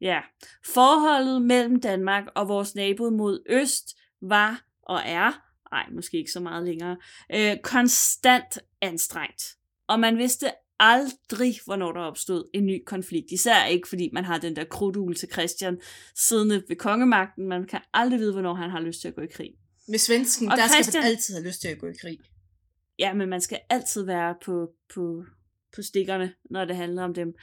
Ja. 0.00 0.20
Forholdet 0.66 1.42
mellem 1.42 1.80
Danmark 1.80 2.24
og 2.34 2.48
vores 2.48 2.74
nabo 2.74 3.10
mod 3.10 3.42
øst 3.48 3.96
var 4.22 4.64
og 4.82 5.00
er 5.04 5.43
nej, 5.74 5.86
måske 5.92 6.18
ikke 6.18 6.30
så 6.30 6.40
meget 6.40 6.64
længere, 6.64 6.96
øh, 7.34 7.56
konstant 7.62 8.58
anstrengt. 8.80 9.42
Og 9.88 10.00
man 10.00 10.18
vidste 10.18 10.50
aldrig, 10.80 11.54
hvornår 11.64 11.92
der 11.92 12.00
opstod 12.00 12.44
en 12.54 12.66
ny 12.66 12.84
konflikt. 12.86 13.30
Især 13.30 13.64
ikke, 13.64 13.88
fordi 13.88 14.10
man 14.12 14.24
har 14.24 14.38
den 14.38 14.56
der 14.56 14.64
krudul 14.64 15.14
til 15.14 15.28
Christian 15.32 15.80
siddende 16.14 16.62
ved 16.68 16.76
kongemagten. 16.76 17.48
Man 17.48 17.66
kan 17.66 17.80
aldrig 17.94 18.20
vide, 18.20 18.32
hvornår 18.32 18.54
han 18.54 18.70
har 18.70 18.80
lyst 18.80 19.00
til 19.00 19.08
at 19.08 19.14
gå 19.14 19.20
i 19.20 19.26
krig. 19.26 19.50
Med 19.88 19.98
svensken, 19.98 20.52
og 20.52 20.56
der 20.56 20.68
Christian, 20.68 20.84
skal 20.84 21.00
man 21.00 21.10
altid 21.10 21.34
have 21.34 21.46
lyst 21.46 21.60
til 21.60 21.68
at 21.68 21.78
gå 21.78 21.86
i 21.86 21.94
krig. 22.00 22.18
Ja, 22.98 23.14
men 23.14 23.28
man 23.28 23.40
skal 23.40 23.60
altid 23.70 24.02
være 24.04 24.34
på, 24.44 24.68
på, 24.94 25.24
på 25.76 25.82
stikkerne, 25.82 26.32
når 26.50 26.64
det 26.64 26.76
handler 26.76 27.02
om 27.02 27.14
dem. 27.14 27.34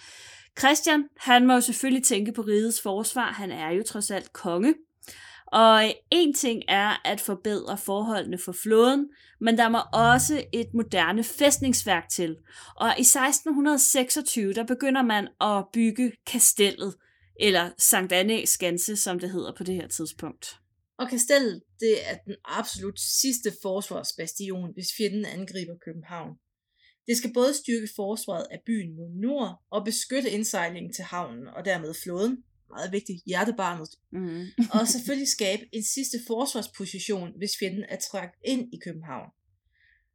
Christian, 0.60 1.04
han 1.18 1.48
må 1.48 1.54
jo 1.54 1.62
selvfølgelig 1.62 2.04
tænke 2.04 2.32
på 2.32 2.42
rigets 2.42 2.82
forsvar. 2.82 3.32
Han 3.32 3.52
er 3.52 3.70
jo 3.70 3.84
trods 3.88 4.12
alt 4.12 4.34
konge. 4.34 4.74
Og 5.52 5.94
en 6.12 6.34
ting 6.34 6.64
er 6.68 7.08
at 7.08 7.22
forbedre 7.22 7.78
forholdene 7.78 8.38
for 8.38 8.52
flåden, 8.52 9.10
men 9.42 9.58
der 9.58 9.70
må 9.70 9.80
også 9.94 10.46
et 10.54 10.74
moderne 10.74 11.24
fæstningsværk 11.24 12.10
til. 12.10 12.38
Og 12.76 12.88
i 12.98 13.02
1626, 13.02 14.54
der 14.54 14.64
begynder 14.64 15.02
man 15.02 15.28
at 15.42 15.66
bygge 15.74 16.12
kastellet, 16.28 16.96
eller 17.40 17.70
Sankt 17.78 18.12
Anne 18.12 18.48
Skanse, 18.48 18.98
som 18.98 19.20
det 19.20 19.32
hedder 19.32 19.54
på 19.58 19.64
det 19.64 19.76
her 19.76 19.88
tidspunkt. 19.88 20.56
Og 21.00 21.10
kastellet, 21.10 21.62
det 21.80 22.10
er 22.10 22.18
den 22.26 22.36
absolut 22.46 23.00
sidste 23.00 23.52
forsvarsbastion, 23.62 24.74
hvis 24.74 24.88
fjenden 24.98 25.26
angriber 25.26 25.76
København. 25.86 26.34
Det 27.08 27.18
skal 27.18 27.34
både 27.34 27.54
styrke 27.54 27.90
forsvaret 27.96 28.48
af 28.52 28.60
byen 28.66 28.96
mod 28.96 29.10
nord 29.22 29.62
og 29.72 29.86
beskytte 29.86 30.30
indsejlingen 30.30 30.94
til 30.94 31.04
havnen 31.04 31.48
og 31.48 31.66
dermed 31.66 31.94
flåden 32.04 32.44
meget 32.76 32.92
vigtigt, 32.92 33.24
hjertebarnet. 33.26 33.90
Mm. 34.12 34.46
og 34.74 34.88
selvfølgelig 34.94 35.28
skabe 35.28 35.64
en 35.72 35.84
sidste 35.84 36.18
forsvarsposition, 36.28 37.30
hvis 37.38 37.52
fjenden 37.60 37.86
er 37.90 37.98
trukket 38.12 38.40
ind 38.46 38.74
i 38.74 38.78
København. 38.86 39.30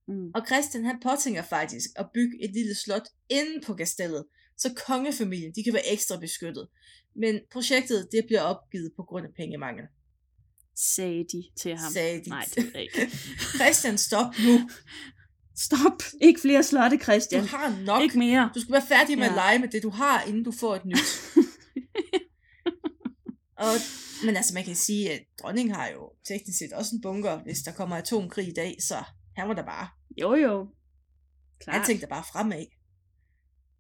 Mm. 0.09 0.31
Og 0.35 0.47
Christian 0.47 0.85
han 0.85 1.01
påtænker 1.03 1.43
faktisk 1.43 1.91
at 1.97 2.07
bygge 2.15 2.45
et 2.45 2.53
lille 2.53 2.75
slot 2.75 3.09
inde 3.29 3.61
på 3.67 3.75
kastellet, 3.75 4.25
så 4.57 4.75
kongefamilien 4.87 5.53
de 5.55 5.65
kan 5.65 5.73
være 5.73 5.93
ekstra 5.93 6.19
beskyttet. 6.19 6.69
Men 7.17 7.41
projektet 7.53 8.09
det 8.13 8.25
bliver 8.27 8.41
opgivet 8.41 8.93
på 8.97 9.03
grund 9.03 9.27
af 9.27 9.33
pengemangel. 9.37 9.85
Sagde 10.77 11.25
de 11.33 11.45
til 11.57 11.77
ham. 11.77 11.93
Sagde 11.93 12.25
de. 12.25 12.29
Nej, 12.29 12.49
det 12.55 12.71
er 12.75 12.79
ikke. 12.79 13.11
Christian, 13.59 13.99
stop 13.99 14.35
nu. 14.47 14.71
Stop. 15.57 16.03
Ikke 16.21 16.41
flere 16.41 16.63
slotte, 16.63 16.99
Christian. 16.99 17.43
Du 17.43 17.49
har 17.49 17.83
nok. 17.85 18.03
Ikke 18.03 18.19
mere. 18.19 18.51
Du 18.55 18.61
skal 18.61 18.73
være 18.73 18.87
færdig 18.89 19.19
med 19.19 19.25
ja. 19.25 19.31
at 19.31 19.35
lege 19.35 19.59
med 19.59 19.69
det, 19.69 19.83
du 19.83 19.91
har, 19.91 20.23
inden 20.23 20.45
du 20.45 20.53
får 20.53 20.77
et 20.77 20.85
nyt. 20.85 20.97
Og, 23.59 23.75
men 24.25 24.37
altså, 24.37 24.55
man 24.55 24.65
kan 24.65 24.75
sige, 24.75 25.13
at 25.13 25.23
dronningen 25.43 25.75
har 25.75 25.89
jo 25.89 26.13
teknisk 26.29 26.59
set 26.59 26.73
også 26.73 26.95
en 26.95 27.01
bunker, 27.01 27.43
hvis 27.43 27.59
der 27.59 27.73
kommer 27.73 27.97
atomkrig 27.97 28.49
i 28.49 28.53
dag, 28.53 28.77
så 28.81 29.05
han 29.37 29.49
var 29.49 29.55
der 29.55 29.65
bare. 29.65 29.89
Jo, 30.21 30.35
jo. 30.35 30.69
Klar. 31.61 31.73
Han 31.73 31.87
tænkte 31.87 32.07
bare 32.07 32.25
fremad. 32.33 32.67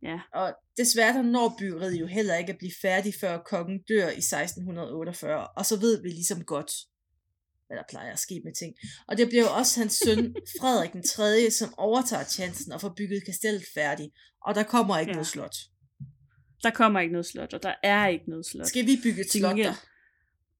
Ja. 0.02 0.20
Og 0.34 0.54
desværre 0.76 1.12
der 1.12 1.22
når 1.22 1.56
byggeriet 1.58 2.00
jo 2.00 2.06
heller 2.06 2.36
ikke 2.36 2.52
at 2.52 2.58
blive 2.58 2.72
færdig, 2.82 3.14
før 3.20 3.42
kongen 3.42 3.82
dør 3.88 4.08
i 4.08 4.18
1648. 4.18 5.48
Og 5.48 5.66
så 5.66 5.76
ved 5.76 6.02
vi 6.02 6.08
ligesom 6.08 6.44
godt, 6.44 6.72
hvad 7.66 7.76
der 7.76 7.82
plejer 7.88 8.12
at 8.12 8.18
ske 8.18 8.40
med 8.44 8.54
ting. 8.54 8.74
Og 9.08 9.16
det 9.18 9.28
bliver 9.28 9.42
jo 9.42 9.50
også 9.50 9.80
hans 9.80 10.02
søn, 10.04 10.36
Frederik 10.60 10.92
den 10.92 11.02
3., 11.02 11.50
som 11.50 11.74
overtager 11.78 12.24
chancen 12.24 12.72
og 12.72 12.80
får 12.80 12.94
bygget 12.96 13.24
kastellet 13.26 13.64
færdigt. 13.74 14.12
Og 14.46 14.54
der 14.54 14.62
kommer 14.62 14.98
ikke 14.98 15.10
ja. 15.10 15.14
noget 15.14 15.26
slot. 15.26 15.56
Der 16.66 16.72
kommer 16.72 17.00
ikke 17.00 17.12
noget 17.12 17.26
slot, 17.26 17.54
og 17.54 17.62
der 17.62 17.74
er 17.82 18.06
ikke 18.06 18.30
noget 18.30 18.46
slot. 18.46 18.66
Skal 18.66 18.86
vi 18.86 18.98
bygge 19.02 19.20
et 19.20 19.30
slot 19.30 19.56
der? 19.56 19.74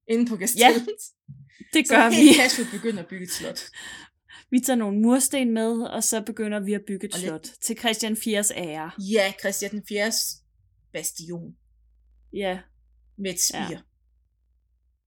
Inde 0.07 0.29
på 0.29 0.37
kastellet? 0.37 0.87
Ja, 0.87 1.33
det 1.73 1.89
gør 1.89 2.09
så 2.09 2.17
vi. 2.17 2.33
Så 2.49 2.61
helt 2.61 2.71
begynder 2.71 3.03
at 3.03 3.09
bygge 3.09 3.23
et 3.23 3.31
slot. 3.31 3.59
Vi 4.51 4.59
tager 4.59 4.77
nogle 4.77 5.01
mursten 5.01 5.53
med, 5.53 5.81
og 5.81 6.03
så 6.03 6.21
begynder 6.21 6.59
vi 6.59 6.73
at 6.73 6.81
bygge 6.87 7.07
et 7.07 7.13
og 7.13 7.19
slot 7.19 7.45
lidt... 7.45 7.61
til 7.61 7.79
Christian 7.79 8.13
4's 8.13 8.53
ære. 8.55 8.91
Ja, 8.99 9.33
Christian 9.39 9.83
4's 9.91 10.43
bastion. 10.93 11.57
Ja. 12.33 12.59
Med 13.17 13.33
et 13.33 13.41
spir. 13.41 13.59
Ja. 13.71 13.79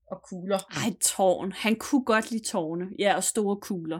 Og 0.07 0.23
kugler. 0.29 0.57
Ej, 0.57 0.93
tårn. 1.01 1.51
Han 1.51 1.75
kunne 1.75 2.03
godt 2.03 2.31
lide 2.31 2.43
tårne. 2.43 2.85
Ja, 2.99 3.15
og 3.15 3.23
store 3.23 3.57
kugler. 3.61 3.99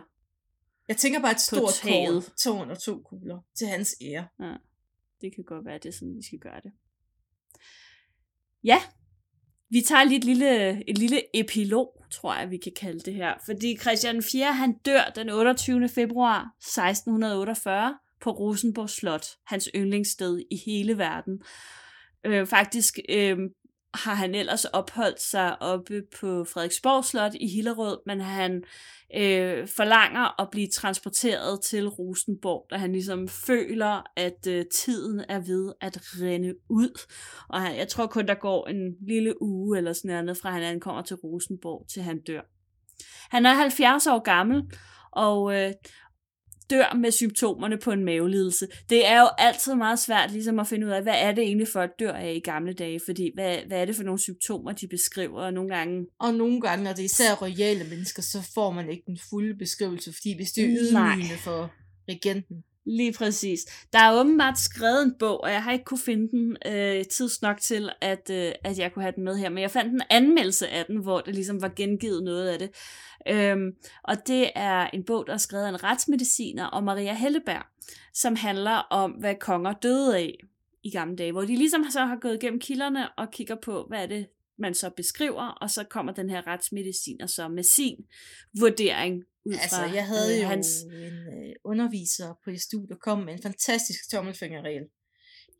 Jeg 0.87 0.97
tænker 0.97 1.21
bare 1.21 1.31
et 1.31 1.41
stort 1.41 1.73
tårn, 1.73 2.23
tårn 2.43 2.71
og 2.71 2.79
to 2.79 3.01
kugler 3.01 3.39
til 3.55 3.67
hans 3.67 3.95
ære. 4.01 4.27
Ja, 4.39 4.55
det 5.21 5.35
kan 5.35 5.43
godt 5.43 5.65
være, 5.65 5.77
det 5.77 5.85
er 5.85 5.93
sådan, 5.93 6.15
vi 6.15 6.23
skal 6.23 6.39
gøre 6.39 6.61
det. 6.63 6.71
Ja, 8.63 8.81
vi 9.69 9.81
tager 9.81 10.03
lige 10.03 10.17
et 10.17 10.23
lille, 10.23 10.89
et 10.89 10.97
lille 10.97 11.21
epilog, 11.33 12.03
tror 12.11 12.35
jeg, 12.35 12.51
vi 12.51 12.57
kan 12.57 12.71
kalde 12.75 12.99
det 12.99 13.13
her. 13.13 13.33
Fordi 13.45 13.77
Christian 13.77 14.23
4. 14.23 14.53
han 14.53 14.73
dør 14.85 15.11
den 15.15 15.29
28. 15.29 15.89
februar 15.89 16.55
1648 16.59 17.97
på 18.21 18.31
Rosenborg 18.31 18.89
Slot, 18.89 19.25
hans 19.45 19.69
yndlingssted 19.75 20.41
i 20.51 20.61
hele 20.65 20.97
verden. 20.97 21.41
Øh, 22.25 22.47
faktisk 22.47 22.99
øh, 23.09 23.37
har 23.93 24.13
han 24.13 24.35
ellers 24.35 24.65
opholdt 24.65 25.21
sig 25.21 25.61
oppe 25.61 26.03
på 26.19 26.43
Frederiksborg 26.43 27.05
Slot 27.05 27.33
i 27.33 27.47
Hillerød, 27.47 27.97
men 28.05 28.21
han 28.21 28.63
øh, 29.15 29.67
forlanger 29.67 30.41
at 30.41 30.49
blive 30.51 30.67
transporteret 30.67 31.61
til 31.61 31.87
Rosenborg, 31.87 32.67
da 32.69 32.75
han 32.75 32.91
ligesom 32.91 33.27
føler, 33.27 34.03
at 34.15 34.47
øh, 34.47 34.65
tiden 34.65 35.25
er 35.29 35.39
ved 35.39 35.73
at 35.81 35.99
rende 36.21 36.53
ud. 36.69 37.01
Og 37.49 37.61
han, 37.61 37.77
jeg 37.77 37.87
tror 37.87 38.07
kun, 38.07 38.27
der 38.27 38.33
går 38.33 38.67
en 38.67 38.95
lille 39.07 39.41
uge 39.41 39.77
eller 39.77 39.93
sådan 39.93 40.25
noget, 40.25 40.37
fra 40.41 40.51
han 40.51 40.63
ankommer 40.63 41.01
til 41.01 41.15
Rosenborg, 41.15 41.85
til 41.93 42.01
han 42.01 42.21
dør. 42.21 42.41
Han 43.31 43.45
er 43.45 43.53
70 43.53 44.07
år 44.07 44.19
gammel, 44.19 44.63
og, 45.11 45.53
øh, 45.55 45.73
dør 46.71 46.95
med 46.95 47.11
symptomerne 47.11 47.77
på 47.77 47.91
en 47.91 48.05
mavelidelse. 48.05 48.67
Det 48.89 49.07
er 49.07 49.21
jo 49.21 49.27
altid 49.37 49.75
meget 49.75 49.99
svært 49.99 50.31
ligesom 50.31 50.59
at 50.59 50.67
finde 50.67 50.87
ud 50.87 50.91
af, 50.91 51.03
hvad 51.03 51.13
er 51.15 51.31
det 51.31 51.43
egentlig 51.43 51.67
folk 51.67 51.91
dør 51.99 52.13
af 52.13 52.33
i 52.33 52.39
gamle 52.39 52.73
dage, 52.73 52.99
fordi 53.05 53.31
hvad, 53.33 53.57
hvad 53.67 53.81
er 53.81 53.85
det 53.85 53.95
for 53.95 54.03
nogle 54.03 54.19
symptomer, 54.19 54.71
de 54.71 54.87
beskriver, 54.87 55.41
og 55.41 55.53
nogle 55.53 55.75
gange... 55.75 56.05
Og 56.19 56.33
nogle 56.33 56.61
gange, 56.61 56.83
når 56.83 56.91
det 56.91 56.99
er 56.99 57.05
især 57.05 57.33
royale 57.33 57.83
mennesker, 57.83 58.21
så 58.21 58.51
får 58.53 58.71
man 58.71 58.89
ikke 58.89 59.03
den 59.07 59.19
fulde 59.29 59.57
beskrivelse, 59.57 60.13
fordi 60.13 60.35
hvis 60.35 60.51
det 60.51 60.63
er 60.63 60.69
ydmygende 60.69 61.37
for 61.43 61.71
regenten, 62.09 62.63
Lige 62.85 63.13
præcis. 63.13 63.59
Der 63.93 63.99
er 63.99 64.19
åbenbart 64.19 64.59
skrevet 64.59 65.03
en 65.03 65.13
bog, 65.19 65.43
og 65.43 65.51
jeg 65.51 65.63
har 65.63 65.71
ikke 65.71 65.85
kunne 65.85 65.99
finde 65.99 66.31
den 66.31 66.57
øh, 66.65 67.05
tids 67.05 67.41
nok 67.41 67.61
til, 67.61 67.89
at, 68.01 68.29
øh, 68.29 68.51
at 68.63 68.79
jeg 68.79 68.93
kunne 68.93 69.03
have 69.03 69.13
den 69.15 69.23
med 69.23 69.37
her. 69.37 69.49
Men 69.49 69.61
jeg 69.61 69.71
fandt 69.71 69.93
en 69.93 70.01
anmeldelse 70.09 70.67
af 70.67 70.85
den, 70.85 70.97
hvor 70.97 71.21
det 71.21 71.35
ligesom 71.35 71.61
var 71.61 71.71
gengivet 71.75 72.23
noget 72.23 72.47
af 72.49 72.59
det. 72.59 72.69
Øhm, 73.27 73.71
og 74.03 74.27
det 74.27 74.49
er 74.55 74.89
en 74.93 75.03
bog, 75.03 75.27
der 75.27 75.33
er 75.33 75.37
skrevet 75.37 75.65
af 75.65 75.69
en 75.69 75.83
retsmediciner 75.83 76.65
og 76.65 76.83
Maria 76.83 77.13
Helleberg, 77.13 77.65
som 78.13 78.35
handler 78.35 78.71
om, 78.71 79.11
hvad 79.11 79.35
konger 79.35 79.73
døde 79.73 80.17
af 80.17 80.37
i 80.83 80.91
gamle 80.91 81.15
dage, 81.15 81.31
hvor 81.31 81.41
de 81.41 81.55
ligesom 81.55 81.85
så 81.89 81.99
har 82.05 82.15
gået 82.21 82.35
igennem 82.35 82.59
kilderne 82.59 83.09
og 83.17 83.31
kigger 83.31 83.55
på, 83.55 83.85
hvad 83.89 84.03
er 84.03 84.07
det, 84.07 84.27
man 84.59 84.73
så 84.73 84.89
beskriver, 84.89 85.43
og 85.43 85.69
så 85.69 85.83
kommer 85.83 86.13
den 86.13 86.29
her 86.29 86.47
retsmediciner 86.47 87.27
så 87.27 87.47
med 87.47 87.63
sin 87.63 87.95
vurdering 88.59 89.23
ud 89.45 89.53
altså, 89.53 89.75
fra 89.75 89.93
jeg 89.93 90.07
havde 90.07 90.35
øh, 90.35 90.41
jo 90.41 90.47
hans... 90.47 90.67
en 90.81 90.91
øh, 90.91 91.55
underviser 91.63 92.33
på 92.43 92.49
et 92.49 92.61
studie, 92.61 92.95
kom 93.01 93.19
med 93.19 93.33
en 93.33 93.41
fantastisk 93.41 94.11
tommelfingerregel. 94.11 94.83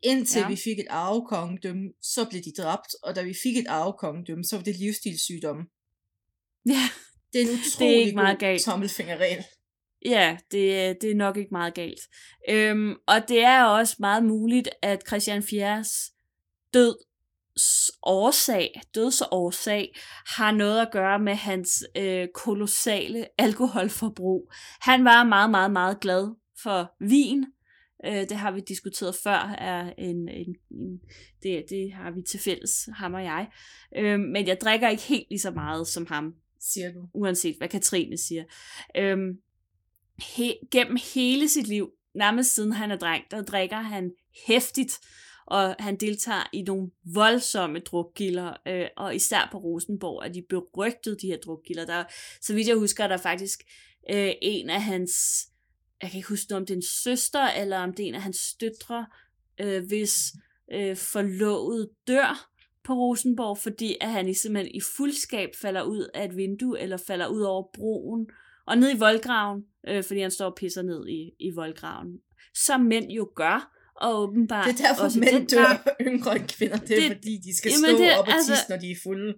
Indtil 0.02 0.40
ja. 0.40 0.48
vi 0.48 0.56
fik 0.56 0.78
et 0.78 0.86
arvekongedømme, 0.90 1.92
så 2.02 2.26
blev 2.30 2.42
de 2.42 2.62
dræbt, 2.62 2.94
og 3.02 3.16
da 3.16 3.22
vi 3.22 3.34
fik 3.42 3.56
et 3.56 3.66
arvekongedømme, 3.68 4.44
så 4.44 4.56
var 4.56 4.62
det 4.62 4.76
livsstilssygdomme. 4.76 5.62
Ja, 6.66 6.84
det 7.32 7.40
er 7.40 7.46
en 7.46 7.50
utrolig 7.50 7.78
det 7.78 7.96
er 7.96 8.04
ikke 8.04 8.14
meget 8.14 8.38
galt. 8.38 8.62
tommelfingerregel. 8.62 9.44
Ja, 10.04 10.38
det, 10.50 10.96
det 11.02 11.10
er 11.10 11.14
nok 11.14 11.36
ikke 11.36 11.50
meget 11.52 11.74
galt. 11.74 12.00
Øhm, 12.48 12.94
og 13.06 13.28
det 13.28 13.40
er 13.42 13.64
også 13.64 13.96
meget 13.98 14.24
muligt, 14.24 14.68
at 14.82 15.02
Christian 15.06 15.42
Fjers 15.42 15.90
død 16.74 16.96
årsag, 18.02 18.80
dødsårsag, 18.94 19.94
har 20.26 20.52
noget 20.52 20.80
at 20.80 20.92
gøre 20.92 21.18
med 21.18 21.34
hans 21.34 21.84
øh, 21.96 22.28
kolossale 22.34 23.26
alkoholforbrug. 23.38 24.52
Han 24.80 25.04
var 25.04 25.24
meget, 25.24 25.50
meget, 25.50 25.70
meget 25.70 26.00
glad 26.00 26.34
for 26.62 26.94
vin. 27.00 27.44
Øh, 28.06 28.28
det 28.28 28.36
har 28.36 28.50
vi 28.50 28.60
diskuteret 28.60 29.14
før. 29.24 29.54
Er 29.58 29.92
en, 29.98 30.28
en, 30.28 30.56
en, 30.70 31.00
det, 31.42 31.64
det 31.68 31.92
har 31.92 32.10
vi 32.10 32.22
til 32.22 32.40
fælles, 32.40 32.88
ham 32.94 33.14
og 33.14 33.24
jeg. 33.24 33.48
Øh, 33.96 34.20
men 34.20 34.46
jeg 34.46 34.58
drikker 34.60 34.88
ikke 34.88 35.02
helt 35.02 35.26
lige 35.30 35.40
så 35.40 35.50
meget 35.50 35.88
som 35.88 36.06
ham. 36.06 36.34
Siger 36.60 36.92
du? 36.92 37.08
Uanset 37.14 37.56
hvad 37.58 37.68
Katrine 37.68 38.18
siger. 38.18 38.44
Øh, 38.96 39.18
he, 40.36 40.54
gennem 40.70 40.96
hele 41.14 41.48
sit 41.48 41.66
liv, 41.66 41.90
nærmest 42.14 42.54
siden 42.54 42.72
han 42.72 42.90
er 42.90 42.96
dreng, 42.96 43.24
der 43.30 43.42
drikker 43.42 43.80
han 43.80 44.10
hæftigt 44.46 45.00
og 45.46 45.76
han 45.78 45.96
deltager 45.96 46.48
i 46.52 46.62
nogle 46.62 46.90
voldsomme 47.14 47.78
drukgilder, 47.78 48.52
øh, 48.68 48.86
og 48.96 49.14
især 49.14 49.48
på 49.52 49.58
Rosenborg 49.58 50.24
er 50.24 50.32
de 50.32 50.42
berygtede, 50.48 51.16
de 51.22 51.26
her 51.26 51.36
drukgilder. 51.36 51.86
Der, 51.86 52.04
så 52.40 52.54
vidt 52.54 52.68
jeg 52.68 52.76
husker, 52.76 53.04
er 53.04 53.08
der 53.08 53.16
faktisk 53.16 53.62
øh, 54.10 54.32
en 54.42 54.70
af 54.70 54.82
hans, 54.82 55.12
jeg 56.02 56.10
kan 56.10 56.18
ikke 56.18 56.28
huske, 56.28 56.56
om 56.56 56.66
det 56.66 56.74
er 56.74 56.78
en 56.78 56.82
søster, 56.82 57.42
eller 57.42 57.78
om 57.78 57.94
det 57.94 58.04
er 58.04 58.08
en 58.08 58.14
af 58.14 58.22
hans 58.22 58.36
støtre, 58.36 59.06
øh, 59.60 59.86
hvis 59.86 60.32
øh, 60.72 60.96
forlovet 60.96 61.90
dør 62.08 62.48
på 62.84 62.92
Rosenborg, 62.94 63.58
fordi 63.58 63.96
at 64.00 64.10
han 64.10 64.28
i 64.28 64.34
simpelthen 64.34 64.74
i 64.74 64.80
fuldskab 64.96 65.50
falder 65.60 65.82
ud 65.82 66.10
af 66.14 66.24
et 66.24 66.36
vindue, 66.36 66.80
eller 66.80 66.96
falder 66.96 67.26
ud 67.26 67.42
over 67.42 67.68
broen, 67.74 68.26
og 68.66 68.78
ned 68.78 68.94
i 68.94 68.98
voldgraven, 68.98 69.64
øh, 69.88 70.04
fordi 70.04 70.20
han 70.20 70.30
står 70.30 70.46
og 70.46 70.54
pisser 70.54 70.82
ned 70.82 71.08
i, 71.08 71.30
i 71.38 71.50
voldgraven. 71.50 72.18
Som 72.54 72.80
mænd 72.80 73.10
jo 73.10 73.32
gør, 73.34 73.72
og 74.02 74.22
åbenbart 74.22 74.66
Det 74.66 74.80
er 74.80 74.88
derfor, 74.88 75.04
også 75.04 75.18
mænd 75.18 75.48
dør 75.48 75.64
gang, 75.64 75.80
yngre 76.00 76.36
end 76.36 76.48
kvinder. 76.48 76.76
Det 76.76 76.90
er 76.90 77.00
det, 77.00 77.16
fordi, 77.16 77.38
de 77.44 77.56
skal 77.56 77.70
jamen 77.70 77.96
stå 77.96 78.04
det, 78.04 78.18
op 78.18 78.26
og 78.28 78.32
altså, 78.32 78.52
tisse, 78.52 78.70
når 78.70 78.76
de 78.76 78.90
er 78.90 78.96
fulde. 79.02 79.34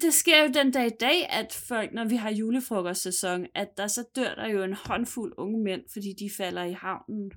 Det 0.00 0.14
sker 0.14 0.42
jo 0.42 0.48
den 0.54 0.70
dag 0.72 0.86
i 0.86 0.96
dag, 1.00 1.28
at 1.30 1.52
folk, 1.68 1.92
når 1.92 2.04
vi 2.04 2.16
har 2.16 2.30
julefrokostsæson, 2.30 3.46
at 3.54 3.68
der 3.76 3.86
så 3.86 4.04
dør 4.16 4.34
der 4.34 4.48
jo 4.48 4.62
en 4.62 4.72
håndfuld 4.72 5.32
unge 5.38 5.64
mænd, 5.64 5.80
fordi 5.92 6.14
de 6.18 6.30
falder 6.36 6.64
i 6.64 6.72
havnen 6.72 7.30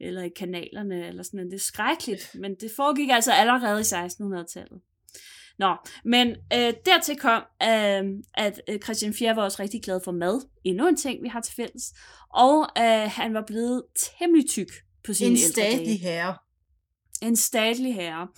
eller 0.00 0.22
i 0.22 0.28
kanalerne, 0.28 1.08
eller 1.08 1.22
sådan 1.22 1.38
noget. 1.38 1.50
Det 1.50 1.58
er 1.58 1.62
skrækkeligt, 1.62 2.30
men 2.34 2.54
det 2.54 2.70
foregik 2.76 3.10
altså 3.10 3.32
allerede 3.32 3.80
i 3.80 3.84
1600-tallet. 3.84 4.80
Nå, 5.58 5.76
men 6.04 6.28
øh, 6.28 6.72
dertil 6.86 7.16
kom, 7.16 7.42
øh, 7.62 8.04
at 8.34 8.60
øh, 8.68 8.78
Christian 8.78 9.14
4 9.14 9.36
var 9.36 9.42
også 9.42 9.62
rigtig 9.62 9.82
glad 9.82 10.00
for 10.04 10.12
mad. 10.12 10.48
Endnu 10.64 10.88
en 10.88 10.96
ting, 10.96 11.22
vi 11.22 11.28
har 11.28 11.40
til 11.40 11.54
fælles. 11.54 11.94
Og 12.34 12.68
øh, 12.78 13.10
han 13.10 13.34
var 13.34 13.44
blevet 13.46 13.82
temmelig 14.18 14.48
tyk 14.48 14.70
på 15.06 15.12
sine 15.12 15.30
en 15.30 15.36
statlig 15.36 16.00
herre. 16.00 16.36
En 17.22 17.36
statlig 17.36 17.94
herre. 17.94 18.28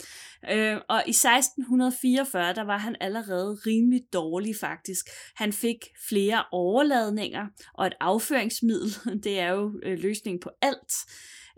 Øh, 0.50 0.80
og 0.88 1.02
i 1.06 1.10
1644, 1.10 2.54
der 2.54 2.62
var 2.62 2.78
han 2.78 2.96
allerede 3.00 3.58
rimelig 3.66 4.02
dårlig 4.12 4.56
faktisk. 4.56 5.06
Han 5.36 5.52
fik 5.52 5.76
flere 6.08 6.44
overladninger 6.52 7.46
og 7.74 7.86
et 7.86 7.94
afføringsmiddel. 8.00 8.90
Det 9.24 9.38
er 9.38 9.48
jo 9.48 9.80
øh, 9.82 9.98
løsningen 9.98 10.40
på 10.40 10.50
alt. 10.62 10.92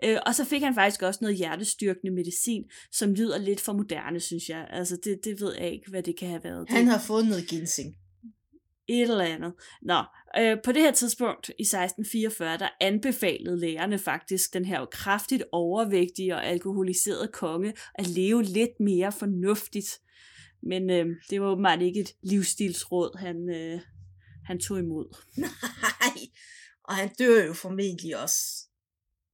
Øh, 0.05 0.19
og 0.27 0.35
så 0.35 0.45
fik 0.45 0.63
han 0.63 0.75
faktisk 0.75 1.03
også 1.03 1.19
noget 1.23 1.37
hjertestyrkende 1.37 2.15
medicin, 2.15 2.65
som 2.93 3.15
lyder 3.15 3.39
lidt 3.39 3.61
for 3.61 3.73
moderne, 3.73 4.21
synes 4.21 4.49
jeg. 4.49 4.67
Altså, 4.71 4.99
det, 5.05 5.19
det 5.25 5.41
ved 5.41 5.55
jeg 5.59 5.73
ikke, 5.73 5.91
hvad 5.91 6.03
det 6.03 6.19
kan 6.19 6.29
have 6.29 6.45
været. 6.45 6.69
Han 6.69 6.87
har 6.87 6.99
fået 6.99 7.27
noget 7.27 7.49
ginseng 7.49 7.95
et 8.91 9.03
eller 9.03 9.25
andet. 9.25 9.53
Nå, 9.83 10.03
øh, 10.39 10.57
på 10.65 10.73
det 10.73 10.83
her 10.83 10.91
tidspunkt 10.91 11.49
i 11.49 11.63
1644, 11.63 12.59
der 12.59 12.69
anbefalede 12.81 13.61
lægerne 13.61 13.99
faktisk 13.99 14.55
den 14.55 14.65
her 14.65 14.85
kraftigt 14.85 15.45
overvægtige 15.53 16.35
og 16.35 16.47
alkoholiserede 16.47 17.29
konge 17.33 17.75
at 17.95 18.07
leve 18.07 18.43
lidt 18.43 18.81
mere 18.81 19.13
fornuftigt. 19.13 20.01
Men 20.63 20.91
øh, 20.91 21.07
det 21.31 21.41
var 21.41 21.47
åbenbart 21.47 21.83
ikke 21.83 22.01
et 22.01 22.15
livsstilsråd, 22.23 23.19
han, 23.19 23.51
øh, 23.55 23.81
han 24.45 24.59
tog 24.59 24.79
imod. 24.79 25.17
Nej, 25.37 26.27
og 26.85 26.95
han 26.95 27.11
dør 27.19 27.45
jo 27.45 27.53
formentlig 27.53 28.23
også 28.23 28.67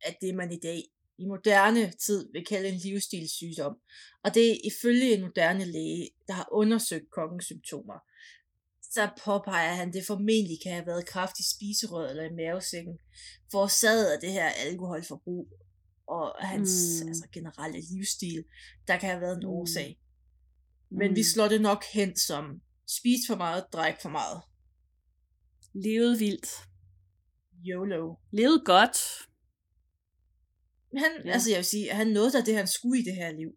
af 0.04 0.16
det, 0.20 0.34
man 0.34 0.52
i 0.52 0.58
dag 0.62 0.82
i 1.18 1.24
moderne 1.24 1.92
tid 2.06 2.28
vil 2.32 2.44
kalde 2.44 2.68
en 2.68 2.80
livsstilssygdom. 2.84 3.76
Og 4.24 4.34
det 4.34 4.50
er 4.50 4.56
ifølge 4.64 5.14
en 5.14 5.20
moderne 5.20 5.64
læge, 5.64 6.10
der 6.28 6.32
har 6.34 6.48
undersøgt 6.52 7.10
kongens 7.10 7.44
symptomer. 7.44 7.98
Så 8.96 9.10
påpeger 9.24 9.72
han, 9.72 9.88
at 9.88 9.94
det 9.94 10.06
formentlig 10.06 10.58
kan 10.62 10.72
have 10.72 10.86
været 10.86 11.06
kraftig 11.06 11.44
spiserød 11.54 12.10
eller 12.10 12.24
i 12.24 12.34
mavesækken, 12.34 12.98
forårsaget 13.52 14.06
af 14.12 14.20
det 14.20 14.32
her 14.32 14.48
alkoholforbrug 14.48 15.48
og 16.06 16.34
hans 16.38 16.70
mm. 17.02 17.08
altså, 17.08 17.28
generelle 17.32 17.80
livsstil, 17.80 18.44
der 18.88 18.96
kan 18.98 19.08
have 19.10 19.20
været 19.20 19.36
en 19.36 19.48
mm. 19.48 19.48
årsag. 19.48 20.00
Men 20.90 21.08
mm. 21.10 21.16
vi 21.16 21.22
slår 21.22 21.48
det 21.48 21.60
nok 21.60 21.84
hen 21.92 22.16
som 22.16 22.60
spis 22.98 23.20
for 23.28 23.36
meget, 23.36 23.64
drik 23.72 23.94
for 24.02 24.08
meget. 24.08 24.42
Levet 25.74 26.20
vildt. 26.20 26.48
YOLO. 27.66 28.14
Levet 28.32 28.62
godt. 28.64 28.96
Han, 30.96 31.10
ja. 31.24 31.30
altså 31.30 31.50
jeg 31.50 31.56
vil 31.56 31.64
sige, 31.64 31.92
han 31.92 32.06
nåede 32.06 32.32
da 32.32 32.40
det, 32.40 32.56
han 32.56 32.68
skulle 32.68 33.00
i 33.00 33.04
det 33.04 33.14
her 33.14 33.32
liv. 33.32 33.50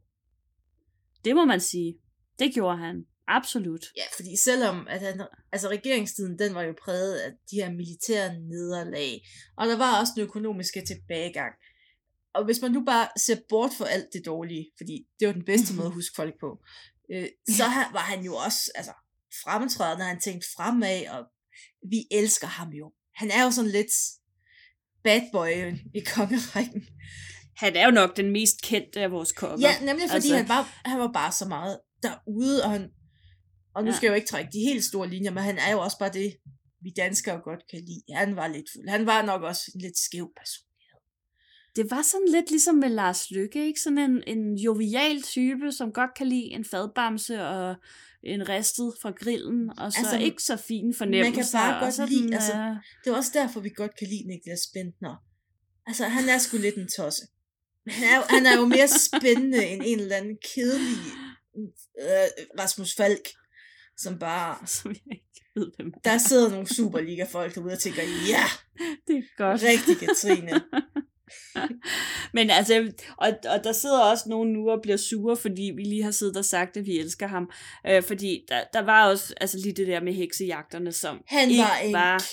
Det 1.25 1.35
må 1.35 1.45
man 1.45 1.59
sige. 1.59 1.99
Det 2.39 2.53
gjorde 2.53 2.77
han. 2.77 3.05
Absolut. 3.29 3.85
Ja, 3.97 4.03
fordi 4.15 4.37
selvom 4.37 4.87
at 4.89 5.01
han, 5.01 5.21
altså 5.51 5.69
regeringstiden, 5.69 6.39
den 6.39 6.55
var 6.55 6.63
jo 6.63 6.73
præget 6.83 7.19
af 7.19 7.31
de 7.51 7.55
her 7.55 7.71
militære 7.71 8.39
nederlag, 8.39 9.27
og 9.57 9.67
der 9.67 9.77
var 9.77 9.99
også 9.99 10.13
den 10.15 10.23
økonomiske 10.23 10.85
tilbagegang. 10.85 11.53
Og 12.33 12.45
hvis 12.45 12.61
man 12.61 12.71
nu 12.71 12.83
bare 12.85 13.07
ser 13.17 13.37
bort 13.49 13.71
for 13.77 13.85
alt 13.85 14.07
det 14.13 14.25
dårlige, 14.25 14.71
fordi 14.77 15.07
det 15.19 15.27
var 15.27 15.33
den 15.33 15.45
bedste 15.45 15.73
måde 15.73 15.87
at 15.87 15.93
huske 15.93 16.15
folk 16.15 16.39
på, 16.39 16.63
øh, 17.13 17.27
så 17.47 17.63
var 17.93 18.05
han 18.11 18.23
jo 18.23 18.35
også 18.35 18.71
altså, 18.75 18.91
fremtrædende, 19.43 20.05
han 20.05 20.19
tænkte 20.19 20.47
fremad, 20.57 21.07
og 21.07 21.25
vi 21.89 22.07
elsker 22.11 22.47
ham 22.47 22.69
jo. 22.69 22.93
Han 23.15 23.31
er 23.31 23.43
jo 23.43 23.51
sådan 23.51 23.71
lidt 23.71 23.91
bad 25.03 25.21
boy 25.31 25.73
i 25.95 25.99
kongerækken. 26.15 26.87
Han 27.57 27.75
er 27.75 27.85
jo 27.85 27.91
nok 27.91 28.17
den 28.17 28.31
mest 28.31 28.61
kendte 28.61 29.01
af 29.01 29.11
vores 29.11 29.31
konger. 29.31 29.67
Ja, 29.67 29.85
nemlig 29.85 30.09
fordi 30.09 30.15
altså... 30.15 30.35
han, 30.35 30.47
var, 30.47 30.79
han 30.85 30.99
var 30.99 31.11
bare 31.11 31.31
så 31.31 31.45
meget 31.45 31.79
derude, 32.03 32.63
og 32.63 32.71
han, 32.71 32.89
og 33.79 33.85
nu 33.85 33.91
ja. 33.91 33.97
skal 33.97 34.07
jeg 34.07 34.11
jo 34.11 34.15
ikke 34.15 34.27
trække 34.27 34.51
de 34.53 34.59
helt 34.59 34.83
store 34.83 35.09
linjer, 35.09 35.31
men 35.31 35.43
han 35.43 35.57
er 35.57 35.71
jo 35.71 35.79
også 35.79 35.97
bare 35.99 36.13
det, 36.13 36.35
vi 36.81 36.89
danskere 36.97 37.39
godt 37.43 37.63
kan 37.71 37.79
lide. 37.79 38.03
Han 38.15 38.35
var 38.35 38.47
lidt 38.47 38.65
fuld. 38.73 38.89
Han 38.89 39.05
var 39.05 39.21
nok 39.21 39.41
også 39.43 39.71
en 39.75 39.81
lidt 39.81 39.97
skæv 39.97 40.31
person. 40.37 40.65
Det 41.75 41.91
var 41.91 42.01
sådan 42.01 42.27
lidt 42.27 42.49
ligesom 42.49 42.75
med 42.75 42.89
Lars 42.89 43.31
Lykke, 43.31 43.67
ikke? 43.67 43.79
Sådan 43.79 43.97
en, 43.97 44.23
en 44.27 44.55
jovial 44.57 45.21
type, 45.21 45.71
som 45.71 45.91
godt 45.91 46.13
kan 46.17 46.27
lide 46.27 46.43
en 46.43 46.65
fadbamse 46.65 47.47
og 47.47 47.75
en 48.23 48.49
ristet 48.49 48.93
fra 49.01 49.11
grillen, 49.11 49.69
og 49.79 49.93
så 49.93 49.99
altså, 49.99 50.17
ikke 50.17 50.43
så 50.43 50.57
fin 50.57 50.93
fornemmelse. 50.93 51.31
Man 51.31 51.43
kan 51.43 51.45
bare 51.53 51.83
godt 51.83 51.93
sådan, 51.93 52.13
lide, 52.13 52.35
altså, 52.35 52.53
det 53.03 53.11
er 53.11 53.15
også 53.15 53.31
derfor, 53.33 53.59
vi 53.59 53.69
godt 53.69 53.97
kan 53.99 54.07
lide 54.07 54.27
Niklas 54.27 54.67
Bentner. 54.73 55.15
Altså, 55.87 56.03
han 56.05 56.29
er 56.29 56.37
sgu 56.37 56.57
lidt 56.57 56.75
en 56.75 56.89
tosse. 56.97 57.23
Han 57.87 58.03
er, 58.03 58.33
han 58.35 58.45
er 58.45 58.57
jo 58.57 58.65
mere 58.65 58.87
spændende 58.87 59.65
end 59.65 59.81
en 59.85 59.99
eller 59.99 60.15
anden 60.15 60.37
kedelig 60.53 60.97
øh, 62.01 62.27
Rasmus 62.59 62.95
Falk, 62.95 63.25
som 64.01 64.19
bare... 64.19 64.57
Som 64.75 64.91
jeg 64.91 65.01
ikke 65.11 65.41
ved, 65.55 65.71
hvem 65.75 65.93
Der 66.03 66.17
sidder 66.17 66.49
nogle 66.49 66.67
Superliga-folk 66.75 67.55
derude 67.55 67.73
og 67.73 67.79
tænker, 67.79 68.03
ja, 68.33 68.45
det 69.07 69.15
er 69.17 69.37
godt. 69.37 69.63
Rigtig, 69.63 70.07
Katrine. 70.07 70.51
Men 72.33 72.49
altså, 72.49 72.91
og, 73.17 73.27
og 73.27 73.63
der 73.63 73.71
sidder 73.71 73.99
også 73.99 74.29
nogen 74.29 74.53
nu 74.53 74.69
og 74.69 74.79
bliver 74.81 74.97
sure, 74.97 75.37
fordi 75.37 75.71
vi 75.75 75.83
lige 75.83 76.03
har 76.03 76.11
siddet 76.11 76.37
og 76.37 76.45
sagt, 76.45 76.77
at 76.77 76.85
vi 76.85 76.99
elsker 76.99 77.27
ham. 77.27 77.51
Øh, 77.87 78.03
fordi 78.03 78.45
der, 78.47 78.63
der 78.73 78.79
var 78.79 79.09
også 79.09 79.33
altså 79.41 79.57
lige 79.57 79.73
det 79.73 79.87
der 79.87 80.01
med 80.01 80.13
heksejagterne, 80.13 80.91
som 80.91 81.21
han 81.27 81.49
var 81.49 81.77
en, 81.77 81.93
var... 81.93 82.23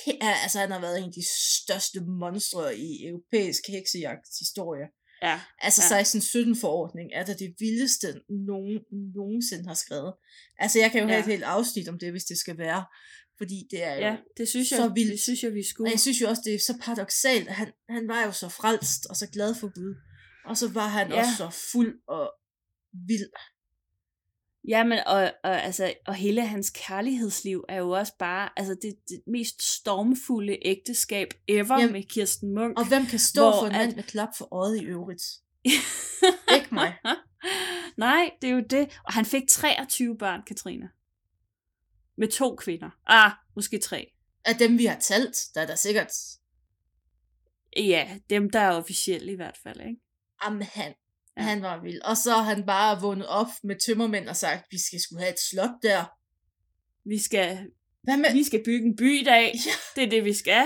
altså 0.43 0.59
han 0.59 0.71
har 0.71 0.81
været 0.81 0.99
en 0.99 1.05
af 1.05 1.13
de 1.13 1.25
største 1.63 2.01
monstre 2.01 2.79
i 2.79 3.07
europæisk 3.07 3.63
heksejagtshistorie. 3.69 4.87
Ja, 5.29 5.41
altså 5.59 5.83
ja. 5.95 6.03
16-17-forordning 6.03 7.09
er 7.19 7.25
det 7.25 7.39
det 7.39 7.55
vildeste, 7.59 8.09
nogen 8.51 8.75
nogensinde 9.15 9.67
har 9.69 9.75
skrevet. 9.75 10.13
Altså 10.59 10.79
jeg 10.79 10.91
kan 10.91 11.01
jo 11.01 11.07
ja. 11.07 11.13
have 11.13 11.25
et 11.27 11.33
helt 11.35 11.45
afsnit 11.45 11.89
om 11.89 11.99
det, 11.99 12.11
hvis 12.11 12.25
det 12.25 12.39
skal 12.39 12.59
være. 12.59 12.85
Fordi 13.39 13.59
det 13.71 13.83
er 13.83 13.95
jo 13.95 14.01
ja, 14.01 14.17
det 14.37 14.49
synes 14.49 14.71
jeg, 14.71 14.77
så 14.77 14.89
vildt. 14.89 15.13
Det 15.13 15.21
synes 15.21 15.43
jeg, 15.43 15.55
vi 15.55 15.63
skulle. 15.71 15.89
Og 15.89 15.93
jeg 15.93 16.01
synes 16.01 16.21
jo 16.21 16.29
også, 16.29 16.43
det 16.45 16.55
er 16.55 16.59
så 16.59 16.79
paradoxalt. 16.83 17.49
Han, 17.49 17.73
han 17.89 18.09
var 18.09 18.25
jo 18.25 18.33
så 18.33 18.49
frelst 18.49 19.07
og 19.07 19.17
så 19.17 19.27
glad 19.33 19.55
for 19.55 19.69
Gud. 19.75 19.95
Og 20.45 20.57
så 20.57 20.69
var 20.69 20.89
han 20.89 21.11
ja. 21.11 21.19
også 21.19 21.37
så 21.37 21.51
fuld 21.73 21.95
og 22.09 22.33
vild. 23.09 23.31
Jamen, 24.69 24.99
og, 25.07 25.33
og, 25.45 25.63
altså, 25.63 25.95
og 26.07 26.15
hele 26.15 26.47
hans 26.47 26.71
kærlighedsliv 26.71 27.65
er 27.69 27.77
jo 27.77 27.91
også 27.91 28.13
bare 28.19 28.49
altså 28.57 28.77
det, 28.83 28.97
det 29.09 29.23
mest 29.27 29.63
stormfulde 29.63 30.59
ægteskab 30.63 31.29
ever 31.49 31.79
Jamen, 31.81 31.93
med 31.93 32.03
Kirsten 32.03 32.55
Munk. 32.55 32.79
Og 32.79 32.89
hvem 32.89 33.07
kan 33.07 33.19
stå 33.19 33.41
hvor, 33.41 33.61
for 33.61 33.67
en 33.67 33.73
mand 33.73 33.97
med 33.97 34.03
klap 34.03 34.29
for 34.39 34.55
øjet 34.55 34.83
i 34.83 34.85
øvrigt? 34.85 35.23
Ikke 36.57 36.69
mig. 36.73 36.97
Nej, 37.97 38.31
det 38.43 38.51
er 38.51 38.55
jo 38.55 38.65
det. 38.71 39.01
Og 39.05 39.13
han 39.13 39.25
fik 39.25 39.43
23 39.49 40.19
børn, 40.19 40.43
Katrine. 40.47 40.91
Med 42.19 42.29
to 42.29 42.57
kvinder. 42.57 42.91
Ah, 43.07 43.31
måske 43.57 43.79
tre. 43.79 44.13
Af 44.45 44.57
dem, 44.57 44.79
vi 44.79 44.85
har 44.85 44.99
talt, 44.99 45.37
der 45.55 45.61
er 45.61 45.67
der 45.67 45.75
sikkert... 45.75 46.13
Ja, 47.77 48.19
dem, 48.31 48.51
der 48.51 48.61
er 48.61 48.71
officielle 48.71 49.33
i 49.33 49.37
hvert 49.37 49.57
fald, 49.63 49.81
ikke? 49.81 50.01
Jamen, 50.45 50.63
han, 50.63 50.95
ja. 51.37 51.43
han 51.43 51.63
var 51.63 51.83
vild. 51.83 52.01
Og 52.03 52.17
så 52.17 52.33
har 52.33 52.43
han 52.43 52.67
bare 52.67 53.01
vundet 53.01 53.27
op 53.27 53.47
med 53.65 53.77
tømmermænd 53.87 54.29
og 54.29 54.37
sagt, 54.37 54.67
vi 54.71 54.79
skal 54.87 55.01
skulle 55.01 55.23
have 55.23 55.33
et 55.33 55.41
slot 55.51 55.71
der. 55.83 56.05
Vi 57.09 57.19
skal, 57.23 57.59
Hvad 58.03 58.17
med? 58.17 58.33
vi 58.33 58.45
skal 58.45 58.63
bygge 58.65 58.87
en 58.87 58.97
by 58.97 59.21
i 59.21 59.25
dag. 59.25 59.53
Ja. 59.67 59.71
Det 59.97 60.05
er 60.05 60.11
det, 60.11 60.25
vi 60.25 60.33
skal. 60.33 60.65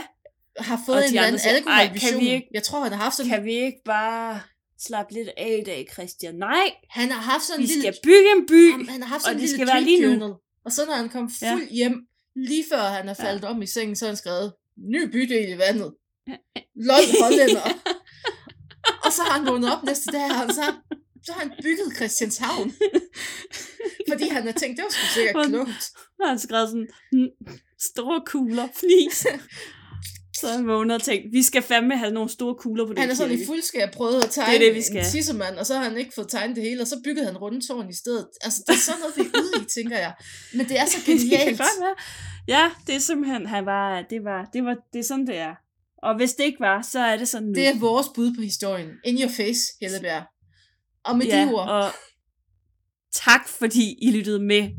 Har 0.59 0.83
fået 0.87 0.99
og 0.99 1.05
en 1.05 1.09
eller 1.09 1.23
anden 1.23 1.41
alkoholvision. 1.45 2.23
Ikke, 2.23 2.49
Jeg 2.55 2.62
tror, 2.62 2.83
han 2.83 2.93
har 2.93 2.99
haft 2.99 3.16
sådan... 3.16 3.31
Kan 3.31 3.45
vi 3.45 3.55
ikke 3.55 3.81
bare 3.85 4.41
slappe 4.79 5.14
lidt 5.14 5.29
af 5.37 5.59
i 5.62 5.64
dag, 5.64 5.87
Christian? 5.93 6.35
Nej! 6.35 6.75
Han 6.91 7.11
har 7.11 7.21
haft 7.21 7.45
sådan 7.45 7.59
vi 7.59 7.64
en 7.64 7.68
lille... 7.68 7.83
skal 7.83 7.95
bygge 8.05 8.31
en 8.37 8.47
by, 8.47 8.73
Jamen, 8.73 8.89
han 8.89 9.03
har 9.03 9.09
haft 9.09 9.23
sådan 9.23 9.37
og 9.37 9.41
det 9.43 9.51
skal 9.51 9.66
være 9.66 9.83
lige 9.83 10.16
nu. 10.16 10.37
Og 10.64 10.73
så 10.73 10.87
når 10.87 10.95
han 10.95 11.09
kom 11.09 11.31
fuld 11.31 11.68
ja. 11.68 11.75
hjem, 11.75 12.07
lige 12.37 12.64
før 12.73 12.83
han 12.83 13.09
er 13.09 13.14
faldet 13.14 13.43
ja. 13.43 13.49
om 13.49 13.62
i 13.62 13.66
sengen, 13.66 13.97
så 13.97 14.05
har 14.05 14.11
han 14.11 14.16
skrevet, 14.16 14.53
ny 14.77 15.11
bydel 15.12 15.49
i 15.49 15.59
vandet. 15.59 15.95
Lol 16.75 17.05
hollænder. 17.23 17.66
og 19.11 19.14
så 19.16 19.22
har 19.22 19.38
han 19.38 19.46
vågnet 19.46 19.72
op 19.74 19.82
næste 19.84 20.12
dag, 20.12 20.30
og 20.30 20.54
så, 20.58 20.64
så 21.26 21.32
har 21.32 21.40
han 21.40 21.52
bygget 21.62 21.96
Christianshavn. 21.96 22.72
Fordi 24.11 24.28
han 24.28 24.42
har 24.46 24.52
tænkt, 24.52 24.76
det 24.76 24.84
var 24.84 24.90
sgu 24.90 25.06
sikkert 25.14 25.46
klogt. 25.46 25.84
Og 26.20 26.28
han 26.28 26.38
skrevet 26.38 26.68
sådan, 26.68 26.88
store 27.90 28.22
kugler, 28.26 28.68
flis. 28.80 29.26
Så 30.40 30.48
han 30.48 30.66
vågner 30.66 30.94
og 30.94 31.02
tænkte, 31.02 31.30
vi 31.32 31.42
skal 31.42 31.62
fandme 31.62 31.96
have 31.96 32.12
nogle 32.12 32.30
store 32.30 32.54
kugler 32.54 32.86
på 32.86 32.92
det 32.92 32.98
Han 32.98 33.11
er 33.11 33.14
sådan 33.14 33.40
i 33.40 33.46
fuldskab 33.46 33.92
prøvet 33.92 34.24
at 34.24 34.30
tegne 34.30 34.54
det 34.54 34.62
er 34.62 34.66
det, 34.66 34.74
vi 34.74 34.82
skal. 34.82 34.98
en 34.98 35.04
tissemand, 35.04 35.56
og 35.56 35.66
så 35.66 35.74
har 35.74 35.84
han 35.84 35.96
ikke 35.96 36.12
fået 36.14 36.28
tegnet 36.28 36.56
det 36.56 36.64
hele, 36.64 36.82
og 36.82 36.86
så 36.86 36.96
byggede 37.04 37.26
han 37.26 37.36
rundetårn 37.36 37.90
i 37.90 37.94
stedet. 37.94 38.26
Altså, 38.40 38.62
det 38.66 38.72
er 38.74 38.78
sådan 38.78 39.00
noget, 39.00 39.16
vi 39.16 39.22
er 39.22 39.40
ude 39.40 39.64
i, 39.64 39.64
tænker 39.64 39.98
jeg. 39.98 40.12
Men 40.54 40.68
det 40.68 40.78
er 40.78 40.86
så 40.86 40.98
genialt. 41.06 41.58
det 41.58 41.66
Ja, 42.48 42.70
det 42.86 42.94
er 42.94 42.98
simpelthen, 42.98 43.46
han 43.46 43.66
var, 43.66 44.02
det 44.11 44.24
var, 44.24 44.48
det 44.52 44.64
var, 44.64 44.76
det 44.92 44.98
er 44.98 45.04
sådan, 45.04 45.26
det 45.26 45.38
er. 45.38 45.54
Og 46.03 46.16
hvis 46.16 46.34
det 46.34 46.44
ikke 46.44 46.61
var, 46.61 46.82
så 46.82 47.01
er 47.01 47.16
det 47.16 47.28
sådan 47.28 47.48
nu. 47.48 47.55
Det 47.55 47.68
er 47.68 47.78
vores 47.78 48.07
bud 48.14 48.34
på 48.34 48.40
historien. 48.42 48.90
In 49.05 49.20
your 49.20 49.30
face, 49.30 49.61
Hellebjerg. 49.80 50.24
Og 51.05 51.16
med 51.16 51.26
ja, 51.26 51.44
de 51.44 51.53
ord. 51.53 51.68
Og 51.68 51.90
tak 53.12 53.48
fordi 53.48 53.98
I 54.03 54.11
lyttede 54.11 54.40
med. 54.40 54.70